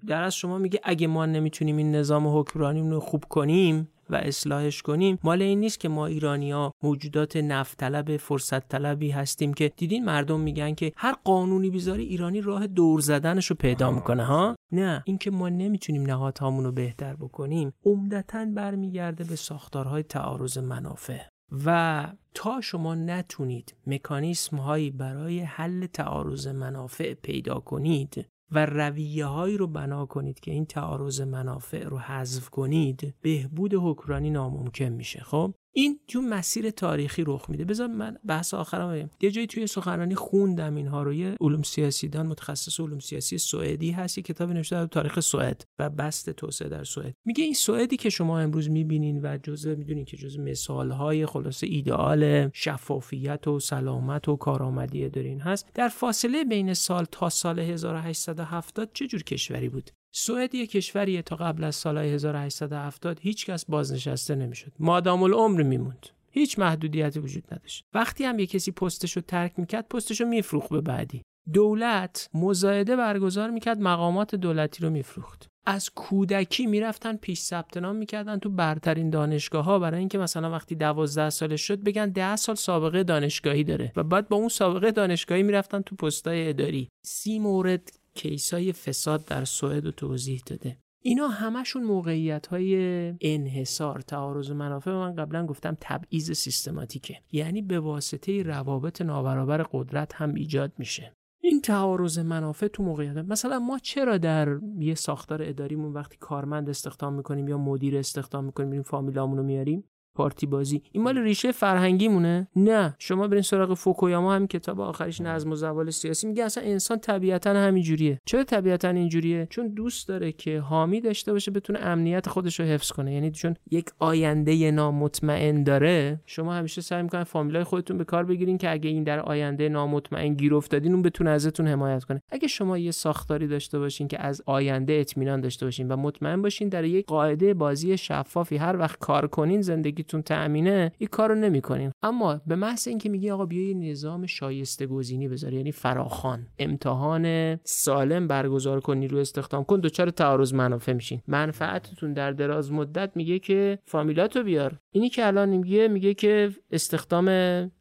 در 0.07 0.23
از 0.23 0.35
شما 0.35 0.57
میگه 0.57 0.79
اگه 0.83 1.07
ما 1.07 1.25
نمی‌تونیم 1.25 1.77
این 1.77 1.95
نظام 1.95 2.37
حکمرانی 2.39 2.89
رو 2.89 2.99
خوب 2.99 3.25
کنیم 3.25 3.87
و 4.09 4.15
اصلاحش 4.15 4.81
کنیم 4.81 5.19
مال 5.23 5.41
این 5.41 5.59
نیست 5.59 5.79
که 5.79 5.89
ما 5.89 6.05
ایرانیا 6.05 6.71
موجودات 6.83 7.37
نفت 7.37 7.77
طلب 7.77 8.17
فرصت 8.17 8.69
طلبی 8.69 9.11
هستیم 9.11 9.53
که 9.53 9.71
دیدین 9.77 10.05
مردم 10.05 10.39
میگن 10.39 10.75
که 10.75 10.91
هر 10.95 11.15
قانونی 11.23 11.69
بیزاری 11.69 12.03
ایرانی 12.03 12.41
راه 12.41 12.67
دور 12.67 12.99
زدنش 12.99 13.45
رو 13.45 13.55
پیدا 13.55 13.91
می‌کنه 13.91 14.23
ها؟ 14.23 14.55
نه 14.71 15.03
اینکه 15.05 15.31
ما 15.31 15.49
نمی‌تونیم 15.49 16.01
نهادهامون 16.01 16.63
رو 16.65 16.71
بهتر 16.71 17.15
بکنیم 17.15 17.73
عمدتا 17.85 18.45
برمیگرده 18.45 19.23
به 19.23 19.35
ساختارهای 19.35 20.03
تعارض 20.03 20.57
منافع. 20.57 21.19
و 21.65 22.07
تا 22.33 22.61
شما 22.61 22.95
نتونید 22.95 23.75
مکانیسم 23.87 24.57
هایی 24.57 24.91
برای 24.91 25.39
حل 25.39 25.85
تعارض 25.85 26.47
منافع 26.47 27.13
پیدا 27.13 27.59
کنید 27.59 28.27
و 28.51 28.65
رویه 28.65 29.25
هایی 29.25 29.57
رو 29.57 29.67
بنا 29.67 30.05
کنید 30.05 30.39
که 30.39 30.51
این 30.51 30.65
تعارض 30.65 31.21
منافع 31.21 31.83
رو 31.83 31.97
حذف 31.97 32.49
کنید 32.49 33.13
بهبود 33.21 33.73
حکمرانی 33.73 34.29
ناممکن 34.29 34.85
میشه 34.85 35.19
خب؟ 35.19 35.53
این 35.75 35.99
تو 36.07 36.21
مسیر 36.21 36.69
تاریخی 36.69 37.23
رخ 37.27 37.49
میده. 37.49 37.65
بذار 37.65 37.87
من 37.87 38.17
بحث 38.25 38.53
آخرم 38.53 38.93
بگم. 38.93 39.09
یه 39.21 39.31
جایی 39.31 39.47
توی 39.47 39.67
سخنرانی 39.67 40.15
خوندم 40.15 40.75
اینها 40.75 41.03
رو. 41.03 41.13
یه 41.13 41.35
علوم 41.41 41.63
سیاسی 41.63 42.07
دان 42.07 42.27
متخصص 42.27 42.79
علوم 42.79 42.99
سیاسی 42.99 43.37
سوئدی 43.37 43.91
هست. 43.91 44.17
یه 44.17 44.23
کتابی 44.23 44.53
نوشته 44.53 44.75
در 44.75 44.87
تاریخ 44.87 45.19
سوئد 45.19 45.65
و 45.79 45.89
بست 45.89 46.29
توسعه 46.29 46.69
در 46.69 46.83
سوئد. 46.83 47.13
میگه 47.25 47.43
این 47.43 47.53
سوئدی 47.53 47.97
که 47.97 48.09
شما 48.09 48.39
امروز 48.39 48.69
می‌بینین 48.69 49.19
و 49.23 49.37
جزء 49.43 49.75
می‌دونین 49.75 50.05
که 50.05 50.17
جزء 50.17 50.41
مثال 50.41 50.91
های 50.91 51.25
خلاصه 51.25 51.67
ایدئال 51.67 52.49
شفافیت 52.53 53.47
و 53.47 53.59
سلامت 53.59 54.29
و 54.29 54.35
کارآمدی 54.35 55.09
دارین. 55.09 55.41
هست. 55.41 55.69
در 55.73 55.87
فاصله 55.87 56.43
بین 56.43 56.73
سال 56.73 57.05
تا 57.11 57.29
سال 57.29 57.59
1870 57.59 58.89
چه 58.93 59.07
جور 59.07 59.23
کشوری 59.23 59.69
بود؟ 59.69 59.91
سوئد 60.11 60.55
یک 60.55 60.71
کشوریه 60.71 61.21
تا 61.21 61.35
قبل 61.35 61.63
از 61.63 61.75
سال 61.75 61.97
1870 61.97 63.19
هیچکس 63.19 63.65
بازنشسته 63.65 64.35
نمی‌شد. 64.35 64.71
مادام 64.79 65.23
العمر 65.23 65.63
میموند. 65.63 66.07
هیچ 66.31 66.59
محدودیتی 66.59 67.19
وجود 67.19 67.43
نداشت. 67.51 67.83
وقتی 67.93 68.23
هم 68.23 68.39
یه 68.39 68.45
کسی 68.45 68.71
پستش 68.71 69.11
رو 69.11 69.21
ترک 69.21 69.53
می‌کرد 69.57 69.87
پستش 69.87 70.21
رو 70.21 70.27
میفروخت 70.27 70.69
به 70.69 70.81
بعدی. 70.81 71.21
دولت 71.53 72.29
مزایده 72.33 72.95
برگزار 72.95 73.49
می‌کرد 73.49 73.81
مقامات 73.81 74.35
دولتی 74.35 74.83
رو 74.83 74.89
میفروخت. 74.89 75.47
از 75.65 75.89
کودکی 75.89 76.65
می‌رفتن 76.65 77.15
پیش 77.15 77.39
ثبت 77.39 77.77
نام 77.77 77.95
می‌کردن 77.95 78.39
تو 78.39 78.49
برترین 78.49 79.09
دانشگاه 79.09 79.65
ها 79.65 79.79
برای 79.79 79.99
اینکه 79.99 80.17
مثلا 80.17 80.51
وقتی 80.51 80.75
دوازده 80.75 81.29
سالش 81.29 81.61
شد 81.61 81.83
بگن 81.83 82.09
ده 82.09 82.35
سال 82.35 82.55
سابقه 82.55 83.03
دانشگاهی 83.03 83.63
داره. 83.63 83.93
و 83.95 84.03
بعد 84.03 84.29
با 84.29 84.37
اون 84.37 84.49
سابقه 84.49 84.91
دانشگاهی 84.91 85.43
می‌رفتن 85.43 85.81
تو 85.81 85.95
پستای 85.95 86.49
اداری. 86.49 86.89
سی 87.05 87.39
مورد 87.39 87.98
کیسای 88.13 88.73
فساد 88.73 89.25
در 89.25 89.45
سوئد 89.45 89.85
رو 89.85 89.91
توضیح 89.91 90.41
داده. 90.45 90.77
اینا 91.01 91.27
همشون 91.27 91.83
موقعیت 91.83 92.47
های 92.47 92.75
انحصار 93.21 94.01
تعارض 94.01 94.51
منافع. 94.51 94.91
من 94.91 95.15
قبلا 95.15 95.45
گفتم 95.45 95.77
تبعیض 95.81 96.31
سیستماتیکه. 96.31 97.17
یعنی 97.31 97.61
به 97.61 97.79
واسطه 97.79 98.43
روابط 98.43 99.01
نابرابر 99.01 99.63
قدرت 99.71 100.13
هم 100.13 100.33
ایجاد 100.33 100.71
میشه. 100.77 101.13
این 101.41 101.61
تعارض 101.61 102.19
منافع 102.19 102.67
تو 102.67 102.83
موقعیت 102.83 103.17
مثلا 103.17 103.59
ما 103.59 103.79
چرا 103.79 104.17
در 104.17 104.59
یه 104.79 104.95
ساختار 104.95 105.43
اداریمون 105.43 105.93
وقتی 105.93 106.17
کارمند 106.19 106.69
استخدام 106.69 107.13
می‌کنیم 107.13 107.47
یا 107.47 107.57
مدیر 107.57 107.97
استخدام 107.97 108.45
می‌کنیم 108.45 108.69
میریم 108.69 108.83
فامیلامون 108.83 109.37
رو 109.37 109.43
میاریم؟ 109.43 109.83
پارتی 110.19 110.45
بازی. 110.45 110.81
این 110.91 111.03
مال 111.03 111.17
ریشه 111.17 111.51
فرهنگی 111.51 112.07
مونه 112.07 112.47
نه. 112.55 112.95
شما 112.99 113.27
برین 113.27 113.41
سراغ 113.41 113.73
فوکویاما 113.73 114.33
هم 114.33 114.47
کتاب 114.47 114.81
آخرش 114.81 115.21
نظم 115.21 115.51
و 115.51 115.55
زوال 115.55 115.89
سیاسی. 115.89 116.27
میگه 116.27 116.43
اصلا 116.43 116.63
انسان 116.63 116.99
طبیعتا 116.99 117.53
همین 117.53 117.83
جوریه 117.83 118.21
چرا 118.25 118.43
طبیعتا 118.43 118.89
اینجوریه؟ 118.89 119.47
چون 119.49 119.67
دوست 119.67 120.07
داره 120.07 120.31
که 120.31 120.59
حامی 120.59 121.01
داشته 121.01 121.31
باشه 121.31 121.51
بتونه 121.51 121.79
امنیت 121.79 122.29
خودش 122.29 122.59
رو 122.59 122.65
حفظ 122.65 122.91
کنه. 122.91 123.13
یعنی 123.13 123.31
چون 123.31 123.55
یک 123.71 123.85
آینده 123.99 124.71
نامطمئن 124.71 125.63
داره 125.63 126.19
شما 126.25 126.53
همیشه 126.53 126.81
سعی 126.81 127.03
می‌کنن 127.03 127.23
فامیلای 127.23 127.63
خودتون 127.63 127.97
به 127.97 128.03
کار 128.03 128.25
بگیرین 128.25 128.57
که 128.57 128.71
اگه 128.71 128.89
این 128.89 129.03
در 129.03 129.19
آینده 129.19 129.69
نامطمئن 129.69 130.33
گیر 130.33 130.55
افتادین 130.55 130.93
اون 130.93 131.01
بتونه 131.01 131.29
ازتون 131.29 131.67
حمایت 131.67 132.03
کنه. 132.03 132.21
اگه 132.29 132.47
شما 132.47 132.77
یه 132.77 132.91
ساختاری 132.91 133.47
داشته 133.47 133.79
باشین 133.79 134.07
که 134.07 134.21
از 134.21 134.41
آینده 134.45 134.93
اطمینان 134.93 135.41
داشته 135.41 135.65
باشین 135.65 135.87
و 135.87 135.95
مطمئن 135.95 136.41
باشین 136.41 136.69
در 136.69 136.83
یک 136.83 137.05
قاعده 137.05 137.53
بازی 137.53 137.97
شفافی 137.97 138.57
هر 138.57 138.77
وقت 138.77 138.99
کار 138.99 139.27
کنین 139.27 139.61
زندگی 139.61 140.03
زندگیتون 140.09 140.21
تأمینه 140.21 140.91
این 140.97 141.09
کارو 141.11 141.35
نمی‌کنیم 141.35 141.91
اما 142.03 142.41
به 142.47 142.55
محض 142.55 142.87
اینکه 142.87 143.09
میگی 143.09 143.31
آقا 143.31 143.45
بیا 143.45 143.69
یه 143.69 143.91
نظام 143.91 144.25
شایسته 144.25 144.87
گزینی 144.87 145.27
بذار 145.27 145.53
یعنی 145.53 145.71
فراخان 145.71 146.47
امتحان 146.59 147.55
سالم 147.63 148.27
برگزار 148.27 148.79
کنی 148.79 149.07
رو 149.07 149.17
استخدام 149.17 149.63
کن 149.63 149.79
دوچار 149.79 150.09
تعارض 150.09 150.53
منافع 150.53 150.93
میشین. 150.93 151.21
منفعتتون 151.27 152.13
در 152.13 152.31
دراز 152.31 152.71
مدت 152.71 153.11
میگه 153.15 153.39
که 153.39 153.79
فامیلاتو 153.85 154.43
بیار. 154.43 154.79
اینی 154.93 155.09
که 155.09 155.27
الان 155.27 155.49
میگه 155.49 155.87
میگه 155.87 156.13
که 156.13 156.49
استخدام 156.71 157.29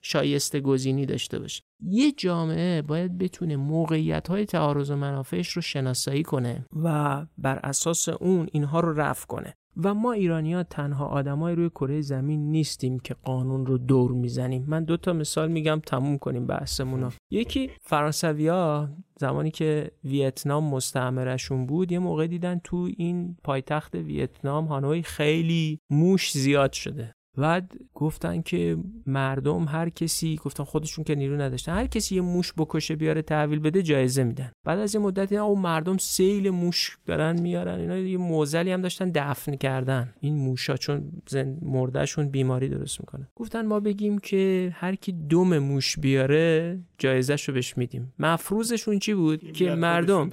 شایسته 0.01 0.61
گزینی 0.61 1.07
داشته 1.07 1.39
باشه 1.39 1.63
یه 1.81 2.13
جامعه 2.13 2.83
باید 2.83 3.19
بتونه 3.19 3.57
موقعیت 3.57 4.29
های 4.29 4.45
تعارض 4.45 4.91
و 4.91 4.97
منافعش 4.97 5.49
رو 5.49 5.63
شناسایی 5.63 6.23
کنه 6.23 6.67
و 6.85 7.27
بر 7.39 7.61
اساس 7.63 8.09
اون 8.09 8.49
اینها 8.53 8.81
رو 8.81 8.93
رفع 9.01 9.27
کنه. 9.27 9.55
و 9.85 9.95
ما 9.95 10.13
ایرانی 10.13 10.63
تنها 10.63 11.07
آدمای 11.07 11.55
روی 11.55 11.71
کره 11.71 12.01
زمین 12.01 12.51
نیستیم 12.51 12.99
که 12.99 13.15
قانون 13.25 13.67
رو 13.67 13.79
دور 13.79 14.13
می‌زنیم. 14.13 14.65
من 14.69 14.85
دو 14.85 14.97
تا 14.97 15.13
مثال 15.13 15.51
میگم 15.51 15.81
تموم 15.87 16.19
کنیم 16.19 16.47
بحثمون 16.47 17.13
یکی 17.31 17.71
فرانسویا 17.81 18.91
زمانی 19.21 19.51
که 19.51 19.91
ویتنام 20.05 20.65
مستعمرشون 20.65 21.67
بود 21.67 21.93
یه 21.93 21.99
موقع 21.99 22.27
دیدن 22.27 22.61
تو 22.65 22.89
این 22.97 23.37
پایتخت 23.45 23.95
ویتنام 23.95 24.67
هانوی 24.67 25.03
خیلی 25.03 25.81
موش 25.91 26.33
زیاد 26.33 26.73
شده. 26.73 27.15
بعد 27.39 27.73
گفتن 27.95 28.43
که 28.43 28.77
مردم 29.07 29.65
هر 29.65 29.89
کسی 29.89 30.37
گفتن 30.37 30.65
خودشون 30.65 31.05
که 31.05 31.15
نیرو 31.15 31.41
نداشتن 31.41 31.73
هر 31.73 31.87
کسی 31.87 32.15
یه 32.15 32.21
موش 32.21 32.53
بکشه 32.59 32.97
بیاره 32.97 33.23
تحویل 33.23 33.59
بده 33.59 33.83
جایزه 33.83 34.25
میدن. 34.25 34.53
بعد 34.65 34.79
از 34.79 34.95
یه 34.95 35.01
مدت 35.01 35.33
اینا 35.33 35.45
او 35.45 35.59
مردم 35.59 35.99
سیل 35.99 36.51
موش 36.51 36.99
دارن 37.07 37.41
میارن 37.41 37.81
اینا 37.81 37.97
یه 37.97 38.19
موزلی 38.19 38.73
هم 38.73 38.83
داشتن 38.83 39.11
دفن 39.15 39.55
کردن. 39.57 40.15
این 40.21 40.35
موشا 40.35 40.77
چون 40.77 41.13
زن 41.29 41.59
مردهشون 41.63 42.29
بیماری 42.29 42.69
درست 42.69 43.01
می‌کنه. 43.01 43.29
گفتن 43.37 43.67
ما 43.67 43.81
بگیم 43.81 44.19
که 44.19 44.73
هر 44.77 44.95
کی 44.95 45.13
دم 45.31 45.59
موش 45.59 45.99
بیاره 45.99 46.79
جایزه 46.99 47.37
رو 47.47 47.55
بهش 47.55 47.77
میدیم. 47.77 48.13
مفروضشون 48.19 48.99
چی 48.99 49.15
بود؟ 49.15 49.53
که 49.53 49.75
مردم 49.75 50.31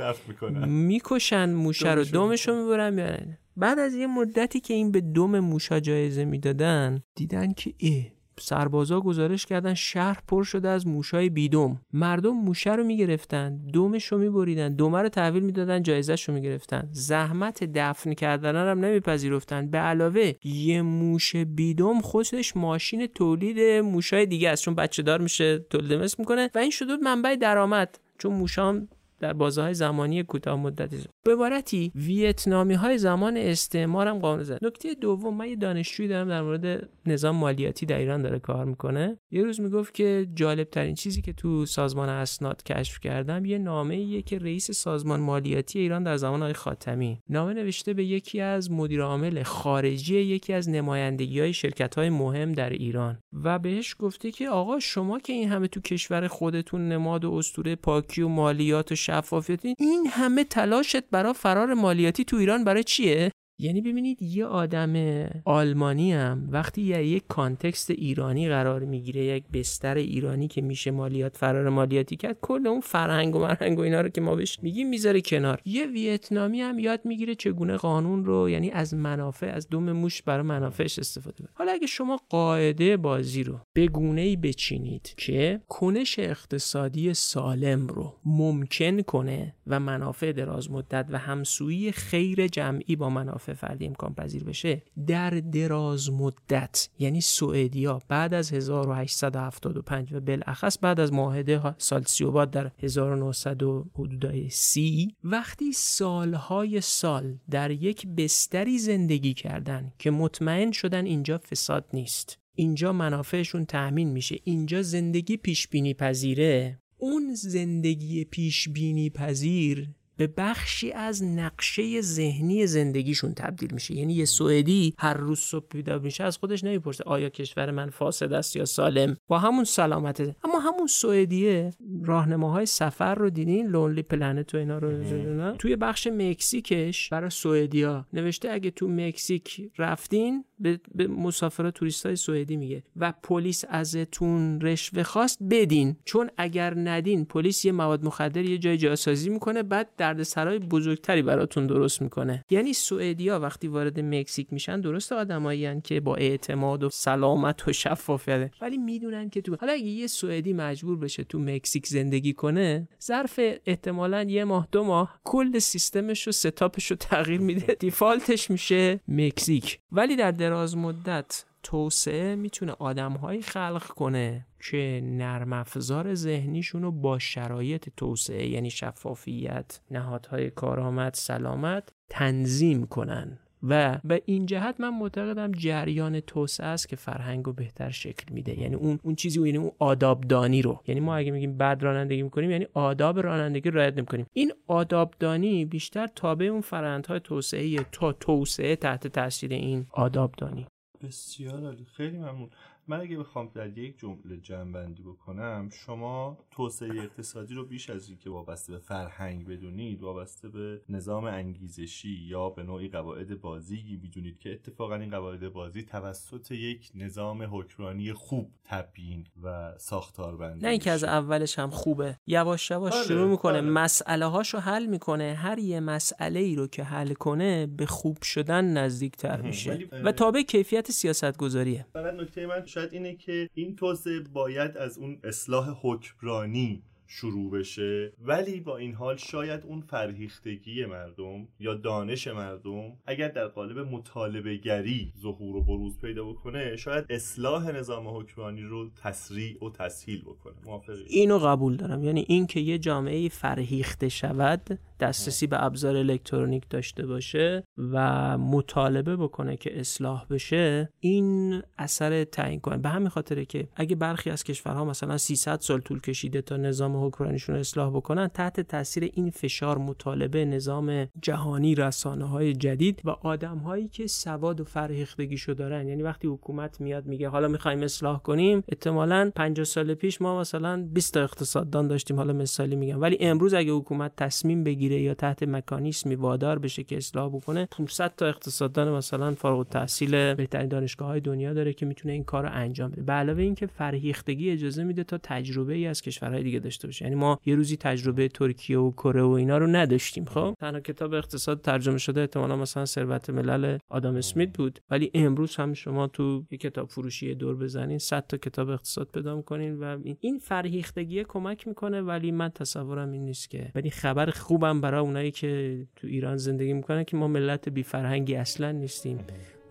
می‌کشن 0.67 1.53
موشه 1.53 1.93
رو 1.93 2.03
دمشو 2.03 2.55
می‌برن 2.55 2.93
میارن. 2.93 3.37
بعد 3.57 3.79
از 3.79 3.95
یه 3.95 4.07
مدتی 4.07 4.59
که 4.59 4.73
این 4.73 4.91
به 4.91 5.01
دم 5.01 5.39
موشا 5.39 5.79
جایزه 5.79 6.25
می‌دادن 6.25 7.03
دیدن 7.15 7.53
که 7.53 7.73
ای 7.77 8.05
سربازا 8.39 9.01
گزارش 9.01 9.45
کردن 9.45 9.73
شهر 9.73 10.19
پر 10.27 10.43
شده 10.43 10.69
از 10.69 10.87
موشای 10.87 11.29
بیدم. 11.29 11.81
مردم 11.93 12.29
موشه 12.29 12.75
رو 12.75 12.83
می‌گرفتن 12.83 13.57
دومش 13.57 14.05
رو 14.05 14.17
میبریدن 14.17 14.75
دومه 14.75 15.01
رو 15.01 15.09
تحویل 15.09 15.43
می‌دادن 15.43 15.83
جایزش 15.83 16.29
رو 16.29 16.33
می‌گرفتن. 16.33 16.89
زحمت 16.91 17.63
دفن 17.63 18.13
کردن 18.13 18.55
هم 18.55 18.85
نمیپذیرفتن. 18.85 19.69
به 19.69 19.77
علاوه 19.77 20.33
یه 20.43 20.81
موش 20.81 21.35
بیدم 21.35 22.01
خودش 22.01 22.57
ماشین 22.57 23.07
تولید 23.07 23.59
موشای 23.83 24.25
دیگه 24.25 24.49
است. 24.49 24.63
چون 24.63 24.75
بچه 24.75 25.03
دار 25.03 25.21
میشه 25.21 25.59
تولید 25.59 25.93
مثل 25.93 26.15
می‌کنه 26.19 26.49
و 26.55 26.57
این 26.57 26.71
شده 26.71 26.95
منبع 26.95 27.35
درآمد. 27.35 27.99
چون 28.17 28.33
موشام 28.33 28.87
در 29.19 29.33
بازه 29.33 29.73
زمانی 29.73 30.23
کوتاه 30.23 30.59
مدتی 30.59 30.97
به 31.23 31.33
عبارتی 31.33 31.91
ویتنامی 31.95 32.73
های 32.73 32.97
زمان 32.97 33.37
استعمار 33.37 34.07
هم 34.07 34.19
قانون 34.19 34.43
زد. 34.43 34.59
نکته 34.61 34.93
دوم 34.93 35.37
من 35.37 35.47
یه 35.47 35.55
دانشجویی 35.55 36.09
دارم 36.09 36.29
در 36.29 36.41
مورد 36.41 36.89
نظام 37.05 37.35
مالیاتی 37.35 37.85
در 37.85 37.97
ایران 37.97 38.21
داره 38.21 38.39
کار 38.39 38.65
می‌کنه. 38.65 39.17
یه 39.31 39.43
روز 39.43 39.61
می‌گفت 39.61 39.93
که 39.93 40.27
جالب 40.33 40.69
ترین 40.69 40.95
چیزی 40.95 41.21
که 41.21 41.33
تو 41.33 41.65
سازمان 41.65 42.09
اسناد 42.09 42.63
کشف 42.63 42.99
کردم 42.99 43.45
یه 43.45 43.57
نامه 43.57 43.95
ایه 43.95 44.21
که 44.21 44.39
رئیس 44.39 44.71
سازمان 44.71 45.19
مالیاتی 45.19 45.79
ایران 45.79 46.03
در 46.03 46.17
زمان 46.17 46.41
آقای 46.41 46.53
خاتمی. 46.53 47.19
نامه 47.29 47.53
نوشته 47.53 47.93
به 47.93 48.05
یکی 48.05 48.41
از 48.41 48.71
مدیر 48.71 49.01
عامل 49.01 49.43
خارجی 49.43 50.19
یکی 50.19 50.53
از 50.53 50.69
نمایندگی 50.69 51.39
های 51.39 51.53
شرکت 51.53 51.95
های 51.95 52.09
مهم 52.09 52.51
در 52.51 52.69
ایران 52.69 53.17
و 53.43 53.59
بهش 53.59 53.95
گفته 53.99 54.31
که 54.31 54.49
آقا 54.49 54.79
شما 54.79 55.19
که 55.19 55.33
این 55.33 55.49
همه 55.49 55.67
تو 55.67 55.81
کشور 55.81 56.27
خودتون 56.27 56.89
نماد 56.89 57.25
و 57.25 57.33
اسطوره 57.33 57.75
پاکی 57.75 58.21
و 58.21 58.27
مالیات 58.27 58.91
و 58.91 58.95
شفافیتی 59.05 59.75
این 59.79 60.07
همه 60.07 60.43
تلاشت 60.43 61.09
برای 61.09 61.33
فرار 61.33 61.73
مالیاتی 61.73 62.25
تو 62.25 62.37
ایران 62.37 62.63
برای 62.63 62.83
چیه؟ 62.83 63.31
یعنی 63.59 63.81
ببینید 63.81 64.21
یه 64.21 64.45
آدم 64.45 65.25
آلمانی 65.45 66.13
هم 66.13 66.47
وقتی 66.51 66.81
یه 66.81 67.07
یک 67.07 67.23
کانتکست 67.27 67.91
ایرانی 67.91 68.49
قرار 68.49 68.83
می‌گیره 68.83 69.25
یک 69.25 69.43
بستر 69.53 69.95
ایرانی 69.95 70.47
که 70.47 70.61
میشه 70.61 70.91
مالیات 70.91 71.37
فرار 71.37 71.69
مالیاتی 71.69 72.15
کرد 72.15 72.37
کل 72.41 72.67
اون 72.67 72.81
فرهنگ 72.81 73.35
و 73.35 73.39
مرهنگ 73.39 73.79
و 73.79 73.81
اینا 73.81 74.01
رو 74.01 74.09
که 74.09 74.21
ما 74.21 74.35
بهش 74.35 74.59
میگیم 74.61 74.89
می‌ذاره 74.89 75.21
کنار. 75.21 75.61
یه 75.65 75.85
ویتنامی 75.85 76.61
هم 76.61 76.79
یاد 76.79 77.01
می‌گیره 77.03 77.35
چگونه 77.35 77.77
قانون 77.77 78.25
رو 78.25 78.49
یعنی 78.49 78.71
از 78.71 78.93
منافع 78.93 79.47
از 79.47 79.69
دوم 79.69 79.91
موش 79.91 80.21
برای 80.21 80.45
منافعش 80.45 80.99
استفاده 80.99 81.37
کنه. 81.37 81.49
حالا 81.53 81.71
اگه 81.71 81.87
شما 81.87 82.19
قاعده 82.29 82.97
بازی 82.97 83.43
رو 83.43 83.59
به 83.73 83.87
گونه 83.87 84.21
ای 84.21 84.35
بچینید 84.35 85.13
که 85.17 85.61
کنش 85.67 86.19
اقتصادی 86.19 87.13
سالم 87.13 87.87
رو 87.87 88.13
ممکن 88.25 89.01
کنه 89.01 89.55
و 89.67 89.79
منافع 89.79 90.31
دراز 90.31 90.71
مدت 90.71 91.05
و 91.09 91.17
همسویی 91.17 91.91
خیر 91.91 92.47
جمعی 92.47 92.95
با 92.95 93.09
منافع 93.09 93.44
منافع 93.47 93.67
فردی 93.67 93.85
امکان 93.85 94.13
پذیر 94.13 94.43
بشه 94.43 94.81
در 95.07 95.29
دراز 95.29 96.11
مدت 96.11 96.89
یعنی 96.99 97.21
سوئدیا 97.21 98.01
بعد 98.07 98.33
از 98.33 98.53
1875 98.53 100.13
و 100.13 100.19
بالاخص 100.19 100.77
بعد 100.81 100.99
از 100.99 101.13
معاهده 101.13 101.75
سال 101.77 102.03
سیوباد 102.03 102.51
در 102.51 102.71
1900 102.79 103.61
حدودای 103.95 104.49
سی 104.49 105.15
وقتی 105.23 105.71
سالهای 105.73 106.81
سال 106.81 107.37
در 107.49 107.71
یک 107.71 108.07
بستری 108.07 108.77
زندگی 108.77 109.33
کردن 109.33 109.93
که 109.99 110.11
مطمئن 110.11 110.71
شدن 110.71 111.05
اینجا 111.05 111.37
فساد 111.37 111.85
نیست 111.93 112.37
اینجا 112.55 112.93
منافعشون 112.93 113.65
تأمین 113.65 114.09
میشه 114.09 114.35
اینجا 114.43 114.81
زندگی 114.81 115.37
پیش 115.37 115.67
بینی 115.67 115.93
پذیره 115.93 116.79
اون 116.97 117.33
زندگی 117.33 118.23
پیش 118.23 118.69
بینی 118.69 119.09
پذیر 119.09 119.89
به 120.17 120.27
بخشی 120.27 120.91
از 120.91 121.23
نقشه 121.23 122.01
ذهنی 122.01 122.67
زندگیشون 122.67 123.33
تبدیل 123.33 123.73
میشه. 123.73 123.95
یعنی 123.95 124.13
یه 124.13 124.25
سوئدی 124.25 124.93
هر 124.97 125.13
روز 125.13 125.39
صبح 125.39 125.65
بیدار 125.71 125.99
میشه 125.99 126.23
از 126.23 126.37
خودش 126.37 126.63
نمی‌پرسه 126.63 127.03
آیا 127.03 127.29
کشور 127.29 127.71
من 127.71 127.89
فاسد 127.89 128.33
است 128.33 128.55
یا 128.55 128.65
سالم؟ 128.65 129.17
با 129.27 129.39
همون 129.39 129.63
سلامته 129.63 130.35
اما 130.43 130.59
همون 130.59 130.87
سوئدیه 130.87 131.73
راهنماهای 132.03 132.65
سفر 132.65 133.15
رو 133.15 133.29
دیدین؟ 133.29 133.67
Lonely 133.67 134.01
Planet 134.01 134.55
و 134.55 134.57
اینا 134.57 134.77
رو 134.77 135.55
توی 135.57 135.75
بخش 135.75 136.07
مکزیکش 136.07 137.09
برای 137.09 137.29
سوئدیا 137.29 138.05
نوشته 138.13 138.51
اگه 138.51 138.71
تو 138.71 138.87
مکزیک 138.87 139.71
رفتین 139.77 140.43
به, 140.59 140.79
به 140.95 141.07
مسافرا 141.07 141.71
توریستای 141.71 142.15
سوئدی 142.15 142.57
میگه 142.57 142.83
و 142.95 143.13
پلیس 143.23 143.63
ازتون 143.69 144.61
رشوه 144.61 145.03
خواست 145.03 145.37
بدین. 145.49 145.95
چون 146.05 146.29
اگر 146.37 146.73
ندین 146.77 147.25
پلیس 147.25 147.65
یه 147.65 147.71
مواد 147.71 148.05
مخدر 148.05 148.45
یه 148.45 148.57
جای 148.57 148.77
جاسازی 148.77 149.29
می‌کنه 149.29 149.63
بعد 149.63 149.95
دردسرای 150.05 150.59
بزرگتری 150.59 151.21
براتون 151.21 151.67
درست 151.67 152.01
می‌کنه. 152.01 152.45
یعنی 152.49 152.73
سوئدیا 152.73 153.39
وقتی 153.39 153.67
وارد 153.67 153.99
مکزیک 153.99 154.53
میشن 154.53 154.81
درست 154.81 155.11
آدمایی 155.11 155.81
که 155.81 155.99
با 155.99 156.15
اعتماد 156.15 156.83
و 156.83 156.89
سلامت 156.89 157.67
و 157.67 157.73
شفافیت. 157.73 158.51
ولی 158.61 158.77
می‌دونن 158.77 159.29
که 159.29 159.41
تو 159.41 159.55
حالا 159.61 159.73
اگه 159.73 159.83
یه 159.83 160.07
سوئدی 160.07 160.53
مجبور 160.53 160.97
بشه 160.97 161.23
تو 161.23 161.39
مکزیک 161.39 161.87
زندگی 161.87 162.33
کنه 162.33 162.87
ظرف 163.03 163.39
احتمالا 163.65 164.23
یه 164.23 164.43
ماه 164.43 164.67
دو 164.71 164.83
ماه 164.83 165.19
کل 165.23 165.59
سیستمش 165.59 166.27
و 166.27 166.31
ستاپش 166.31 166.91
رو 166.91 166.97
تغییر 166.97 167.41
میده. 167.41 167.73
دیفالتش 167.85 168.51
میشه 168.51 168.99
مکزیک. 169.07 169.79
ولی 169.91 170.15
در 170.15 170.31
دراز 170.31 170.77
مدت 170.77 171.45
توسعه 171.63 172.35
می‌تونه 172.35 172.71
آدمهایی 172.79 173.41
خلق 173.41 173.87
کنه. 173.87 174.45
که 174.71 175.01
نرم 175.03 175.53
افزار 175.53 176.13
ذهنیشون 176.13 176.81
رو 176.81 176.91
با 176.91 177.19
شرایط 177.19 177.89
توسعه 177.97 178.47
یعنی 178.47 178.69
شفافیت 178.69 179.79
نهادهای 179.91 180.49
کارآمد 180.49 181.13
سلامت 181.13 181.89
تنظیم 182.09 182.85
کنن. 182.85 183.39
و 183.67 183.99
به 184.03 184.21
این 184.25 184.45
جهت 184.45 184.79
من 184.79 184.89
معتقدم 184.89 185.51
جریان 185.51 186.19
توسعه 186.19 186.67
است 186.67 186.89
که 186.89 186.95
فرهنگ 186.95 187.45
رو 187.45 187.53
بهتر 187.53 187.89
شکل 187.89 188.33
میده. 188.33 188.59
یعنی 188.59 188.75
اون 188.75 188.99
اون 189.03 189.15
چیزی 189.15 189.41
یعنی 189.41 189.57
اون 189.57 189.71
آدابدانی 189.79 190.61
رو. 190.61 190.81
یعنی 190.87 190.99
ما 191.01 191.15
اگه 191.15 191.31
میگیم 191.31 191.57
بد 191.57 191.83
رانندگی 191.83 192.23
می‌کنیم 192.23 192.51
یعنی 192.51 192.67
آداب 192.73 193.19
رانندگی 193.19 193.71
رعایت 193.71 193.97
نمی‌کنیم. 193.97 194.25
این 194.33 194.51
آدابدانی 194.67 195.65
بیشتر 195.65 196.07
تابع 196.07 196.45
اون 196.45 196.61
فرآیندهای 196.61 197.19
توسعه 197.19 197.77
تا 197.91 198.13
توسعه 198.13 198.75
تحت 198.75 199.07
تاثیر 199.07 199.53
این 199.53 199.85
آدابدانی. 199.91 200.67
بسیار 201.03 201.65
عالی. 201.65 201.85
خیلی 201.85 202.17
ممنون. 202.17 202.49
من 202.87 202.99
اگه 202.99 203.17
بخوام 203.17 203.51
در 203.53 203.77
یک 203.77 203.99
جمله 203.99 204.37
جمع 204.37 204.85
بکنم 204.85 205.69
شما 205.71 206.37
توسعه 206.51 207.03
اقتصادی 207.03 207.53
رو 207.53 207.65
بیش 207.65 207.89
از 207.89 208.09
اینکه 208.09 208.29
وابسته 208.29 208.73
به 208.73 208.79
فرهنگ 208.79 209.47
بدونید 209.47 210.01
وابسته 210.01 210.49
به 210.49 210.81
نظام 210.89 211.25
انگیزشی 211.25 212.09
یا 212.09 212.49
به 212.49 212.63
نوعی 212.63 212.89
قواعد 212.89 213.41
بازی 213.41 213.99
می‌دونید 214.01 214.39
که 214.39 214.51
اتفاقا 214.51 214.95
این 214.95 215.09
قواعد 215.09 215.53
بازی 215.53 215.83
توسط 215.83 216.51
یک 216.51 216.91
نظام 216.95 217.47
حکمرانی 217.51 218.13
خوب 218.13 218.51
تبیین 218.63 219.27
و 219.43 219.73
ساختار 219.77 220.37
بندی 220.37 220.65
نه 220.65 220.69
اینکه 220.69 220.91
از 220.91 221.03
اولش 221.03 221.59
هم 221.59 221.69
خوبه. 221.69 222.17
یواش 222.27 222.71
یواش 222.71 222.93
بله، 222.93 223.03
شروع 223.03 223.29
می‌کنه. 223.29 223.61
بله. 223.61 223.69
مسئله 223.69 224.25
هاشو 224.25 224.57
حل 224.57 224.85
می‌کنه. 224.85 225.33
هر 225.33 225.59
یه 225.59 225.79
مسئله 225.79 226.39
ای 226.39 226.55
رو 226.55 226.67
که 226.67 226.83
حل 226.83 227.13
کنه 227.13 227.65
به 227.65 227.85
خوب 227.85 228.21
شدن 228.21 228.65
نزدیکتر 228.65 229.41
میشه. 229.41 229.87
و 230.03 230.11
تابع 230.11 230.41
کیفیت 230.41 230.91
سیاست 230.91 231.37
گذاریه 231.37 231.85
فقط 231.93 232.13
نکته 232.13 232.47
من 232.47 232.65
شاید 232.75 232.93
اینه 232.93 233.15
که 233.15 233.49
این 233.53 233.75
توسعه 233.75 234.19
باید 234.19 234.77
از 234.77 234.97
اون 234.97 235.19
اصلاح 235.23 235.69
حکمرانی 235.81 236.83
شروع 237.07 237.51
بشه. 237.51 238.13
ولی 238.21 238.59
با 238.59 238.77
این 238.77 238.93
حال 238.93 239.17
شاید 239.17 239.63
اون 239.63 239.81
فرهیختگی 239.81 240.85
مردم 240.85 241.47
یا 241.59 241.73
دانش 241.73 242.27
مردم 242.27 242.93
اگر 243.05 243.27
در 243.27 243.47
قالب 243.47 243.79
مطالبه 243.79 244.57
گری 244.57 245.13
ظهور 245.21 245.55
و 245.55 245.61
بروز 245.61 245.99
پیدا 245.99 246.23
بکنه 246.23 246.75
شاید 246.75 247.05
اصلاح 247.09 247.71
نظام 247.71 248.07
حکمرانی 248.07 248.61
رو 248.61 248.89
تسریع 249.03 249.63
و 249.63 249.69
تسهیل 249.69 250.21
بکنه. 250.21 250.53
موافقی؟ 250.65 251.03
اینو 251.07 251.37
قبول 251.37 251.75
دارم. 251.75 252.03
یعنی 252.03 252.25
این 252.27 252.47
که 252.47 252.59
یه 252.59 252.77
جامعه 252.77 253.29
فرهیخته 253.29 254.09
شود 254.09 254.79
دسترسی 254.99 255.47
به 255.47 255.63
ابزار 255.63 255.97
الکترونیک 255.97 256.69
داشته 256.69 257.05
باشه 257.05 257.63
و 257.77 258.37
مطالبه 258.37 259.15
بکنه 259.15 259.57
که 259.57 259.79
اصلاح 259.79 260.25
بشه 260.29 260.89
این 260.99 261.61
اثر 261.77 262.23
تعیین 262.23 262.59
کنه 262.59 262.77
به 262.77 262.89
همین 262.89 263.09
خاطره 263.09 263.45
که 263.45 263.67
اگه 263.75 263.95
برخی 263.95 264.29
از 264.29 264.43
کشورها 264.43 264.85
مثلا 264.85 265.17
300 265.17 265.59
سال 265.59 265.81
طول 265.81 266.01
کشیده 266.01 266.41
تا 266.41 266.57
نظام 266.57 266.94
حکمرانیشون 266.95 267.55
اصلاح 267.55 267.89
بکنن 267.89 268.27
تحت 268.27 268.59
تاثیر 268.59 269.03
این 269.13 269.29
فشار 269.29 269.77
مطالبه 269.77 270.45
نظام 270.45 271.07
جهانی 271.21 271.75
رسانه 271.75 272.25
های 272.25 272.53
جدید 272.53 273.01
و 273.03 273.09
آدم 273.09 273.57
هایی 273.57 273.87
که 273.87 274.07
سواد 274.07 274.61
و 274.61 274.63
فرهیختگیشو 274.63 275.53
دارن. 275.53 275.87
یعنی 275.87 276.03
وقتی 276.03 276.27
حکومت 276.27 276.81
میاد 276.81 277.05
میگه 277.05 277.29
حالا 277.29 277.47
می‌خوایم 277.47 277.83
اصلاح 277.83 278.19
کنیم. 278.19 278.63
احتمالا 278.67 279.31
50 279.35 279.65
سال 279.65 279.93
پیش 279.93 280.21
ما 280.21 280.39
مثلا 280.39 280.87
20 280.93 281.13
تا 281.13 281.21
اقتصاددان 281.21 281.87
داشتیم 281.87 282.17
حالا 282.17 282.33
مثالی 282.33 282.75
میگم. 282.75 283.01
ولی 283.01 283.17
امروز 283.19 283.53
اگه 283.53 283.71
حکومت 283.71 284.11
تصمیم 284.17 284.63
بگیره 284.63 285.01
یا 285.01 285.13
تحت 285.13 285.43
مکانیسمی 285.43 286.15
وادار 286.15 286.59
بشه 286.59 286.83
که 286.83 286.97
اصلاح 286.97 287.29
بکنه 287.29 287.65
500 287.71 288.13
تا 288.17 288.25
اقتصاددان 288.25 288.91
مثلا 288.91 289.33
فارغ 289.33 289.57
التحصیل 289.57 290.33
بهترین 290.33 290.67
دانشگاه 290.67 291.07
های 291.07 291.19
دنیا 291.19 291.53
داره 291.53 291.73
که 291.73 291.85
می‌تونه 291.85 292.13
این 292.13 292.23
کار 292.23 292.43
رو 292.43 292.49
انجام 292.53 292.91
بده. 292.91 293.01
به 293.01 293.13
علاوه 293.13 293.41
اینکه 293.41 293.67
فرهیختگی 293.67 294.51
اجازه 294.51 294.83
میده 294.83 295.03
تا 295.03 295.17
تجربه 295.17 295.73
ای 295.73 295.87
از 295.87 296.01
کشورهای 296.01 296.43
دیگه 296.43 296.59
داشته 296.85 297.05
باشه. 297.05 297.05
یعنی 297.05 297.15
ما 297.15 297.39
یه 297.45 297.55
روزی 297.55 297.77
تجربه 297.77 298.27
ترکیه 298.27 298.77
و 298.77 298.91
کره 298.91 299.21
و 299.21 299.29
اینا 299.29 299.57
رو 299.57 299.67
نداشتیم 299.67 300.25
خب؟ 300.25 300.55
تنها 300.59 300.79
کتاب 300.79 301.13
اقتصاد 301.13 301.61
ترجمه 301.61 301.97
شده 301.97 302.21
احتمالا 302.21 302.55
مثلا 302.55 302.85
ثروت 302.85 303.29
ملل 303.29 303.77
آدم 303.89 304.15
اسمیت 304.15 304.57
بود. 304.57 304.79
ولی 304.89 305.11
امروز 305.13 305.55
هم 305.55 305.73
شما 305.73 306.07
تو 306.07 306.43
یه 306.51 306.57
کتاب 306.57 306.89
فروشی 306.89 307.35
دور 307.35 307.55
بزنین 307.55 307.97
100 307.97 308.27
تا 308.27 308.37
کتاب 308.37 308.69
اقتصاد 308.69 309.09
پیدا 309.13 309.35
می‌کنین 309.35 309.79
و 309.79 309.97
این 310.19 310.39
فرهیختگی 310.39 311.23
کمک 311.23 311.67
می‌کنه 311.67 312.01
ولی 312.01 312.31
من 312.31 312.49
تصورم 312.49 313.11
این 313.11 313.25
نیست 313.25 313.49
که. 313.49 313.71
ولی 313.75 313.89
خبر 313.89 314.29
خوبم 314.29 314.81
برای 314.81 315.01
اونایی 315.01 315.31
که 315.31 315.87
تو 315.95 316.07
ایران 316.07 316.37
زندگی 316.37 316.73
می‌کنن 316.73 317.03
که 317.03 317.17
ما 317.17 317.27
ملت 317.27 317.69
بی 317.69 317.83
فرهنگی 317.83 318.35
اصلا 318.35 318.71
نیستیم. 318.71 319.19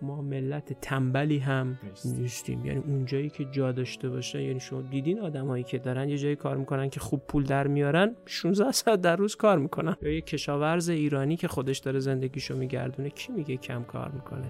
ما 0.05 0.21
ملت 0.21 0.73
تنبلی 0.81 1.39
هم 1.39 1.79
نیستیم. 2.05 2.65
یعنی 2.65 2.79
اونجایی 2.79 3.29
که 3.29 3.45
جا 3.45 3.71
داشته 3.71 4.09
باشه 4.09 4.43
یعنی 4.43 4.59
شما 4.59 4.81
دیدین 4.81 5.19
آدمایی 5.19 5.63
که 5.63 5.77
دارن 5.77 6.09
یه 6.09 6.17
جایی 6.17 6.35
کار 6.35 6.57
می‌کنن 6.57 6.89
که 6.89 6.99
خوب 6.99 7.21
پول 7.27 7.43
در 7.43 7.67
میارن 7.67 8.15
16 8.25 8.71
ساعت 8.71 9.01
در 9.01 9.15
روز 9.15 9.35
کار 9.35 9.59
می‌کنن. 9.59 9.95
یا 10.01 10.11
یه 10.11 10.21
کشاورز 10.21 10.89
ایرانی 10.89 11.37
که 11.37 11.47
خودش 11.47 11.77
داره 11.77 11.99
زندگیشو 11.99 12.57
میگردونه 12.57 13.09
کی 13.09 13.31
میگه 13.31 13.57
کم 13.57 13.83
کار 13.83 14.11
می‌کنه؟ 14.11 14.45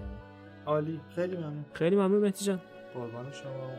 عالی. 0.66 1.00
خیلی 1.14 1.36
ممنون. 1.36 1.64
خیلی 1.72 1.96
ممنون 1.96 2.20
مهدی 2.20 2.44
جان. 2.44 2.60
قربان 2.94 3.26
شما. 3.32 3.70